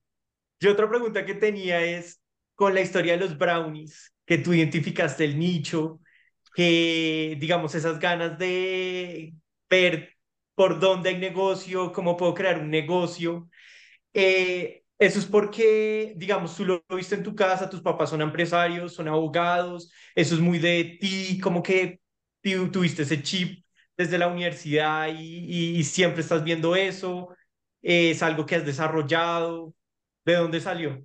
Yo 0.58 0.72
otra 0.72 0.88
pregunta 0.88 1.24
que 1.24 1.34
tenía 1.34 1.80
es, 1.80 2.20
con 2.56 2.74
la 2.74 2.80
historia 2.80 3.12
de 3.12 3.20
los 3.20 3.38
brownies, 3.38 4.12
que 4.24 4.38
tú 4.38 4.52
identificaste 4.52 5.24
el 5.24 5.38
nicho, 5.38 6.00
que 6.52 7.36
digamos 7.38 7.76
esas 7.76 8.00
ganas 8.00 8.36
de 8.38 9.34
ver 9.70 10.15
por 10.56 10.80
dónde 10.80 11.10
hay 11.10 11.18
negocio, 11.18 11.92
cómo 11.92 12.16
puedo 12.16 12.34
crear 12.34 12.58
un 12.58 12.70
negocio. 12.70 13.48
Eh, 14.14 14.84
eso 14.98 15.18
es 15.18 15.26
porque, 15.26 16.14
digamos, 16.16 16.56
tú 16.56 16.64
lo 16.64 16.84
viste 16.90 17.14
en 17.16 17.22
tu 17.22 17.36
casa, 17.36 17.70
tus 17.70 17.82
papás 17.82 18.10
son 18.10 18.22
empresarios, 18.22 18.94
son 18.94 19.08
abogados, 19.08 19.92
eso 20.14 20.34
es 20.34 20.40
muy 20.40 20.58
de 20.58 20.98
ti, 21.00 21.38
como 21.40 21.62
que 21.62 22.00
tuviste 22.72 23.02
ese 23.02 23.22
chip 23.22 23.64
desde 23.96 24.18
la 24.18 24.28
universidad 24.28 25.08
y, 25.08 25.78
y, 25.78 25.84
siempre 25.84 26.22
estás 26.22 26.44
viendo 26.44 26.76
eso, 26.76 27.34
es 27.82 28.22
algo 28.22 28.46
que 28.46 28.56
has 28.56 28.64
desarrollado, 28.64 29.74
¿de 30.24 30.36
dónde 30.36 30.60
salió? 30.60 31.04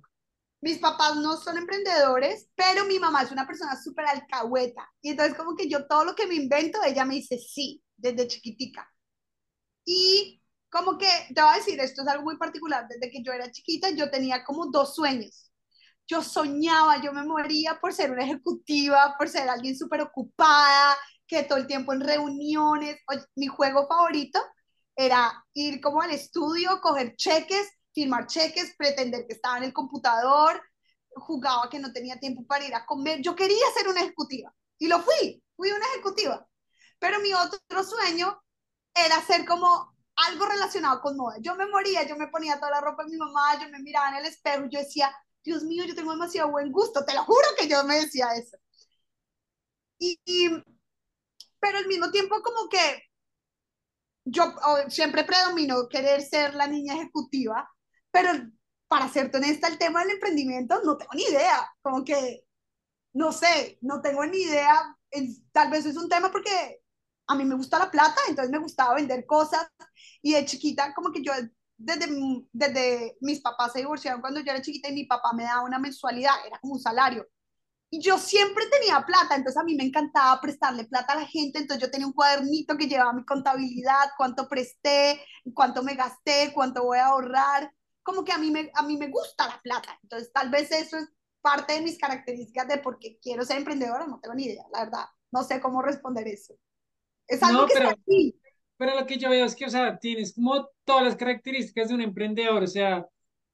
Mis 0.60 0.78
papás 0.78 1.16
no 1.16 1.36
son 1.36 1.58
emprendedores, 1.58 2.48
pero 2.54 2.84
mi 2.84 2.98
mamá 2.98 3.22
es 3.22 3.32
una 3.32 3.46
persona 3.46 3.80
súper 3.82 4.06
alcahueta. 4.06 4.88
Y 5.00 5.10
entonces 5.10 5.36
como 5.36 5.56
que 5.56 5.68
yo 5.68 5.86
todo 5.86 6.04
lo 6.04 6.14
que 6.14 6.26
me 6.26 6.36
invento, 6.36 6.78
ella 6.84 7.04
me 7.04 7.14
dice 7.14 7.38
sí, 7.38 7.82
desde 7.96 8.28
chiquitica. 8.28 8.91
Y 9.84 10.42
como 10.70 10.98
que, 10.98 11.08
te 11.34 11.40
voy 11.42 11.50
a 11.52 11.56
decir, 11.56 11.78
esto 11.80 12.02
es 12.02 12.08
algo 12.08 12.24
muy 12.24 12.36
particular, 12.38 12.86
desde 12.88 13.10
que 13.10 13.22
yo 13.22 13.32
era 13.32 13.50
chiquita 13.50 13.90
yo 13.90 14.10
tenía 14.10 14.44
como 14.44 14.66
dos 14.66 14.94
sueños. 14.94 15.50
Yo 16.06 16.22
soñaba, 16.22 17.00
yo 17.02 17.12
me 17.12 17.24
moría 17.24 17.78
por 17.80 17.92
ser 17.92 18.10
una 18.10 18.24
ejecutiva, 18.24 19.14
por 19.18 19.28
ser 19.28 19.48
alguien 19.48 19.76
súper 19.76 20.02
ocupada, 20.02 20.96
que 21.26 21.44
todo 21.44 21.58
el 21.58 21.66
tiempo 21.66 21.92
en 21.92 22.00
reuniones. 22.00 22.96
mi 23.36 23.46
juego 23.46 23.86
favorito 23.88 24.40
era 24.96 25.44
ir 25.54 25.80
como 25.80 26.02
al 26.02 26.10
estudio, 26.10 26.80
coger 26.80 27.16
cheques 27.16 27.68
firmar 27.94 28.26
cheques, 28.26 28.74
pretender 28.76 29.26
que 29.26 29.34
estaba 29.34 29.58
en 29.58 29.64
el 29.64 29.72
computador, 29.72 30.60
jugaba 31.14 31.68
que 31.70 31.78
no 31.78 31.92
tenía 31.92 32.18
tiempo 32.18 32.44
para 32.46 32.66
ir 32.66 32.74
a 32.74 32.86
comer. 32.86 33.20
Yo 33.20 33.34
quería 33.36 33.64
ser 33.76 33.88
una 33.88 34.00
ejecutiva 34.00 34.52
y 34.78 34.88
lo 34.88 35.00
fui, 35.00 35.42
fui 35.56 35.70
una 35.70 35.86
ejecutiva. 35.94 36.46
Pero 36.98 37.20
mi 37.20 37.32
otro 37.34 37.84
sueño 37.84 38.40
era 38.94 39.20
ser 39.22 39.44
como 39.46 39.94
algo 40.16 40.46
relacionado 40.46 41.00
con 41.00 41.16
moda. 41.16 41.36
Yo 41.40 41.54
me 41.56 41.66
moría, 41.66 42.06
yo 42.06 42.16
me 42.16 42.28
ponía 42.28 42.58
toda 42.58 42.70
la 42.72 42.80
ropa 42.80 43.04
de 43.04 43.10
mi 43.10 43.16
mamá, 43.16 43.60
yo 43.60 43.68
me 43.70 43.78
miraba 43.80 44.10
en 44.10 44.16
el 44.16 44.26
espejo, 44.26 44.64
yo 44.70 44.78
decía, 44.80 45.10
Dios 45.44 45.62
mío, 45.64 45.84
yo 45.84 45.94
tengo 45.94 46.12
demasiado 46.12 46.50
buen 46.50 46.70
gusto, 46.72 47.04
te 47.04 47.14
lo 47.14 47.24
juro 47.24 47.46
que 47.58 47.68
yo 47.68 47.82
me 47.84 47.96
decía 48.00 48.28
eso. 48.34 48.56
Y, 49.98 50.20
y 50.26 50.50
pero 51.60 51.78
al 51.78 51.86
mismo 51.86 52.10
tiempo 52.10 52.42
como 52.42 52.68
que 52.68 53.04
yo 54.24 54.54
siempre 54.88 55.24
predomino 55.24 55.88
querer 55.88 56.22
ser 56.22 56.54
la 56.54 56.66
niña 56.66 56.94
ejecutiva, 56.94 57.68
pero 58.10 58.30
para 58.88 59.08
serte 59.08 59.38
honesta, 59.38 59.68
el 59.68 59.78
tema 59.78 60.00
del 60.00 60.12
emprendimiento 60.12 60.80
no 60.84 60.96
tengo 60.96 61.12
ni 61.14 61.24
idea, 61.24 61.68
como 61.80 62.04
que, 62.04 62.44
no 63.14 63.32
sé, 63.32 63.78
no 63.82 64.02
tengo 64.02 64.26
ni 64.26 64.38
idea, 64.42 64.96
tal 65.52 65.70
vez 65.70 65.86
es 65.86 65.96
un 65.96 66.08
tema 66.08 66.32
porque 66.32 66.81
a 67.26 67.34
mí 67.34 67.44
me 67.44 67.54
gusta 67.54 67.78
la 67.78 67.90
plata, 67.90 68.20
entonces 68.28 68.50
me 68.50 68.58
gustaba 68.58 68.94
vender 68.94 69.26
cosas 69.26 69.66
y 70.22 70.32
de 70.34 70.44
chiquita 70.44 70.92
como 70.94 71.12
que 71.12 71.22
yo 71.22 71.32
desde, 71.76 72.06
desde 72.52 73.16
mis 73.20 73.40
papás 73.40 73.72
se 73.72 73.80
divorciaron 73.80 74.20
cuando 74.20 74.40
yo 74.40 74.52
era 74.52 74.62
chiquita 74.62 74.88
y 74.88 74.94
mi 74.94 75.04
papá 75.04 75.32
me 75.34 75.44
daba 75.44 75.64
una 75.64 75.78
mensualidad, 75.78 76.34
era 76.46 76.58
como 76.60 76.74
un 76.74 76.80
salario. 76.80 77.26
Y 77.90 78.00
yo 78.00 78.18
siempre 78.18 78.64
tenía 78.70 79.04
plata, 79.04 79.36
entonces 79.36 79.60
a 79.60 79.64
mí 79.64 79.74
me 79.74 79.84
encantaba 79.84 80.40
prestarle 80.40 80.84
plata 80.86 81.12
a 81.12 81.20
la 81.20 81.26
gente, 81.26 81.58
entonces 81.58 81.82
yo 81.82 81.90
tenía 81.90 82.06
un 82.06 82.14
cuadernito 82.14 82.76
que 82.76 82.86
llevaba 82.86 83.12
mi 83.12 83.24
contabilidad, 83.24 84.10
cuánto 84.16 84.48
presté, 84.48 85.20
cuánto 85.52 85.82
me 85.82 85.94
gasté, 85.94 86.52
cuánto 86.54 86.84
voy 86.84 86.98
a 86.98 87.06
ahorrar 87.06 87.70
como 88.02 88.24
que 88.24 88.32
a 88.32 88.38
mí, 88.38 88.50
me, 88.50 88.70
a 88.74 88.82
mí 88.82 88.96
me 88.96 89.08
gusta 89.08 89.46
la 89.46 89.60
plata. 89.60 89.98
Entonces, 90.02 90.32
tal 90.32 90.50
vez 90.50 90.70
eso 90.72 90.96
es 90.96 91.08
parte 91.40 91.74
de 91.74 91.80
mis 91.82 91.98
características 91.98 92.68
de 92.68 92.78
por 92.78 92.98
qué 92.98 93.18
quiero 93.20 93.44
ser 93.44 93.58
emprendedora, 93.58 94.06
no 94.06 94.20
tengo 94.20 94.34
ni 94.34 94.44
idea, 94.44 94.64
la 94.72 94.84
verdad. 94.84 95.04
No 95.30 95.42
sé 95.42 95.60
cómo 95.60 95.82
responder 95.82 96.28
eso. 96.28 96.54
Es 97.32 97.42
algo 97.42 97.66
que 97.66 97.74
pero, 97.74 97.88
está 97.88 98.00
aquí. 98.00 98.34
Pero 98.76 98.94
lo 98.98 99.06
que 99.06 99.16
yo 99.16 99.30
veo 99.30 99.46
es 99.46 99.56
que, 99.56 99.64
o 99.64 99.70
sea, 99.70 99.98
tienes 99.98 100.34
como 100.34 100.68
todas 100.84 101.04
las 101.04 101.16
características 101.16 101.88
de 101.88 101.94
un 101.94 102.02
emprendedor, 102.02 102.62
o 102.62 102.66
sea, 102.66 103.06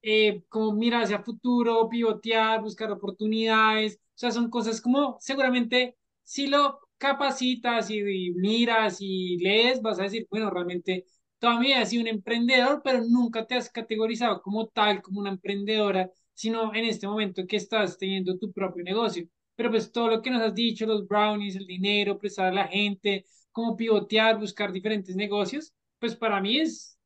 eh, 0.03 0.43
como 0.49 0.73
mirar 0.73 1.05
hacia 1.05 1.23
futuro, 1.23 1.89
pivotear, 1.89 2.61
buscar 2.61 2.91
oportunidades, 2.91 3.97
o 3.97 4.19
sea, 4.19 4.33
son 4.33 4.51
cosas 4.51 4.81
como 4.81 5.17
seguramente 5.21 5.97
si 6.25 6.47
lo 6.49 6.81
capacitas 6.99 7.91
y, 7.91 7.99
y 8.01 8.31
miras 8.33 8.99
y 9.01 9.39
lees, 9.39 9.81
vas 9.81 10.01
a 10.01 10.05
decir, 10.05 10.27
bueno, 10.31 10.51
realmente 10.51 11.07
toda 11.39 11.59
mi 11.61 11.69
vida 11.69 11.81
has 11.83 11.91
sido 11.91 12.03
un 12.03 12.09
emprendedor, 12.09 12.81
pero 12.83 13.03
nunca 13.05 13.47
te 13.47 13.55
has 13.55 13.71
categorizado 13.71 14.43
como 14.43 14.67
tal, 14.69 15.03
como 15.03 15.21
una 15.21 15.31
emprendedora, 15.31 16.11
sino 16.35 16.75
en 16.75 16.85
este 16.85 17.07
momento 17.07 17.47
que 17.47 17.57
estás 17.57 17.97
teniendo 17.99 18.39
tu 18.39 18.53
propio 18.53 18.83
negocio. 18.83 19.29
Pero 19.55 19.71
pues 19.71 19.93
todo 19.93 20.09
lo 20.09 20.23
que 20.23 20.31
nos 20.31 20.43
has 20.43 20.55
dicho, 20.55 20.87
los 20.87 21.07
brownies, 21.07 21.57
el 21.57 21.67
dinero, 21.67 22.19
prestar 22.19 22.47
a 22.47 22.53
la 22.53 22.69
gente, 22.69 23.25
cómo 23.53 23.77
pivotear, 23.77 24.39
buscar 24.39 24.73
diferentes 24.73 25.17
negocios, 25.17 25.73
pues 25.99 26.17
para 26.17 26.41
mí 26.41 26.61
es 26.61 26.99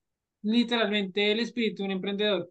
literalmente 0.43 1.32
el 1.32 1.40
espíritu 1.40 1.82
de 1.82 1.86
un 1.86 1.93
emprendedor. 1.93 2.51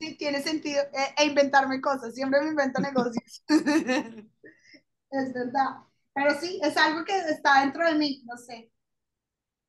Sí, 0.00 0.16
tiene 0.16 0.40
sentido. 0.42 0.82
E, 0.82 1.22
e 1.22 1.26
inventarme 1.26 1.80
cosas, 1.80 2.14
siempre 2.14 2.40
me 2.42 2.50
invento 2.50 2.80
negocios. 2.80 3.42
es 3.48 5.34
verdad. 5.34 5.82
Pero 6.14 6.38
sí, 6.40 6.60
es 6.62 6.76
algo 6.76 7.04
que 7.04 7.16
está 7.16 7.60
dentro 7.60 7.86
de 7.86 7.94
mí, 7.94 8.22
no 8.24 8.36
sé 8.36 8.70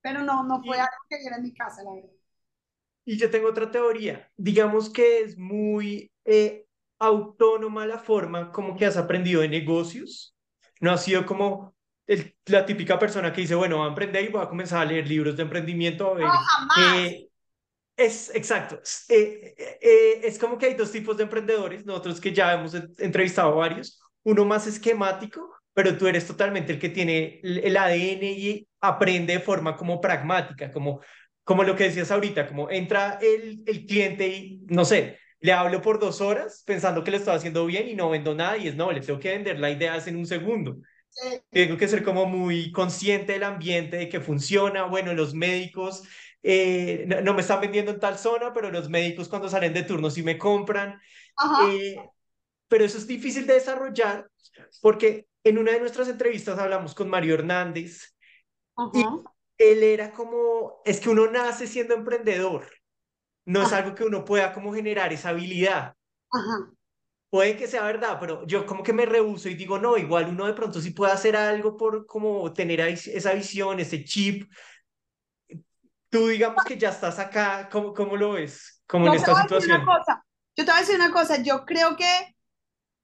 pero 0.01 0.23
no, 0.23 0.43
no 0.43 0.61
fue 0.63 0.77
algo 0.77 0.97
que 1.09 1.17
viera 1.17 1.37
en 1.37 1.43
mi 1.43 1.53
casa, 1.53 1.83
la 1.83 1.93
verdad. 1.93 2.09
Y 3.05 3.17
yo 3.17 3.29
tengo 3.29 3.49
otra 3.49 3.71
teoría. 3.71 4.31
Digamos 4.37 4.89
que 4.89 5.21
es 5.21 5.37
muy 5.37 6.11
eh, 6.25 6.65
autónoma 6.99 7.87
la 7.87 7.97
forma 7.97 8.51
como 8.51 8.75
que 8.75 8.85
has 8.85 8.97
aprendido 8.97 9.41
de 9.41 9.49
negocios. 9.49 10.35
No 10.79 10.91
ha 10.91 10.97
sido 10.97 11.25
como 11.25 11.75
el, 12.09 12.35
la 12.47 12.65
típica 12.65 12.97
persona 12.97 13.31
que 13.31 13.41
dice, 13.41 13.53
bueno, 13.53 13.77
voy 13.77 13.85
a 13.85 13.89
emprender 13.89 14.25
y 14.25 14.29
voy 14.29 14.41
a 14.41 14.49
comenzar 14.49 14.81
a 14.81 14.85
leer 14.85 15.07
libros 15.07 15.37
de 15.37 15.43
emprendimiento. 15.43 16.15
no, 16.17 16.27
jamás. 16.27 16.97
Eh, 16.97 17.29
es 17.95 18.33
exacto. 18.33 18.81
Eh, 19.09 19.53
eh, 19.79 20.21
es 20.23 20.39
como 20.39 20.57
que 20.57 20.65
hay 20.65 20.73
dos 20.73 20.91
tipos 20.91 21.15
de 21.17 21.23
emprendedores, 21.23 21.85
nosotros 21.85 22.19
que 22.19 22.33
ya 22.33 22.53
hemos 22.53 22.73
entrevistado 22.73 23.55
varios. 23.55 24.01
Uno 24.23 24.43
más 24.43 24.65
esquemático, 24.65 25.53
pero 25.71 25.95
tú 25.97 26.07
eres 26.07 26.25
totalmente 26.25 26.73
el 26.73 26.79
que 26.79 26.89
tiene 26.89 27.41
el 27.43 27.77
ADN 27.77 28.23
y 28.23 28.67
aprende 28.81 29.33
de 29.33 29.39
forma 29.39 29.77
como 29.77 30.01
pragmática, 30.01 30.71
como, 30.71 31.01
como 31.43 31.63
lo 31.63 31.75
que 31.75 31.83
decías 31.83 32.09
ahorita, 32.09 32.47
como 32.47 32.71
entra 32.71 33.19
el, 33.21 33.61
el 33.67 33.85
cliente 33.85 34.27
y, 34.27 34.61
no 34.67 34.83
sé, 34.83 35.19
le 35.41 35.53
hablo 35.53 35.79
por 35.79 35.99
dos 35.99 36.21
horas 36.21 36.63
pensando 36.65 37.03
que 37.03 37.11
lo 37.11 37.17
estoy 37.17 37.35
haciendo 37.35 37.67
bien 37.67 37.87
y 37.87 37.93
no 37.93 38.09
vendo 38.09 38.33
nada 38.33 38.57
y 38.57 38.67
es, 38.67 38.75
no, 38.75 38.91
le 38.91 39.01
tengo 39.01 39.19
que 39.19 39.29
vender 39.29 39.59
la 39.59 39.69
idea 39.69 39.95
en 40.03 40.15
un 40.15 40.25
segundo. 40.25 40.79
Tengo 41.49 41.77
que 41.77 41.87
ser 41.87 42.03
como 42.03 42.25
muy 42.25 42.71
consciente 42.71 43.33
del 43.33 43.43
ambiente, 43.43 43.97
de 43.97 44.09
que 44.09 44.19
funciona. 44.19 44.83
Bueno, 44.85 45.13
los 45.13 45.33
médicos 45.33 46.03
eh, 46.43 47.05
no, 47.23 47.33
me 47.33 47.41
están 47.41 47.61
vendiendo 47.61 47.91
en 47.91 47.99
tal 47.99 48.17
zona, 48.17 48.53
pero 48.53 48.71
los 48.71 48.89
médicos 48.89 49.27
cuando 49.27 49.49
salen 49.49 49.73
de 49.73 49.83
turno 49.83 50.09
sí 50.09 50.23
me 50.23 50.37
compran. 50.37 50.99
Eh, 51.67 51.97
pero 52.67 52.85
eso 52.85 52.97
es 52.97 53.07
difícil 53.07 53.45
de 53.47 53.55
desarrollar 53.55 54.29
porque 54.81 55.27
en 55.43 55.57
una 55.57 55.71
de 55.71 55.79
nuestras 55.79 56.07
entrevistas 56.07 56.59
hablamos 56.59 56.93
con 56.93 57.09
Mario 57.09 57.33
Hernández 57.33 58.15
y 58.93 59.03
él 59.57 59.83
era 59.83 60.11
como, 60.11 60.81
es 60.85 60.99
que 60.99 61.09
uno 61.09 61.29
nace 61.29 61.67
siendo 61.67 61.95
emprendedor, 61.95 62.69
no 63.45 63.63
es 63.63 63.73
algo 63.73 63.95
que 63.95 64.03
uno 64.03 64.23
pueda 64.23 64.53
como 64.53 64.73
generar 64.73 65.11
esa 65.11 65.29
habilidad. 65.29 65.95
Puede 67.29 67.55
que 67.55 67.67
sea 67.67 67.83
verdad, 67.83 68.17
pero 68.19 68.45
yo 68.47 68.65
como 68.65 68.81
que 68.81 68.91
me 68.91 69.05
rehuso 69.05 69.49
y 69.49 69.53
digo, 69.53 69.77
no, 69.77 69.97
igual 69.97 70.29
uno 70.29 70.47
de 70.47 70.53
pronto 70.53 70.81
sí 70.81 70.91
puede 70.91 71.11
hacer 71.11 71.35
algo 71.35 71.77
por 71.77 72.07
como 72.07 72.51
tener 72.53 72.79
esa 72.81 73.33
visión, 73.33 73.79
ese 73.79 74.03
chip. 74.03 74.51
Tú 76.09 76.27
digamos 76.27 76.63
que 76.63 76.75
ya 76.75 76.89
estás 76.89 77.19
acá, 77.19 77.69
¿cómo, 77.71 77.93
cómo 77.93 78.17
lo 78.17 78.31
ves? 78.31 78.81
Como 78.87 79.07
en 79.07 79.13
esta 79.13 79.43
situación. 79.43 79.85
Yo 80.55 80.65
te 80.65 80.71
voy 80.71 80.77
a 80.77 80.79
decir 80.79 80.95
una 80.95 81.11
cosa, 81.11 81.37
yo 81.43 81.65
creo 81.65 81.95
que 81.95 82.35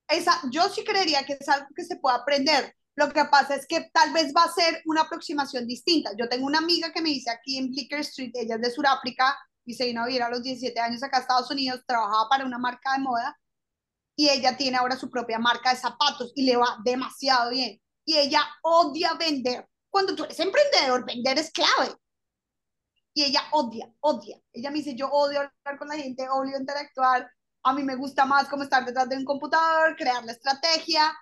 esa, 0.07 0.41
yo 0.51 0.69
sí 0.69 0.83
creería 0.83 1.23
que 1.23 1.37
es 1.39 1.47
algo 1.47 1.67
que 1.75 1.83
se 1.83 1.97
puede 1.97 2.17
aprender. 2.17 2.75
Lo 2.95 3.09
que 3.11 3.25
pasa 3.25 3.53
es 3.53 3.67
que 3.67 3.89
tal 3.93 4.11
vez 4.11 4.33
va 4.35 4.45
a 4.45 4.51
ser 4.51 4.81
una 4.85 5.01
aproximación 5.01 5.67
distinta. 5.67 6.11
Yo 6.17 6.27
tengo 6.27 6.47
una 6.47 6.57
amiga 6.57 6.91
que 6.91 7.01
me 7.01 7.09
dice 7.09 7.29
aquí 7.29 7.59
en 7.59 7.69
Blicker 7.69 7.99
Street, 7.99 8.31
ella 8.33 8.55
es 8.55 8.61
de 8.61 8.71
Sudáfrica 8.71 9.37
y 9.65 9.75
se 9.75 9.85
vino 9.85 10.01
a 10.01 10.07
vivir 10.07 10.23
a 10.23 10.29
los 10.29 10.41
17 10.41 10.79
años 10.79 11.03
acá 11.03 11.17
a 11.17 11.21
Estados 11.21 11.51
Unidos, 11.51 11.83
trabajaba 11.85 12.27
para 12.27 12.45
una 12.45 12.57
marca 12.57 12.93
de 12.93 12.99
moda 12.99 13.37
y 14.15 14.29
ella 14.29 14.55
tiene 14.57 14.77
ahora 14.77 14.95
su 14.95 15.09
propia 15.09 15.39
marca 15.39 15.71
de 15.71 15.77
zapatos 15.77 16.31
y 16.35 16.45
le 16.45 16.57
va 16.57 16.77
demasiado 16.83 17.51
bien. 17.51 17.81
Y 18.05 18.17
ella 18.17 18.41
odia 18.61 19.13
vender. 19.13 19.67
Cuando 19.89 20.15
tú 20.15 20.23
eres 20.23 20.39
emprendedor, 20.39 21.05
vender 21.05 21.39
es 21.39 21.51
clave. 21.51 21.95
Y 23.13 23.23
ella 23.23 23.41
odia, 23.51 23.91
odia. 24.01 24.39
Ella 24.53 24.71
me 24.71 24.77
dice, 24.77 24.95
yo 24.95 25.09
odio 25.09 25.39
hablar 25.39 25.79
con 25.79 25.87
la 25.87 25.95
gente, 25.95 26.27
odio 26.29 26.57
interactuar. 26.57 27.29
A 27.63 27.73
mí 27.73 27.83
me 27.83 27.95
gusta 27.95 28.25
más 28.25 28.47
como 28.47 28.63
estar 28.63 28.85
detrás 28.85 29.09
de 29.09 29.17
un 29.17 29.25
computador, 29.25 29.95
crear 29.95 30.23
la 30.23 30.33
estrategia. 30.33 31.13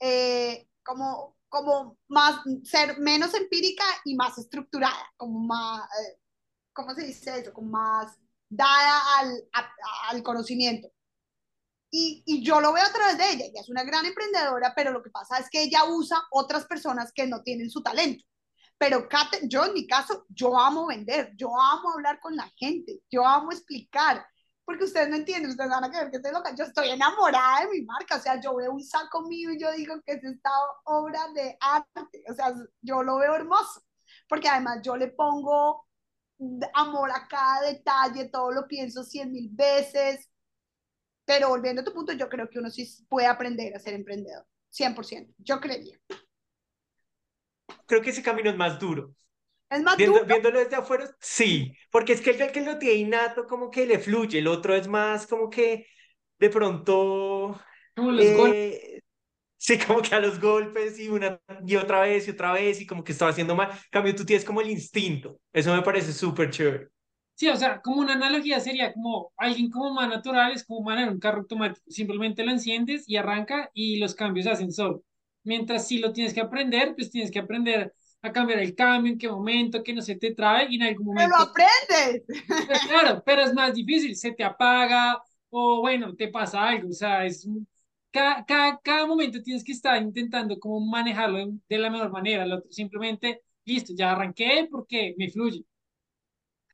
Eh, 0.00 0.68
como 0.82 1.36
como 1.52 1.98
más, 2.08 2.40
ser 2.64 2.98
menos 2.98 3.34
empírica 3.34 3.84
y 4.06 4.14
más 4.16 4.38
estructurada, 4.38 5.12
como 5.18 5.38
más, 5.40 5.82
eh, 5.82 6.18
¿cómo 6.72 6.94
se 6.94 7.02
dice 7.02 7.40
eso? 7.40 7.52
Como 7.52 7.72
más 7.72 8.18
dada 8.48 9.18
al, 9.18 9.50
al 10.08 10.22
conocimiento. 10.22 10.88
Y, 11.94 12.22
y, 12.24 12.42
yo 12.42 12.58
lo 12.62 12.72
veo 12.72 12.84
a 12.84 12.92
través 12.92 13.18
de 13.18 13.30
ella. 13.30 13.44
Ella 13.44 13.60
es 13.60 13.68
una 13.68 13.84
gran 13.84 14.06
emprendedora, 14.06 14.72
pero 14.74 14.92
lo 14.92 15.02
que 15.02 15.10
pasa 15.10 15.36
es 15.38 15.50
que 15.50 15.62
ella 15.62 15.84
usa 15.84 16.16
otras 16.30 16.64
personas 16.64 17.12
que 17.12 17.26
no 17.26 17.42
tienen 17.42 17.68
su 17.68 17.82
talento. 17.82 18.24
Pero 18.78 19.08
Kate, 19.08 19.40
yo 19.46 19.64
en 19.64 19.74
mi 19.74 19.86
caso, 19.86 20.24
yo 20.28 20.58
amo 20.58 20.86
vender, 20.86 21.32
yo 21.36 21.48
amo 21.56 21.92
hablar 21.92 22.18
con 22.18 22.34
la 22.34 22.50
gente, 22.56 23.00
yo 23.10 23.24
amo 23.24 23.52
explicar, 23.52 24.26
porque 24.64 24.84
ustedes 24.84 25.08
no 25.08 25.14
entienden, 25.14 25.50
ustedes 25.50 25.70
van 25.70 25.84
a 25.84 25.90
creer 25.90 26.10
que 26.10 26.16
estoy 26.16 26.32
loca, 26.32 26.52
yo 26.56 26.64
estoy 26.64 26.88
enamorada 26.88 27.60
de 27.60 27.68
mi 27.68 27.82
marca, 27.82 28.16
o 28.16 28.20
sea, 28.20 28.40
yo 28.40 28.56
veo 28.56 28.72
un 28.72 28.82
saco 28.82 29.22
mío 29.22 29.52
y 29.52 29.60
yo 29.60 29.70
digo 29.70 29.94
que 30.04 30.14
es 30.14 30.24
esta 30.24 30.50
obra 30.84 31.28
de 31.32 31.56
arte, 31.60 32.24
o 32.28 32.34
sea, 32.34 32.54
yo 32.80 33.04
lo 33.04 33.18
veo 33.18 33.36
hermoso, 33.36 33.82
porque 34.28 34.48
además 34.48 34.80
yo 34.82 34.96
le 34.96 35.08
pongo 35.08 35.86
amor 36.74 37.10
a 37.12 37.28
cada 37.28 37.68
detalle, 37.68 38.30
todo 38.30 38.50
lo 38.50 38.66
pienso 38.66 39.04
cien 39.04 39.30
mil 39.30 39.48
veces, 39.52 40.28
pero 41.24 41.48
volviendo 41.48 41.82
a 41.82 41.84
tu 41.84 41.92
punto, 41.92 42.12
yo 42.12 42.28
creo 42.28 42.48
que 42.48 42.58
uno 42.58 42.70
sí 42.70 42.86
puede 43.08 43.26
aprender 43.26 43.74
a 43.76 43.78
ser 43.80 43.94
emprendedor, 43.94 44.46
100%, 44.70 45.34
yo 45.38 45.60
creería. 45.60 45.98
Creo 47.86 48.02
que 48.02 48.10
ese 48.10 48.22
camino 48.22 48.50
es 48.50 48.56
más 48.56 48.78
duro. 48.78 49.14
¿Es 49.70 49.82
más 49.82 49.98
Viendo, 49.98 50.24
duro? 50.24 50.26
viéndolo 50.26 50.60
desde 50.60 50.76
afuera, 50.76 51.10
sí, 51.20 51.74
porque 51.90 52.14
es 52.14 52.22
que 52.22 52.30
el 52.32 52.52
que 52.52 52.62
lo 52.62 52.78
tiene 52.78 52.96
innato 52.96 53.46
como 53.46 53.70
que 53.70 53.86
le 53.86 53.98
fluye, 54.00 54.38
el 54.40 54.48
otro 54.48 54.74
es 54.76 54.88
más 54.88 55.26
como 55.26 55.50
que 55.50 55.86
de 56.38 56.50
pronto, 56.50 57.60
Como 57.94 58.12
los 58.12 58.32
golpes. 58.32 58.58
eh, 58.58 59.00
sí, 59.58 59.78
como 59.80 60.02
que 60.02 60.14
a 60.14 60.20
los 60.20 60.40
golpes 60.40 60.98
y 61.00 61.08
una 61.10 61.40
y 61.66 61.76
otra 61.76 62.02
vez 62.02 62.28
y 62.28 62.32
otra 62.32 62.52
vez 62.54 62.80
y 62.82 62.86
como 62.86 63.04
que 63.04 63.12
estaba 63.12 63.32
haciendo 63.32 63.56
mal. 63.56 63.70
En 63.72 63.78
cambio, 63.92 64.14
tú 64.16 64.24
tienes 64.26 64.44
como 64.46 64.60
el 64.62 64.70
instinto, 64.70 65.40
eso 65.52 65.74
me 65.76 65.82
parece 65.82 66.12
súper 66.14 66.50
chévere. 66.50 66.88
Sí, 67.42 67.48
o 67.48 67.56
sea, 67.56 67.80
como 67.82 68.00
una 68.00 68.12
analogía 68.14 68.60
sería 68.60 68.92
como 68.92 69.32
alguien 69.36 69.68
como 69.68 69.92
más 69.92 70.08
natural, 70.08 70.52
es 70.52 70.64
como 70.64 70.82
manejar 70.82 71.12
un 71.12 71.18
carro 71.18 71.40
automático. 71.40 71.84
Simplemente 71.90 72.44
lo 72.44 72.52
enciendes 72.52 73.08
y 73.08 73.16
arranca 73.16 73.68
y 73.74 73.96
los 73.98 74.14
cambios 74.14 74.44
se 74.44 74.52
hacen 74.52 74.70
solo. 74.72 75.02
Mientras 75.42 75.88
si 75.88 75.98
lo 75.98 76.12
tienes 76.12 76.34
que 76.34 76.40
aprender, 76.40 76.94
pues 76.94 77.10
tienes 77.10 77.32
que 77.32 77.40
aprender 77.40 77.94
a 78.22 78.30
cambiar 78.32 78.60
el 78.60 78.76
cambio, 78.76 79.12
en 79.12 79.18
qué 79.18 79.28
momento, 79.28 79.82
que 79.82 79.92
no 79.92 80.02
se 80.02 80.14
te 80.16 80.32
trabe 80.34 80.66
y 80.70 80.76
en 80.76 80.84
algún 80.84 81.06
Pero 81.14 81.28
lo 81.28 81.36
momento, 81.36 81.42
aprendes. 81.42 82.22
pues 82.66 82.84
claro, 82.84 83.22
pero 83.24 83.42
es 83.42 83.52
más 83.54 83.74
difícil, 83.74 84.16
se 84.16 84.32
te 84.32 84.44
apaga 84.44 85.20
o 85.50 85.80
bueno, 85.80 86.14
te 86.14 86.28
pasa 86.28 86.62
algo. 86.68 86.88
O 86.90 86.92
sea, 86.92 87.24
es 87.26 87.48
cada, 88.10 88.44
cada, 88.44 88.78
cada 88.80 89.06
momento 89.06 89.42
tienes 89.42 89.64
que 89.64 89.72
estar 89.72 90.00
intentando 90.02 90.58
como 90.58 90.80
manejarlo 90.80 91.38
de, 91.38 91.52
de 91.68 91.78
la 91.78 91.90
mejor 91.90 92.10
manera. 92.10 92.44
El 92.44 92.52
otro 92.52 92.70
simplemente, 92.70 93.42
listo, 93.64 93.92
ya 93.96 94.12
arranqué 94.12 94.68
porque 94.70 95.14
me 95.18 95.30
fluye. 95.30 95.64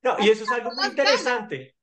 No, 0.02 0.16
y 0.20 0.28
eso 0.28 0.44
es 0.44 0.50
algo 0.50 0.70
muy 0.74 0.86
interesante, 0.86 1.76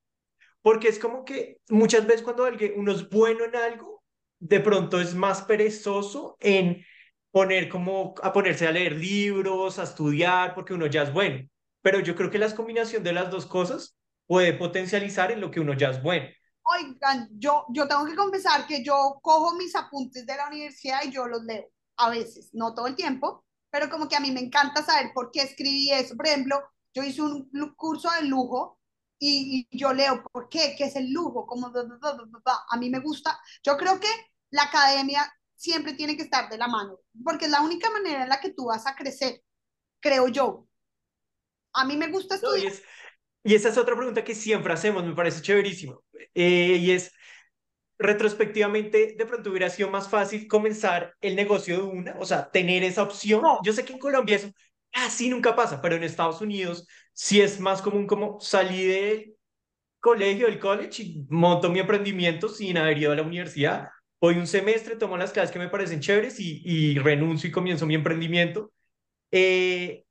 porque 0.62 0.88
es 0.88 1.00
como 1.00 1.26
que 1.26 1.60
muchas 1.70 2.06
veces 2.08 2.22
cuando 2.22 2.46
alguien, 2.46 2.74
uno 2.78 2.92
es 2.92 3.10
bueno 3.10 3.46
en 3.46 3.56
algo, 3.56 4.04
de 4.40 4.60
pronto 4.60 5.00
es 5.00 5.16
más 5.16 5.42
perezoso 5.44 6.38
en 6.40 6.86
poner 7.32 7.68
como 7.68 8.16
a 8.22 8.32
ponerse 8.32 8.68
a 8.68 8.72
leer 8.72 8.94
libros, 8.94 9.80
a 9.80 9.84
estudiar, 9.84 10.56
porque 10.56 10.74
uno 10.74 10.88
ya 10.88 11.04
es 11.04 11.12
bueno. 11.12 11.46
Pero 11.82 12.00
yo 12.00 12.16
creo 12.16 12.32
que 12.32 12.40
la 12.40 12.54
combinación 12.56 13.04
de 13.04 13.14
las 13.14 13.30
dos 13.30 13.46
cosas 13.46 13.98
puede 14.26 14.54
potencializar 14.54 15.32
en 15.32 15.42
lo 15.42 15.52
que 15.52 15.60
uno 15.60 15.74
ya 15.74 15.90
es 15.90 16.02
bueno. 16.02 16.28
Oigan, 16.64 17.30
yo, 17.34 17.66
yo 17.70 17.88
tengo 17.88 18.06
que 18.06 18.16
confesar 18.16 18.66
que 18.66 18.84
yo 18.84 19.20
cojo 19.22 19.56
mis 19.56 19.76
apuntes 19.76 20.26
de 20.26 20.36
la 20.36 20.48
universidad 20.48 21.02
y 21.04 21.12
yo 21.12 21.28
los 21.28 21.44
leo 21.44 21.66
a 21.98 22.10
veces, 22.10 22.50
no 22.54 22.74
todo 22.74 22.88
el 22.88 22.96
tiempo, 22.96 23.46
pero 23.70 23.90
como 23.90 24.08
que 24.08 24.16
a 24.16 24.20
mí 24.20 24.32
me 24.32 24.40
encanta 24.40 24.84
saber 24.84 25.12
por 25.14 25.30
qué 25.32 25.42
escribí 25.42 25.92
eso. 25.92 26.16
Por 26.16 26.28
ejemplo, 26.28 26.60
yo 26.96 27.04
hice 27.04 27.22
un 27.22 27.50
curso 27.76 28.10
de 28.20 28.28
lujo 28.28 28.80
y, 29.20 29.68
y 29.70 29.78
yo 29.78 29.94
leo 29.94 30.24
por 30.32 30.50
qué, 30.50 30.76
qué 30.78 30.86
es 30.86 30.96
el 30.96 31.12
lujo, 31.12 31.46
como 31.46 31.68
a 31.68 32.78
mí 32.78 32.90
me 32.90 33.00
gusta. 33.00 33.40
Yo 33.64 33.78
creo 33.78 34.00
que 34.00 34.08
la 34.50 34.64
academia 34.64 35.32
siempre 35.56 35.94
tiene 35.94 36.16
que 36.16 36.24
estar 36.24 36.50
de 36.50 36.58
la 36.58 36.68
mano, 36.68 37.00
porque 37.24 37.46
es 37.46 37.52
la 37.52 37.62
única 37.62 37.90
manera 37.90 38.24
en 38.24 38.30
la 38.30 38.40
que 38.40 38.52
tú 38.54 38.66
vas 38.66 38.88
a 38.88 38.96
crecer, 38.96 39.44
creo 40.00 40.28
yo. 40.30 40.68
A 41.74 41.86
mí 41.86 41.98
me 41.98 42.08
gusta 42.08 42.40
¿no? 42.42 42.56
Y, 42.56 42.66
estudiar. 42.66 42.68
es, 42.68 42.84
y 43.44 43.56
esa 43.56 43.70
es 43.70 43.78
otra 43.78 43.96
pregunta 43.96 44.24
que 44.24 44.36
siempre 44.36 44.74
hacemos, 44.74 45.04
me 45.06 45.16
parece 45.16 45.42
chéverísimo. 45.42 46.04
Eh, 46.34 46.78
y 46.80 46.92
es, 46.92 47.12
retrospectivamente, 47.98 49.16
de 49.18 49.26
pronto 49.26 49.50
hubiera 49.50 49.70
sido 49.70 49.90
más 49.90 50.10
fácil 50.10 50.48
comenzar 50.48 51.16
el 51.22 51.36
negocio 51.36 51.78
de 51.78 51.84
una, 51.84 52.16
o 52.20 52.26
sea, 52.26 52.52
tener 52.52 52.84
esa 52.84 53.04
opción. 53.04 53.42
No, 53.42 53.60
Yo 53.64 53.74
sé 53.74 53.86
que 53.86 53.94
en 53.94 54.00
Colombia 54.00 54.38
eso 54.38 54.52
casi 54.96 55.30
nunca 55.30 55.56
pasa, 55.56 55.82
pero 55.82 55.96
en 55.96 56.04
Estados 56.04 56.40
Unidos 56.42 56.88
sí 57.12 57.42
es 57.42 57.60
más 57.60 57.82
común 57.82 58.08
como 58.08 58.40
salí 58.40 58.86
del 58.86 59.36
colegio, 60.00 60.48
del 60.48 60.60
college 60.60 61.04
y 61.04 61.28
monto 61.30 61.70
mi 61.70 61.80
emprendimiento 61.80 62.48
sin 62.48 62.78
haber 62.78 62.98
ido 62.98 63.12
a 63.12 63.16
la 63.16 63.24
universidad. 63.24 63.90
Voy 64.22 64.38
un 64.38 64.48
semestre, 64.48 64.96
tomo 64.96 65.18
las 65.18 65.34
clases 65.34 65.52
que 65.52 65.60
me 65.60 65.68
parecen 65.68 66.00
chéveres 66.00 66.40
y, 66.40 66.62
y 66.64 66.98
renuncio 66.98 67.50
y 67.50 67.52
comienzo 67.52 67.86
mi 67.86 67.96
emprendimiento. 67.96 68.72
Eh, 69.32 70.06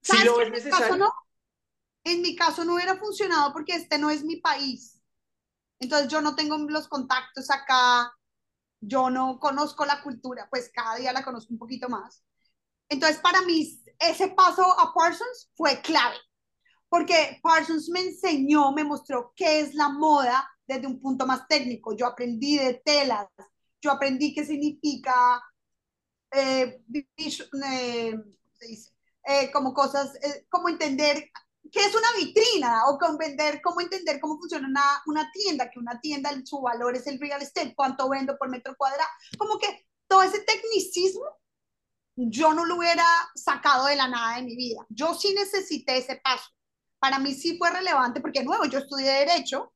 si 0.00 0.12
¿sabes 0.12 0.24
lo 0.24 0.38
ves 0.38 0.48
En 0.48 0.54
mi 0.54 0.70
caso 0.70 0.82
necesario, 0.84 0.96
no, 0.96 1.12
en 2.04 2.22
mi 2.22 2.36
caso 2.36 2.64
no 2.64 2.74
hubiera 2.76 2.96
funcionado 2.96 3.52
porque 3.52 3.74
este 3.74 3.98
no 3.98 4.10
es 4.10 4.24
mi 4.24 4.36
país. 4.36 5.02
Entonces 5.80 6.08
yo 6.08 6.22
no 6.22 6.34
tengo 6.34 6.56
los 6.58 6.88
contactos 6.88 7.50
acá, 7.50 8.12
yo 8.80 9.10
no 9.10 9.38
conozco 9.38 9.84
la 9.84 10.02
cultura, 10.02 10.48
pues 10.50 10.70
cada 10.74 10.96
día 10.96 11.12
la 11.12 11.24
conozco 11.24 11.52
un 11.52 11.58
poquito 11.58 11.90
más. 11.90 12.24
Entonces 12.88 13.18
para 13.20 13.42
mí 13.42 13.79
ese 14.00 14.28
paso 14.28 14.62
a 14.78 14.92
Parsons 14.94 15.50
fue 15.54 15.80
clave, 15.82 16.16
porque 16.88 17.38
Parsons 17.42 17.88
me 17.90 18.00
enseñó, 18.00 18.72
me 18.72 18.84
mostró 18.84 19.32
qué 19.36 19.60
es 19.60 19.74
la 19.74 19.88
moda 19.88 20.48
desde 20.66 20.86
un 20.86 21.00
punto 21.00 21.26
más 21.26 21.46
técnico. 21.46 21.94
Yo 21.94 22.06
aprendí 22.06 22.58
de 22.58 22.82
telas, 22.84 23.26
yo 23.80 23.92
aprendí 23.92 24.34
qué 24.34 24.44
significa 24.44 25.42
eh, 26.32 26.82
eh. 26.92 28.14
Eh, 29.24 29.50
como 29.52 29.74
cosas, 29.74 30.14
eh, 30.22 30.46
como 30.48 30.68
entender 30.68 31.30
qué 31.70 31.80
es 31.80 31.94
una 31.94 32.08
vitrina 32.18 32.88
o 32.88 32.98
con 32.98 33.18
vender, 33.18 33.60
cómo 33.62 33.80
entender 33.80 34.18
cómo 34.18 34.38
funciona 34.38 34.66
una, 34.66 35.02
una 35.06 35.30
tienda, 35.30 35.70
que 35.70 35.78
una 35.78 36.00
tienda, 36.00 36.30
su 36.44 36.60
valor 36.60 36.96
es 36.96 37.06
el 37.06 37.20
real 37.20 37.42
estate, 37.42 37.74
cuánto 37.76 38.08
vendo 38.08 38.36
por 38.38 38.48
metro 38.48 38.74
cuadrado, 38.76 39.08
como 39.38 39.58
que 39.58 39.86
todo 40.08 40.22
ese 40.22 40.40
tecnicismo 40.40 41.24
yo 42.28 42.52
no 42.52 42.64
lo 42.64 42.76
hubiera 42.76 43.04
sacado 43.34 43.86
de 43.86 43.96
la 43.96 44.08
nada 44.08 44.36
de 44.36 44.42
mi 44.42 44.56
vida. 44.56 44.84
Yo 44.88 45.14
sí 45.14 45.32
necesité 45.34 45.98
ese 45.98 46.16
paso. 46.16 46.50
Para 46.98 47.18
mí 47.18 47.34
sí 47.34 47.56
fue 47.56 47.70
relevante 47.70 48.20
porque, 48.20 48.42
nuevo, 48.44 48.64
yo 48.66 48.78
estudié 48.80 49.10
Derecho, 49.10 49.72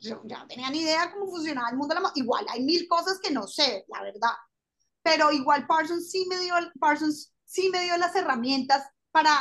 yo 0.00 0.22
ya 0.24 0.38
no 0.38 0.46
tenía 0.46 0.70
ni 0.70 0.80
idea 0.80 1.12
cómo 1.12 1.26
funcionaba 1.30 1.70
el 1.70 1.76
mundo 1.76 1.94
de 1.94 2.00
la 2.00 2.02
moda. 2.02 2.12
Igual 2.16 2.46
hay 2.48 2.62
mil 2.62 2.86
cosas 2.88 3.18
que 3.20 3.30
no 3.30 3.46
sé, 3.46 3.84
la 3.88 4.02
verdad. 4.02 4.30
Pero 5.02 5.32
igual 5.32 5.66
Parsons 5.66 6.10
sí 6.10 6.26
me 6.28 6.38
dio, 6.38 6.54
Parsons 6.78 7.34
sí 7.44 7.68
me 7.70 7.80
dio 7.82 7.96
las 7.96 8.14
herramientas 8.14 8.86
para 9.10 9.32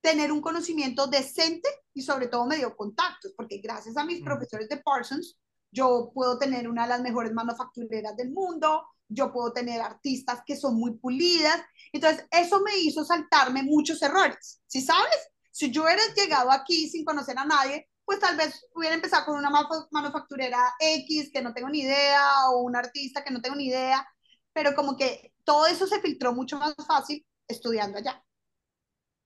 tener 0.00 0.32
un 0.32 0.40
conocimiento 0.40 1.06
decente 1.06 1.68
y 1.92 2.02
sobre 2.02 2.28
todo 2.28 2.46
me 2.46 2.56
dio 2.56 2.74
contactos, 2.76 3.32
porque 3.36 3.58
gracias 3.58 3.96
a 3.96 4.04
mis 4.04 4.20
Mm. 4.20 4.24
profesores 4.24 4.68
de 4.68 4.78
Parsons, 4.78 5.38
yo 5.70 6.10
puedo 6.14 6.38
tener 6.38 6.68
una 6.68 6.82
de 6.84 6.88
las 6.90 7.00
mejores 7.02 7.32
manufactureras 7.32 8.16
del 8.16 8.30
mundo, 8.30 8.86
yo 9.08 9.32
puedo 9.32 9.52
tener 9.52 9.80
artistas 9.80 10.40
que 10.46 10.56
son 10.56 10.76
muy 10.76 10.92
pulidas. 10.98 11.60
Entonces, 11.92 12.26
eso 12.30 12.60
me 12.62 12.76
hizo 12.78 13.04
saltarme 13.04 13.62
muchos 13.62 14.00
errores. 14.02 14.60
¿Sí 14.66 14.80
sabes? 14.82 15.16
Si 15.50 15.70
yo 15.70 15.84
hubiera 15.84 16.02
llegado 16.14 16.50
aquí 16.50 16.88
sin 16.88 17.04
conocer 17.04 17.38
a 17.38 17.44
nadie, 17.44 17.88
pues 18.04 18.20
tal 18.20 18.36
vez 18.36 18.66
hubiera 18.74 18.94
empezado 18.94 19.26
con 19.26 19.36
una 19.38 19.50
manu- 19.50 19.88
manufacturera 19.90 20.58
X 20.80 21.30
que 21.32 21.42
no 21.42 21.52
tengo 21.54 21.68
ni 21.68 21.80
idea 21.80 22.50
o 22.50 22.62
un 22.62 22.76
artista 22.76 23.24
que 23.24 23.32
no 23.32 23.40
tengo 23.40 23.56
ni 23.56 23.66
idea, 23.66 24.06
pero 24.52 24.74
como 24.74 24.96
que 24.96 25.32
todo 25.44 25.66
eso 25.66 25.86
se 25.86 26.00
filtró 26.00 26.32
mucho 26.34 26.58
más 26.58 26.74
fácil 26.86 27.24
estudiando 27.48 27.98
allá. 27.98 28.22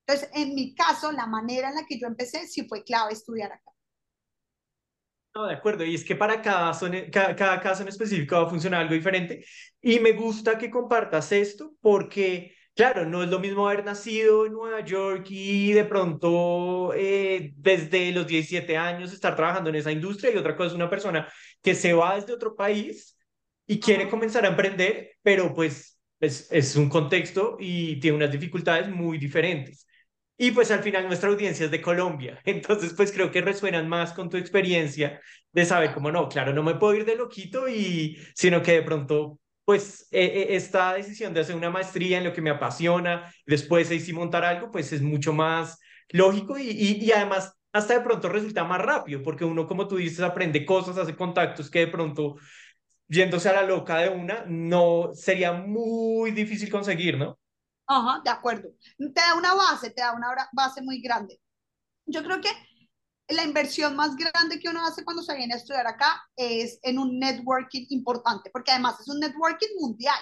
Entonces, 0.05 0.29
en 0.35 0.53
mi 0.53 0.75
caso, 0.75 1.11
la 1.11 1.25
manera 1.25 1.69
en 1.69 1.75
la 1.75 1.85
que 1.87 1.97
yo 1.99 2.05
empecé 2.05 2.45
sí 2.47 2.67
fue 2.67 2.83
clave 2.83 3.13
estudiar 3.13 3.51
acá. 3.53 3.70
No, 5.33 5.45
de 5.47 5.53
acuerdo, 5.53 5.85
y 5.85 5.95
es 5.95 6.03
que 6.03 6.15
para 6.17 6.41
cada, 6.41 6.73
zone- 6.73 7.09
ca- 7.09 7.33
cada, 7.37 7.61
caso 7.61 7.83
en 7.83 7.87
específico 7.89 8.35
va 8.35 8.43
a 8.47 8.49
funcionar 8.49 8.81
algo 8.81 8.93
diferente. 8.95 9.45
Y 9.81 9.99
me 10.01 10.11
gusta 10.11 10.57
que 10.57 10.69
compartas 10.69 11.31
esto 11.31 11.73
porque, 11.79 12.53
claro, 12.75 13.05
no 13.05 13.23
es 13.23 13.29
lo 13.29 13.39
mismo 13.39 13.65
haber 13.69 13.85
nacido 13.85 14.45
en 14.45 14.51
Nueva 14.53 14.81
York 14.83 15.25
y 15.29 15.71
de 15.71 15.85
pronto 15.85 16.91
eh, 16.93 17.53
desde 17.55 18.11
los 18.11 18.27
17 18.27 18.75
años 18.75 19.13
estar 19.13 19.33
trabajando 19.37 19.69
en 19.69 19.77
esa 19.77 19.91
industria 19.93 20.31
y 20.33 20.37
otra 20.37 20.55
cosa 20.57 20.67
es 20.71 20.75
una 20.75 20.89
persona 20.89 21.31
que 21.63 21.75
se 21.75 21.93
va 21.93 22.15
desde 22.15 22.33
otro 22.33 22.53
país 22.55 23.17
y 23.65 23.79
quiere 23.79 24.09
comenzar 24.09 24.43
a 24.45 24.49
emprender, 24.49 25.11
pero 25.21 25.53
pues 25.53 25.97
es, 26.19 26.51
es 26.51 26.75
un 26.75 26.89
contexto 26.89 27.55
y 27.57 27.99
tiene 28.01 28.17
unas 28.17 28.31
dificultades 28.33 28.89
muy 28.89 29.17
diferentes. 29.17 29.87
Y 30.43 30.49
pues 30.53 30.71
al 30.71 30.81
final 30.81 31.05
nuestra 31.05 31.29
audiencia 31.29 31.65
es 31.65 31.71
de 31.71 31.81
Colombia, 31.81 32.41
entonces 32.45 32.93
pues 32.95 33.11
creo 33.11 33.29
que 33.29 33.41
resuenan 33.41 33.87
más 33.87 34.11
con 34.11 34.27
tu 34.27 34.37
experiencia 34.37 35.21
de 35.51 35.65
saber 35.65 35.93
cómo 35.93 36.11
no, 36.11 36.27
claro, 36.29 36.51
no 36.51 36.63
me 36.63 36.73
puedo 36.75 36.95
ir 36.95 37.05
de 37.05 37.15
loquito 37.15 37.67
y 37.69 38.17
sino 38.35 38.63
que 38.63 38.71
de 38.71 38.81
pronto 38.81 39.39
pues 39.65 40.07
eh, 40.09 40.47
esta 40.49 40.93
decisión 40.95 41.31
de 41.35 41.41
hacer 41.41 41.55
una 41.55 41.69
maestría 41.69 42.17
en 42.17 42.23
lo 42.23 42.33
que 42.33 42.41
me 42.41 42.49
apasiona, 42.49 43.31
después 43.45 43.89
de 43.89 43.99
sí 43.99 44.13
montar 44.13 44.43
algo, 44.43 44.71
pues 44.71 44.91
es 44.91 45.03
mucho 45.03 45.31
más 45.31 45.79
lógico 46.09 46.57
y, 46.57 46.69
y, 46.71 47.05
y 47.05 47.11
además 47.11 47.53
hasta 47.71 47.93
de 47.93 48.01
pronto 48.01 48.27
resulta 48.27 48.63
más 48.63 48.81
rápido, 48.81 49.21
porque 49.21 49.45
uno, 49.45 49.67
como 49.67 49.87
tú 49.87 49.97
dices, 49.97 50.21
aprende 50.21 50.65
cosas, 50.65 50.97
hace 50.97 51.15
contactos 51.15 51.69
que 51.69 51.79
de 51.81 51.87
pronto, 51.87 52.35
yéndose 53.09 53.49
a 53.49 53.53
la 53.53 53.63
loca 53.63 53.99
de 53.99 54.09
una, 54.09 54.45
no 54.47 55.11
sería 55.15 55.53
muy 55.53 56.31
difícil 56.31 56.71
conseguir, 56.71 57.17
¿no? 57.19 57.39
Ajá, 57.93 58.21
de 58.23 58.29
acuerdo. 58.29 58.69
Te 58.97 59.21
da 59.21 59.35
una 59.35 59.53
base, 59.53 59.89
te 59.89 60.01
da 60.01 60.13
una 60.13 60.33
base 60.53 60.81
muy 60.81 61.01
grande. 61.01 61.41
Yo 62.05 62.23
creo 62.23 62.39
que 62.39 62.49
la 63.27 63.43
inversión 63.43 63.97
más 63.97 64.15
grande 64.15 64.59
que 64.59 64.69
uno 64.69 64.85
hace 64.85 65.03
cuando 65.03 65.21
se 65.21 65.35
viene 65.35 65.53
a 65.53 65.57
estudiar 65.57 65.85
acá 65.87 66.23
es 66.37 66.79
en 66.83 66.97
un 66.97 67.19
networking 67.19 67.87
importante, 67.89 68.49
porque 68.49 68.71
además 68.71 68.97
es 69.01 69.09
un 69.09 69.19
networking 69.19 69.75
mundial. 69.77 70.19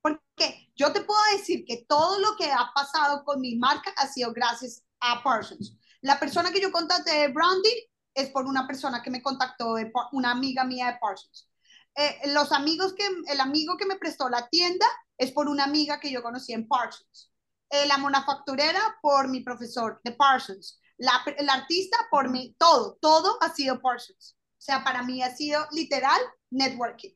Porque 0.00 0.72
yo 0.74 0.92
te 0.94 1.02
puedo 1.02 1.20
decir 1.36 1.66
que 1.66 1.84
todo 1.86 2.18
lo 2.18 2.36
que 2.36 2.50
ha 2.50 2.70
pasado 2.74 3.22
con 3.24 3.42
mi 3.42 3.56
marca 3.56 3.92
ha 3.98 4.06
sido 4.06 4.32
gracias 4.32 4.82
a 5.00 5.22
Parsons. 5.22 5.76
La 6.00 6.18
persona 6.18 6.50
que 6.52 6.60
yo 6.60 6.72
contacté 6.72 7.18
de 7.18 7.28
branding 7.28 7.82
es 8.14 8.30
por 8.30 8.46
una 8.46 8.66
persona 8.66 9.02
que 9.02 9.10
me 9.10 9.22
contactó, 9.22 9.74
una 10.12 10.30
amiga 10.30 10.64
mía 10.64 10.86
de 10.86 10.98
Parsons. 10.98 11.50
Eh, 11.96 12.32
los 12.32 12.52
amigos 12.52 12.94
que, 12.94 13.06
el 13.28 13.40
amigo 13.40 13.76
que 13.76 13.86
me 13.86 13.96
prestó 13.96 14.28
la 14.28 14.48
tienda 14.48 14.86
es 15.16 15.30
por 15.32 15.48
una 15.48 15.64
amiga 15.64 16.00
que 16.00 16.10
yo 16.10 16.22
conocí 16.22 16.52
en 16.52 16.66
Parsons. 16.66 17.30
Eh, 17.70 17.86
la 17.86 17.98
manufacturera 17.98 18.98
por 19.00 19.28
mi 19.28 19.40
profesor 19.40 20.00
de 20.04 20.12
Parsons 20.12 20.80
la, 20.98 21.22
el 21.36 21.48
artista 21.48 21.96
por 22.10 22.30
mí, 22.30 22.54
todo, 22.58 22.96
todo 23.00 23.38
ha 23.40 23.50
sido 23.50 23.80
Parsons. 23.80 24.36
O 24.38 24.62
sea, 24.64 24.84
para 24.84 25.02
mí 25.02 25.22
ha 25.22 25.34
sido 25.34 25.66
literal 25.72 26.20
networking. 26.50 27.14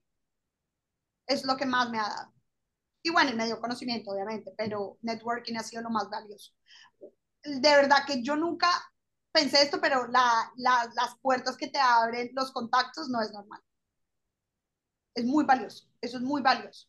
Es 1.27 1.45
lo 1.45 1.57
que 1.57 1.67
más 1.67 1.91
me 1.91 1.99
ha 1.99 2.09
dado. 2.09 2.33
Y 3.03 3.11
bueno, 3.11 3.31
y 3.31 3.35
me 3.35 3.47
dio 3.47 3.61
conocimiento, 3.61 4.11
obviamente, 4.11 4.53
pero 4.57 4.99
networking 5.03 5.57
ha 5.57 5.63
sido 5.63 5.83
lo 5.83 5.91
más 5.91 6.11
valioso. 6.11 6.53
De 7.45 7.61
verdad 7.61 8.05
que 8.07 8.23
yo 8.23 8.37
nunca 8.37 8.69
pensé 9.33 9.63
esto, 9.63 9.81
pero 9.81 10.09
la, 10.09 10.53
la, 10.57 10.91
las 10.95 11.17
puertas 11.21 11.57
que 11.57 11.69
te 11.69 11.79
abren 11.79 12.31
los 12.35 12.53
contactos 12.53 13.09
no 13.09 13.23
es 13.23 13.31
normal. 13.33 13.63
Es 15.19 15.25
muy 15.25 15.45
valioso, 15.45 15.85
eso 16.01 16.19
es 16.19 16.23
muy 16.23 16.41
valioso. 16.43 16.87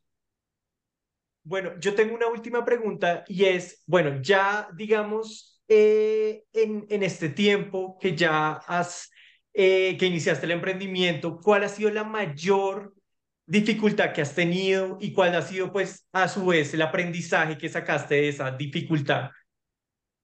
Bueno, 1.44 1.72
yo 1.80 1.96
tengo 1.96 2.14
una 2.14 2.28
última 2.28 2.64
pregunta 2.64 3.24
y 3.28 3.46
es, 3.46 3.82
bueno, 3.88 4.22
ya 4.22 4.70
digamos, 4.76 5.60
eh, 5.68 6.44
en, 6.54 6.86
en, 6.90 7.02
este 7.02 7.30
tiempo 7.30 7.98
que 8.00 8.16
ya 8.16 8.52
has, 8.68 9.10
eh, 9.52 9.98
que 9.98 10.06
iniciaste 10.06 10.46
el 10.46 10.52
emprendimiento, 10.52 11.40
¿cuál 11.40 11.64
ha 11.64 11.70
sido 11.70 11.90
la 11.90 12.04
mayor 12.04 12.94
dificultad 13.48 14.14
que 14.14 14.22
has 14.22 14.36
tenido 14.36 15.00
y 15.02 15.12
cuál 15.12 15.34
ha 15.34 15.42
sido, 15.42 15.72
pues, 15.72 16.08
a 16.12 16.28
su 16.28 16.46
vez, 16.46 16.72
el 16.76 16.84
aprendizaje 16.84 17.58
que 17.58 17.68
sacaste 17.68 18.14
de 18.14 18.30
esa 18.30 18.52
dificultad? 18.52 19.32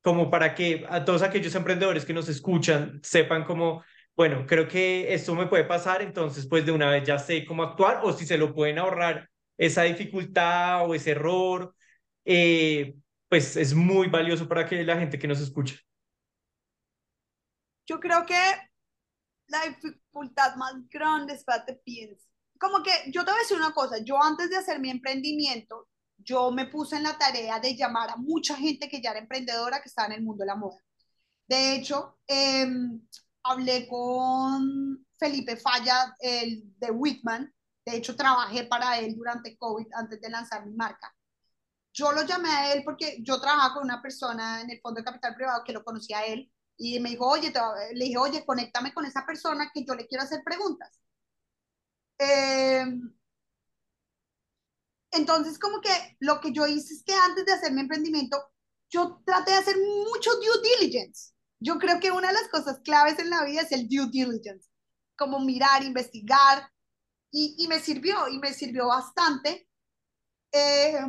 Como 0.04 0.30
para 0.30 0.54
que 0.54 0.86
a 0.90 1.04
todos 1.04 1.24
aquellos 1.24 1.56
emprendedores 1.56 2.06
que 2.06 2.14
nos 2.14 2.30
escuchan 2.30 3.00
sepan 3.02 3.46
como, 3.46 3.84
bueno, 4.16 4.46
creo 4.48 4.68
que 4.68 5.14
esto 5.14 5.36
me 5.36 5.48
puede 5.48 5.66
pasar, 5.66 6.02
entonces, 6.02 6.48
pues, 6.48 6.66
de 6.66 6.72
una 6.72 6.90
vez 6.90 7.06
ya 7.06 7.20
sé 7.20 7.46
cómo 7.46 7.64
actuar 7.64 8.02
o 8.04 8.14
si 8.14 8.26
se 8.26 8.38
lo 8.38 8.54
pueden 8.54 8.80
ahorrar 8.80 9.30
esa 9.58 9.84
dificultad 9.84 10.90
o 10.90 10.96
ese 10.96 11.12
error. 11.12 11.76
Eh, 12.24 12.96
pues 13.30 13.56
es 13.58 13.74
muy 13.74 14.08
valioso 14.08 14.48
para 14.48 14.66
que 14.66 14.84
la 14.84 14.98
gente 14.98 15.20
que 15.20 15.28
nos 15.28 15.42
escucha. 15.42 15.76
Yo 17.86 18.00
creo 18.00 18.26
que 18.26 18.40
la 19.48 19.62
dificultad 19.66 20.56
más 20.56 20.74
grande 20.90 21.34
es 21.34 21.44
para 21.44 21.66
te 21.66 21.76
pienses. 21.76 22.28
Como 22.60 22.82
que 22.82 22.92
yo 23.12 23.24
te 23.26 23.32
voy 23.32 23.40
a 23.40 23.44
decir 23.44 23.58
una 23.58 23.74
cosa, 23.74 23.98
yo 24.04 24.22
antes 24.22 24.50
de 24.50 24.58
hacer 24.58 24.80
mi 24.80 24.90
emprendimiento, 24.90 25.88
yo 26.18 26.52
me 26.52 26.68
puse 26.68 26.96
en 26.96 27.04
la 27.04 27.18
tarea 27.18 27.60
de 27.60 27.76
llamar 27.76 28.10
a 28.10 28.16
mucha 28.16 28.56
gente 28.56 28.88
que 28.88 29.02
ya 29.02 29.12
era 29.12 29.20
emprendedora, 29.20 29.82
que 29.82 29.90
estaba 29.90 30.08
en 30.08 30.14
el 30.14 30.24
mundo 30.24 30.44
de 30.44 30.48
la 30.48 30.56
moda. 30.56 30.80
De 31.48 31.76
hecho, 31.76 32.18
em, 32.28 33.02
hablé 33.46 33.88
con 33.88 35.06
Felipe 35.18 35.56
Falla, 35.58 36.16
el 36.20 36.78
de 36.78 36.92
Whitman. 36.92 37.54
De 37.86 37.98
hecho, 37.98 38.16
trabajé 38.16 38.66
para 38.66 39.00
él 39.00 39.16
durante 39.16 39.58
COVID 39.58 39.88
antes 39.94 40.20
de 40.20 40.30
lanzar 40.30 40.66
mi 40.66 40.74
marca. 40.74 41.16
Yo 41.94 42.12
lo 42.12 42.24
llamé 42.24 42.50
a 42.50 42.74
él 42.74 42.84
porque 42.84 43.20
yo 43.22 43.40
trabajaba 43.40 43.76
con 43.76 43.84
una 43.84 44.02
persona 44.02 44.62
en 44.62 44.72
el 44.72 44.82
Fondo 44.82 45.00
de 45.00 45.06
Capital 45.06 45.36
Privado 45.36 45.64
que 45.64 45.74
lo 45.74 45.84
conocía 45.84 46.20
a 46.20 46.26
él 46.26 46.52
y 46.78 47.00
me 47.00 47.12
dijo, 47.12 47.28
oye, 47.28 47.54
le 47.94 48.06
dije, 48.06 48.18
oye, 48.18 48.46
conéctame 48.46 48.94
con 48.94 49.06
esa 49.06 49.26
persona 49.26 49.72
que 49.74 49.86
yo 49.86 49.96
le 49.96 50.08
quiero 50.08 50.24
hacer 50.24 50.44
preguntas. 50.44 51.00
Em, 52.18 53.14
entonces, 55.12 55.58
como 55.60 55.80
que 55.82 56.18
lo 56.20 56.42
que 56.42 56.52
yo 56.52 56.66
hice 56.68 56.94
es 56.96 57.04
que 57.04 57.14
antes 57.14 57.46
de 57.46 57.54
hacer 57.54 57.72
mi 57.72 57.82
emprendimiento, 57.82 58.38
yo 58.90 59.22
traté 59.26 59.52
de 59.52 59.58
hacer 59.58 59.78
mucho 59.78 60.32
due 60.36 60.62
diligence. 60.80 61.35
Yo 61.60 61.80
creo 61.80 62.00
que 62.00 62.12
una 62.12 62.28
de 62.28 62.34
las 62.34 62.50
cosas 62.50 62.80
claves 62.84 63.18
en 63.20 63.30
la 63.30 63.44
vida 63.44 63.62
es 63.62 63.72
el 63.72 63.88
due 63.88 64.08
diligence, 64.12 64.70
como 65.18 65.40
mirar, 65.40 65.84
investigar, 65.84 66.70
y, 67.32 67.56
y 67.58 67.68
me 67.68 67.80
sirvió, 67.80 68.28
y 68.28 68.40
me 68.40 68.54
sirvió 68.54 68.88
bastante. 68.88 69.68
Eh, 70.52 71.00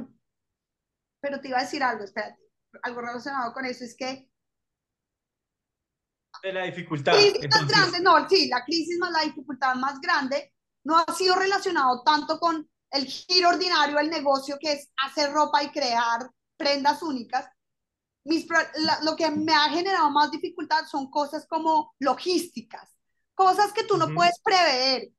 pero 1.20 1.40
te 1.40 1.48
iba 1.48 1.58
a 1.58 1.62
decir 1.62 1.82
algo, 1.82 2.04
espérate, 2.04 2.40
algo 2.82 3.00
relacionado 3.00 3.52
con 3.52 3.64
eso, 3.64 3.84
es 3.84 3.96
que... 3.96 4.28
De 6.42 6.52
la 6.52 6.64
dificultad. 6.64 7.12
Crisis 7.12 7.48
más 7.50 7.66
grande, 7.66 8.00
no, 8.00 8.28
sí, 8.28 8.48
la 8.48 8.64
crisis 8.64 8.98
más 8.98 9.10
la 9.10 9.22
dificultad 9.22 9.74
más 9.76 10.00
grande 10.00 10.52
no 10.84 10.98
ha 10.98 11.12
sido 11.14 11.34
relacionado 11.34 12.02
tanto 12.04 12.38
con 12.38 12.68
el 12.90 13.06
giro 13.06 13.48
ordinario 13.48 13.96
del 13.96 14.10
negocio, 14.10 14.56
que 14.60 14.72
es 14.72 14.90
hacer 15.04 15.32
ropa 15.32 15.62
y 15.62 15.70
crear 15.70 16.30
prendas 16.56 17.02
únicas. 17.02 17.48
Mis, 18.26 18.46
lo 19.02 19.16
que 19.16 19.30
me 19.30 19.52
ha 19.54 19.68
generado 19.70 20.10
más 20.10 20.30
dificultad 20.30 20.84
son 20.86 21.10
cosas 21.10 21.46
como 21.46 21.94
logísticas, 21.98 22.90
cosas 23.34 23.72
que 23.72 23.84
tú 23.84 23.96
no 23.96 24.12
puedes 24.14 24.38
prever, 24.40 25.10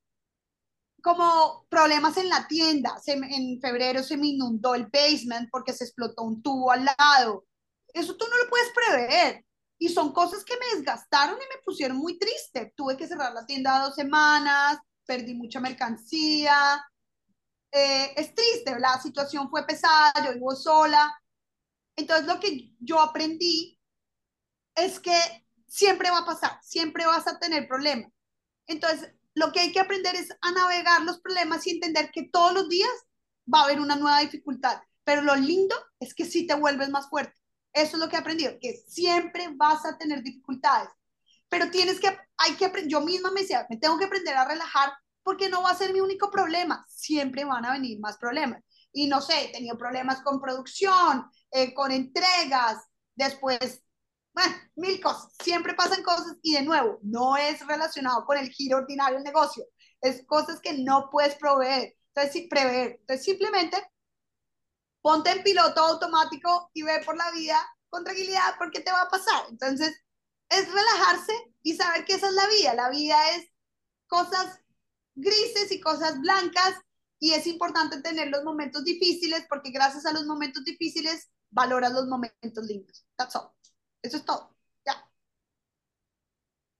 como 1.02 1.66
problemas 1.68 2.16
en 2.16 2.28
la 2.28 2.46
tienda. 2.46 3.00
en 3.06 3.60
febrero 3.60 4.02
se 4.02 4.16
me 4.16 4.28
inundó 4.28 4.74
el 4.74 4.86
basement 4.86 5.48
porque 5.50 5.72
se 5.72 5.84
explotó 5.84 6.22
un 6.22 6.42
tubo 6.42 6.70
al 6.70 6.84
lado. 6.84 7.46
Eso 7.94 8.16
tú 8.16 8.26
no 8.28 8.36
lo 8.36 8.50
puedes 8.50 8.70
prever. 8.72 9.44
Y 9.78 9.88
son 9.88 10.12
cosas 10.12 10.44
que 10.44 10.56
me 10.58 10.76
desgastaron 10.76 11.36
y 11.36 11.56
me 11.56 11.62
pusieron 11.64 11.96
muy 11.96 12.18
triste. 12.18 12.72
Tuve 12.76 12.96
que 12.96 13.06
cerrar 13.06 13.32
la 13.32 13.46
tienda 13.46 13.80
dos 13.84 13.94
semanas, 13.94 14.78
perdí 15.06 15.34
mucha 15.34 15.60
mercancía. 15.60 16.84
Eh, 17.70 18.12
es 18.16 18.34
triste, 18.34 18.78
la 18.78 19.00
situación 19.00 19.48
fue 19.50 19.66
pesada, 19.66 20.12
yo 20.24 20.34
vivo 20.34 20.54
sola. 20.54 21.10
Entonces 21.98 22.26
lo 22.26 22.38
que 22.38 22.70
yo 22.78 23.00
aprendí 23.00 23.76
es 24.76 25.00
que 25.00 25.18
siempre 25.66 26.10
va 26.10 26.18
a 26.18 26.26
pasar, 26.26 26.60
siempre 26.62 27.04
vas 27.04 27.26
a 27.26 27.40
tener 27.40 27.66
problemas. 27.66 28.12
Entonces, 28.68 29.12
lo 29.34 29.50
que 29.50 29.58
hay 29.58 29.72
que 29.72 29.80
aprender 29.80 30.14
es 30.14 30.28
a 30.40 30.52
navegar 30.52 31.02
los 31.02 31.20
problemas 31.20 31.66
y 31.66 31.70
entender 31.70 32.12
que 32.12 32.28
todos 32.32 32.54
los 32.54 32.68
días 32.68 32.90
va 33.52 33.62
a 33.62 33.64
haber 33.64 33.80
una 33.80 33.96
nueva 33.96 34.20
dificultad. 34.20 34.80
Pero 35.02 35.22
lo 35.22 35.34
lindo 35.34 35.74
es 35.98 36.14
que 36.14 36.24
sí 36.24 36.46
te 36.46 36.54
vuelves 36.54 36.88
más 36.88 37.08
fuerte. 37.08 37.34
Eso 37.72 37.96
es 37.96 37.98
lo 37.98 38.08
que 38.08 38.14
he 38.14 38.20
aprendido, 38.20 38.56
que 38.60 38.76
siempre 38.86 39.48
vas 39.56 39.84
a 39.84 39.98
tener 39.98 40.22
dificultades. 40.22 40.90
Pero 41.48 41.68
tienes 41.68 41.98
que, 41.98 42.16
hay 42.36 42.54
que 42.54 42.66
aprender, 42.66 42.92
yo 42.92 43.00
misma 43.00 43.32
me 43.32 43.40
decía, 43.40 43.66
me 43.68 43.76
tengo 43.76 43.98
que 43.98 44.04
aprender 44.04 44.36
a 44.36 44.46
relajar 44.46 44.92
porque 45.24 45.48
no 45.48 45.62
va 45.62 45.70
a 45.70 45.76
ser 45.76 45.92
mi 45.92 46.00
único 46.00 46.30
problema. 46.30 46.86
Siempre 46.88 47.44
van 47.44 47.64
a 47.64 47.72
venir 47.72 47.98
más 47.98 48.18
problemas. 48.18 48.62
Y 48.92 49.06
no 49.06 49.20
sé, 49.20 49.50
tenido 49.52 49.76
problemas 49.76 50.22
con 50.22 50.40
producción, 50.40 51.30
eh, 51.50 51.74
con 51.74 51.92
entregas, 51.92 52.84
después 53.14 53.82
bueno, 54.32 54.54
mil 54.76 55.00
cosas, 55.00 55.32
siempre 55.42 55.74
pasan 55.74 56.02
cosas 56.04 56.36
y 56.42 56.54
de 56.54 56.62
nuevo, 56.62 57.00
no 57.02 57.36
es 57.36 57.66
relacionado 57.66 58.24
con 58.24 58.38
el 58.38 58.48
giro 58.50 58.76
ordinario 58.76 59.16
del 59.16 59.24
negocio, 59.24 59.64
es 60.00 60.24
cosas 60.26 60.60
que 60.60 60.74
no 60.74 61.08
puedes 61.10 61.34
proveer, 61.34 61.96
entonces, 62.14 62.46
prever. 62.48 62.98
Entonces 63.00 63.24
simplemente 63.24 63.76
ponte 65.00 65.30
en 65.30 65.42
piloto 65.42 65.80
automático 65.80 66.70
y 66.74 66.82
ve 66.82 67.00
por 67.04 67.16
la 67.16 67.30
vida 67.30 67.58
con 67.88 68.04
tranquilidad 68.04 68.54
porque 68.58 68.80
te 68.80 68.92
va 68.92 69.02
a 69.02 69.08
pasar. 69.08 69.44
Entonces 69.50 70.04
es 70.48 70.72
relajarse 70.72 71.32
y 71.62 71.76
saber 71.76 72.04
que 72.04 72.14
esa 72.14 72.28
es 72.28 72.34
la 72.34 72.46
vida, 72.48 72.74
la 72.74 72.90
vida 72.90 73.30
es 73.36 73.48
cosas 74.06 74.58
grises 75.14 75.70
y 75.72 75.80
cosas 75.80 76.20
blancas 76.20 76.74
y 77.20 77.32
es 77.32 77.46
importante 77.46 78.00
tener 78.00 78.28
los 78.28 78.44
momentos 78.44 78.84
difíciles 78.84 79.44
porque 79.48 79.70
gracias 79.70 80.06
a 80.06 80.12
los 80.12 80.26
momentos 80.26 80.64
difíciles 80.64 81.30
valoras 81.50 81.92
los 81.92 82.06
momentos 82.06 82.64
lindos. 82.66 83.06
That's 83.16 83.36
all. 83.36 83.50
Eso 84.02 84.18
es 84.18 84.24
todo. 84.24 84.56
Ya. 84.86 85.10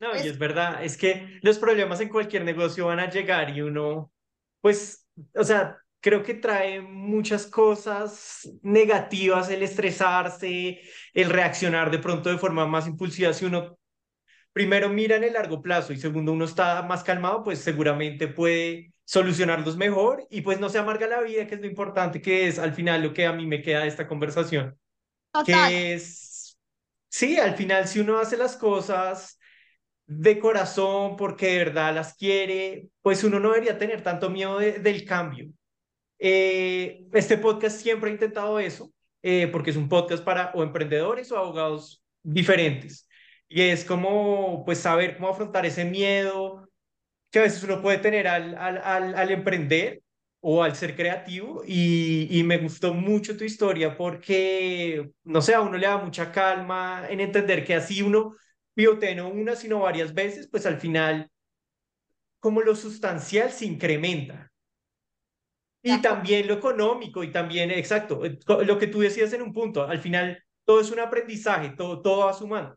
No, 0.01 0.15
y 0.15 0.29
es 0.29 0.39
verdad, 0.39 0.85
es 0.85 0.97
que 0.97 1.39
los 1.43 1.59
problemas 1.59 2.01
en 2.01 2.09
cualquier 2.09 2.45
negocio 2.45 2.87
van 2.87 3.01
a 3.01 3.11
llegar 3.11 3.57
y 3.57 3.63
uno, 3.63 4.13
pues, 4.61 5.07
o 5.35 5.43
sea, 5.43 5.79
creo 6.01 6.23
que 6.23 6.35
trae 6.35 6.81
muchas 6.81 7.47
cosas 7.47 8.49
negativas 8.63 9.51
el 9.51 9.63
estresarse, 9.63 10.81
el 11.13 11.31
reaccionar 11.31 11.91
de 11.91 11.99
pronto 11.99 12.31
de 12.31 12.39
forma 12.39 12.67
más 12.67 12.87
impulsiva 12.87 13.33
si 13.33 13.45
uno 13.45 13.79
primero 14.53 14.89
mira 14.89 15.17
en 15.17 15.25
el 15.25 15.35
largo 15.35 15.63
plazo 15.63 15.93
y 15.93 15.99
segundo 15.99 16.33
uno 16.33 16.45
está 16.45 16.83
más 16.83 17.05
calmado, 17.05 17.45
pues 17.45 17.61
seguramente 17.61 18.29
puede 18.29 18.93
solucionarlos 19.09 19.79
mejor 19.79 20.27
y 20.29 20.43
pues 20.43 20.61
no 20.61 20.69
se 20.69 20.77
amarga 20.77 21.07
la 21.07 21.23
vida, 21.23 21.47
que 21.47 21.55
es 21.55 21.61
lo 21.63 21.67
importante, 21.67 22.21
que 22.21 22.47
es 22.47 22.59
al 22.59 22.75
final 22.75 23.03
lo 23.03 23.15
que 23.15 23.25
a 23.25 23.33
mí 23.33 23.47
me 23.47 23.63
queda 23.63 23.81
de 23.81 23.89
esta 23.89 24.07
conversación, 24.07 24.79
Total. 25.33 25.71
que 25.71 25.95
es, 25.95 26.59
sí, 27.09 27.39
al 27.39 27.55
final 27.55 27.89
si 27.89 28.01
uno 28.01 28.19
hace 28.19 28.37
las 28.37 28.55
cosas 28.59 29.39
de 30.07 30.39
corazón 30.39 31.17
porque 31.17 31.47
de 31.47 31.59
verdad 31.65 31.95
las 31.95 32.15
quiere, 32.17 32.89
pues 33.01 33.25
uno 33.25 33.41
no 33.41 33.49
debería 33.53 33.79
tener 33.79 34.03
tanto 34.03 34.29
miedo 34.29 34.59
de- 34.59 34.79
del 34.79 35.07
cambio. 35.07 35.49
Eh, 36.19 37.07
este 37.15 37.39
podcast 37.39 37.81
siempre 37.81 38.11
ha 38.11 38.13
intentado 38.13 38.59
eso, 38.59 38.93
eh, 39.23 39.47
porque 39.47 39.71
es 39.71 39.77
un 39.79 39.89
podcast 39.89 40.23
para 40.23 40.53
o 40.55 40.63
emprendedores 40.63 41.33
o 41.33 41.39
abogados 41.39 42.05
diferentes. 42.23 43.09
Y 43.49 43.63
es 43.63 43.87
como, 43.87 44.65
pues, 44.67 44.81
saber 44.81 45.17
cómo 45.17 45.31
afrontar 45.31 45.65
ese 45.65 45.87
miedo 45.87 46.68
que 47.31 47.39
a 47.41 47.43
veces 47.43 47.63
uno 47.63 47.83
puede 47.83 47.99
tener 47.99 48.27
al, 48.29 48.57
al, 48.57 48.79
al, 48.79 49.15
al 49.15 49.31
emprender 49.31 50.03
o 50.41 50.63
al 50.63 50.77
ser 50.77 50.97
creativo. 50.97 51.63
Y, 51.67 52.29
y 52.39 52.43
me 52.45 52.59
gustó 52.59 52.95
mucho 52.95 53.37
tu 53.37 53.45
historia 53.45 53.97
porque, 53.97 55.11
no 55.25 55.43
sé, 55.43 55.55
a 55.55 55.61
uno 55.61 55.77
le 55.79 55.87
da 55.87 55.99
mucha 55.99 56.33
calma 56.33 57.07
en 57.09 57.21
entender 57.21 57.65
que 57.65 57.75
así 57.75 58.03
uno 58.03 58.35
pivotee 58.75 59.15
no 59.15 59.29
una, 59.29 59.57
sino 59.57 59.81
varias 59.81 60.15
veces, 60.15 60.49
pues 60.51 60.65
al 60.67 60.79
final, 60.81 61.29
como 62.41 62.61
lo 62.63 62.75
sustancial 62.75 63.51
se 63.53 63.67
incrementa. 63.67 64.51
Y 65.83 66.01
también 66.03 66.47
lo 66.47 66.55
económico, 66.55 67.23
y 67.23 67.33
también, 67.33 67.71
exacto, 67.71 68.25
eh, 68.25 68.39
lo 68.67 68.79
que 68.79 68.89
tú 68.89 69.01
decías 69.01 69.33
en 69.33 69.43
un 69.43 69.53
punto, 69.53 69.85
al 69.85 70.01
final 70.01 70.43
todo 70.65 70.81
es 70.81 70.91
un 70.91 71.01
aprendizaje, 71.01 71.71
todo, 71.71 72.03
todo 72.03 72.27
va 72.27 72.35
sumando. 72.35 72.77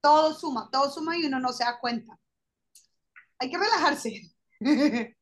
Todo 0.00 0.34
suma, 0.34 0.68
todo 0.70 0.90
suma 0.90 1.16
y 1.16 1.24
uno 1.24 1.40
no 1.40 1.52
se 1.52 1.64
da 1.64 1.78
cuenta. 1.80 2.18
Hay 3.42 3.50
que 3.50 3.58
relajarse. 3.58 4.22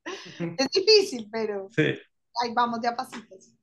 Es 0.59 0.69
difícil, 0.69 1.29
pero 1.33 1.69
Sí. 1.71 1.95
ahí 2.43 2.53
vamos 2.55 2.81
de 2.83 2.89
a 2.89 2.95
pasitos. 2.95 3.55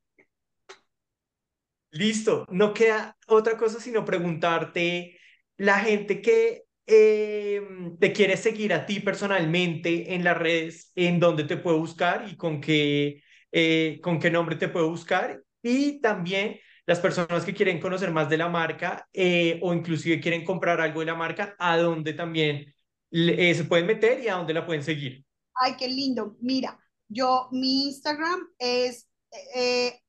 Listo, 1.91 2.45
no 2.49 2.73
queda 2.73 3.15
otra 3.27 3.55
cosa 3.57 3.79
sino 3.79 4.03
preguntarte, 4.03 5.19
la 5.57 5.79
gente 5.79 6.21
que 6.21 6.63
eh, 6.87 7.61
te 7.99 8.11
quiere 8.13 8.35
seguir 8.37 8.73
a 8.73 8.85
ti 8.87 8.99
personalmente 8.99 10.15
en 10.15 10.23
las 10.23 10.37
redes, 10.37 10.91
en 10.95 11.19
dónde 11.19 11.43
te 11.43 11.57
puede 11.57 11.77
buscar 11.77 12.27
y 12.29 12.35
con 12.35 12.59
qué, 12.59 13.21
eh, 13.51 13.99
con 14.01 14.19
qué 14.19 14.31
nombre 14.31 14.55
te 14.55 14.67
puede 14.69 14.87
buscar. 14.87 15.43
Y 15.61 16.01
también 16.01 16.59
las 16.87 16.99
personas 16.99 17.45
que 17.45 17.53
quieren 17.53 17.79
conocer 17.79 18.11
más 18.11 18.29
de 18.29 18.37
la 18.37 18.49
marca 18.49 19.07
eh, 19.13 19.59
o 19.61 19.73
inclusive 19.73 20.19
quieren 20.19 20.43
comprar 20.43 20.81
algo 20.81 21.01
de 21.01 21.05
la 21.07 21.15
marca, 21.15 21.55
a 21.59 21.77
dónde 21.77 22.13
también 22.13 22.73
eh, 23.11 23.55
se 23.55 23.63
pueden 23.65 23.85
meter 23.87 24.19
y 24.23 24.27
a 24.27 24.35
dónde 24.35 24.53
la 24.53 24.65
pueden 24.65 24.83
seguir. 24.83 25.25
Ay, 25.55 25.75
qué 25.77 25.87
lindo. 25.87 26.35
Mira, 26.41 26.79
yo, 27.07 27.49
mi 27.51 27.85
Instagram 27.87 28.39
es 28.59 29.07
eh, 29.55 29.99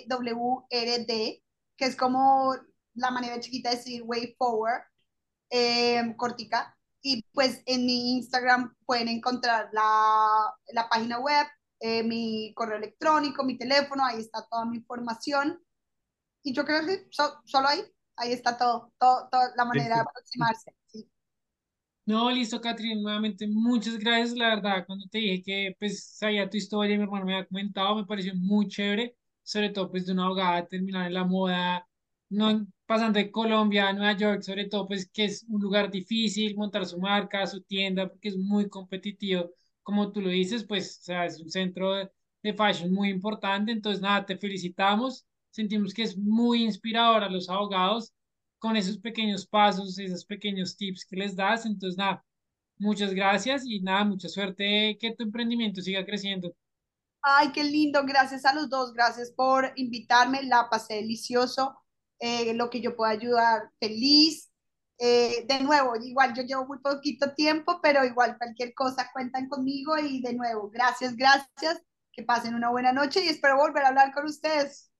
W-A-Y-F-R-W-R-D, 0.00 1.42
que 1.76 1.84
es 1.84 1.96
como 1.96 2.54
la 2.94 3.10
manera 3.10 3.40
chiquita 3.40 3.70
de 3.70 3.76
decir 3.76 4.02
way 4.04 4.34
forward, 4.38 4.82
eh, 5.50 6.14
cortica. 6.16 6.76
Y 7.02 7.22
pues 7.32 7.62
en 7.66 7.86
mi 7.86 8.16
Instagram 8.16 8.74
pueden 8.84 9.08
encontrar 9.08 9.68
la, 9.72 10.52
la 10.72 10.88
página 10.88 11.18
web, 11.20 11.46
eh, 11.80 12.02
mi 12.02 12.52
correo 12.54 12.78
electrónico, 12.78 13.44
mi 13.44 13.56
teléfono, 13.58 14.04
ahí 14.04 14.20
está 14.20 14.44
toda 14.50 14.64
mi 14.64 14.78
información. 14.78 15.62
Y 16.42 16.52
yo 16.54 16.64
creo 16.64 16.84
que 16.86 17.06
so- 17.10 17.40
solo 17.44 17.68
ahí, 17.68 17.82
ahí 18.16 18.32
está 18.32 18.56
todo, 18.56 18.92
todo, 18.98 19.28
toda 19.30 19.52
la 19.56 19.64
manera 19.64 19.96
de 19.96 20.02
aproximarse. 20.02 20.74
sí. 20.86 21.08
No, 22.04 22.30
listo, 22.30 22.60
Catherine, 22.60 23.02
nuevamente 23.02 23.48
muchas 23.48 23.98
gracias, 23.98 24.36
la 24.38 24.50
verdad, 24.54 24.86
cuando 24.86 25.06
te 25.10 25.18
dije 25.18 25.42
que 25.42 25.76
pues 25.78 26.04
sabía 26.16 26.48
tu 26.48 26.56
historia 26.56 26.94
y 26.94 26.98
mi 26.98 27.02
hermano 27.04 27.26
me 27.26 27.34
había 27.34 27.46
comentado, 27.48 27.96
me 27.96 28.06
pareció 28.06 28.32
muy 28.36 28.68
chévere, 28.68 29.16
sobre 29.42 29.70
todo 29.70 29.90
pues 29.90 30.06
de 30.06 30.12
una 30.12 30.26
abogada 30.26 30.68
terminar 30.68 31.06
en 31.08 31.14
la 31.14 31.24
moda, 31.24 31.84
no 32.28 32.64
pasando 32.86 33.18
de 33.18 33.32
Colombia 33.32 33.88
a 33.88 33.92
Nueva 33.92 34.12
York, 34.16 34.42
sobre 34.42 34.66
todo 34.66 34.86
pues 34.86 35.10
que 35.10 35.24
es 35.24 35.44
un 35.48 35.60
lugar 35.60 35.90
difícil 35.90 36.54
montar 36.56 36.86
su 36.86 36.96
marca, 37.00 37.44
su 37.46 37.60
tienda, 37.62 38.08
porque 38.08 38.28
es 38.28 38.36
muy 38.36 38.68
competitivo, 38.68 39.50
como 39.82 40.12
tú 40.12 40.20
lo 40.20 40.28
dices, 40.30 40.62
pues 40.64 40.98
o 41.00 41.02
sea, 41.02 41.24
es 41.26 41.40
un 41.40 41.50
centro 41.50 41.92
de, 41.94 42.08
de 42.44 42.54
fashion 42.54 42.92
muy 42.92 43.08
importante, 43.10 43.72
entonces 43.72 44.00
nada, 44.00 44.24
te 44.24 44.36
felicitamos, 44.38 45.26
sentimos 45.56 45.94
que 45.94 46.02
es 46.02 46.18
muy 46.18 46.64
inspirador 46.64 47.24
a 47.24 47.30
los 47.30 47.48
abogados 47.48 48.12
con 48.58 48.76
esos 48.76 48.98
pequeños 48.98 49.46
pasos, 49.46 49.98
esos 49.98 50.24
pequeños 50.26 50.76
tips 50.76 51.06
que 51.06 51.16
les 51.16 51.34
das. 51.34 51.64
Entonces, 51.64 51.96
nada, 51.96 52.22
muchas 52.76 53.14
gracias 53.14 53.64
y 53.64 53.80
nada, 53.80 54.04
mucha 54.04 54.28
suerte, 54.28 54.98
que 55.00 55.14
tu 55.16 55.24
emprendimiento 55.24 55.80
siga 55.80 56.04
creciendo. 56.04 56.54
Ay, 57.22 57.52
qué 57.52 57.64
lindo, 57.64 58.04
gracias 58.04 58.44
a 58.44 58.54
los 58.54 58.68
dos, 58.68 58.92
gracias 58.92 59.32
por 59.32 59.72
invitarme, 59.76 60.42
la 60.42 60.68
pasé 60.70 60.96
delicioso, 60.96 61.74
eh, 62.20 62.52
lo 62.54 62.68
que 62.68 62.80
yo 62.82 62.94
pueda 62.94 63.12
ayudar, 63.12 63.70
feliz. 63.80 64.52
Eh, 64.98 65.44
de 65.46 65.60
nuevo, 65.60 65.96
igual 65.96 66.34
yo 66.34 66.42
llevo 66.42 66.66
muy 66.66 66.78
poquito 66.78 67.34
tiempo, 67.34 67.80
pero 67.82 68.04
igual 68.04 68.36
cualquier 68.38 68.74
cosa 68.74 69.10
cuentan 69.12 69.48
conmigo 69.48 69.98
y 69.98 70.20
de 70.20 70.34
nuevo, 70.34 70.70
gracias, 70.70 71.16
gracias, 71.16 71.82
que 72.12 72.22
pasen 72.22 72.54
una 72.54 72.70
buena 72.70 72.92
noche 72.92 73.24
y 73.24 73.28
espero 73.28 73.56
volver 73.56 73.84
a 73.84 73.88
hablar 73.88 74.12
con 74.12 74.26
ustedes. 74.26 74.90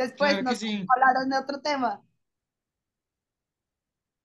Después 0.00 0.30
Claro 0.30 0.42
nos 0.44 0.58
sí. 0.58 0.86
hablaron 0.96 1.28
de 1.28 1.36
otro 1.36 1.60
tema. 1.60 2.00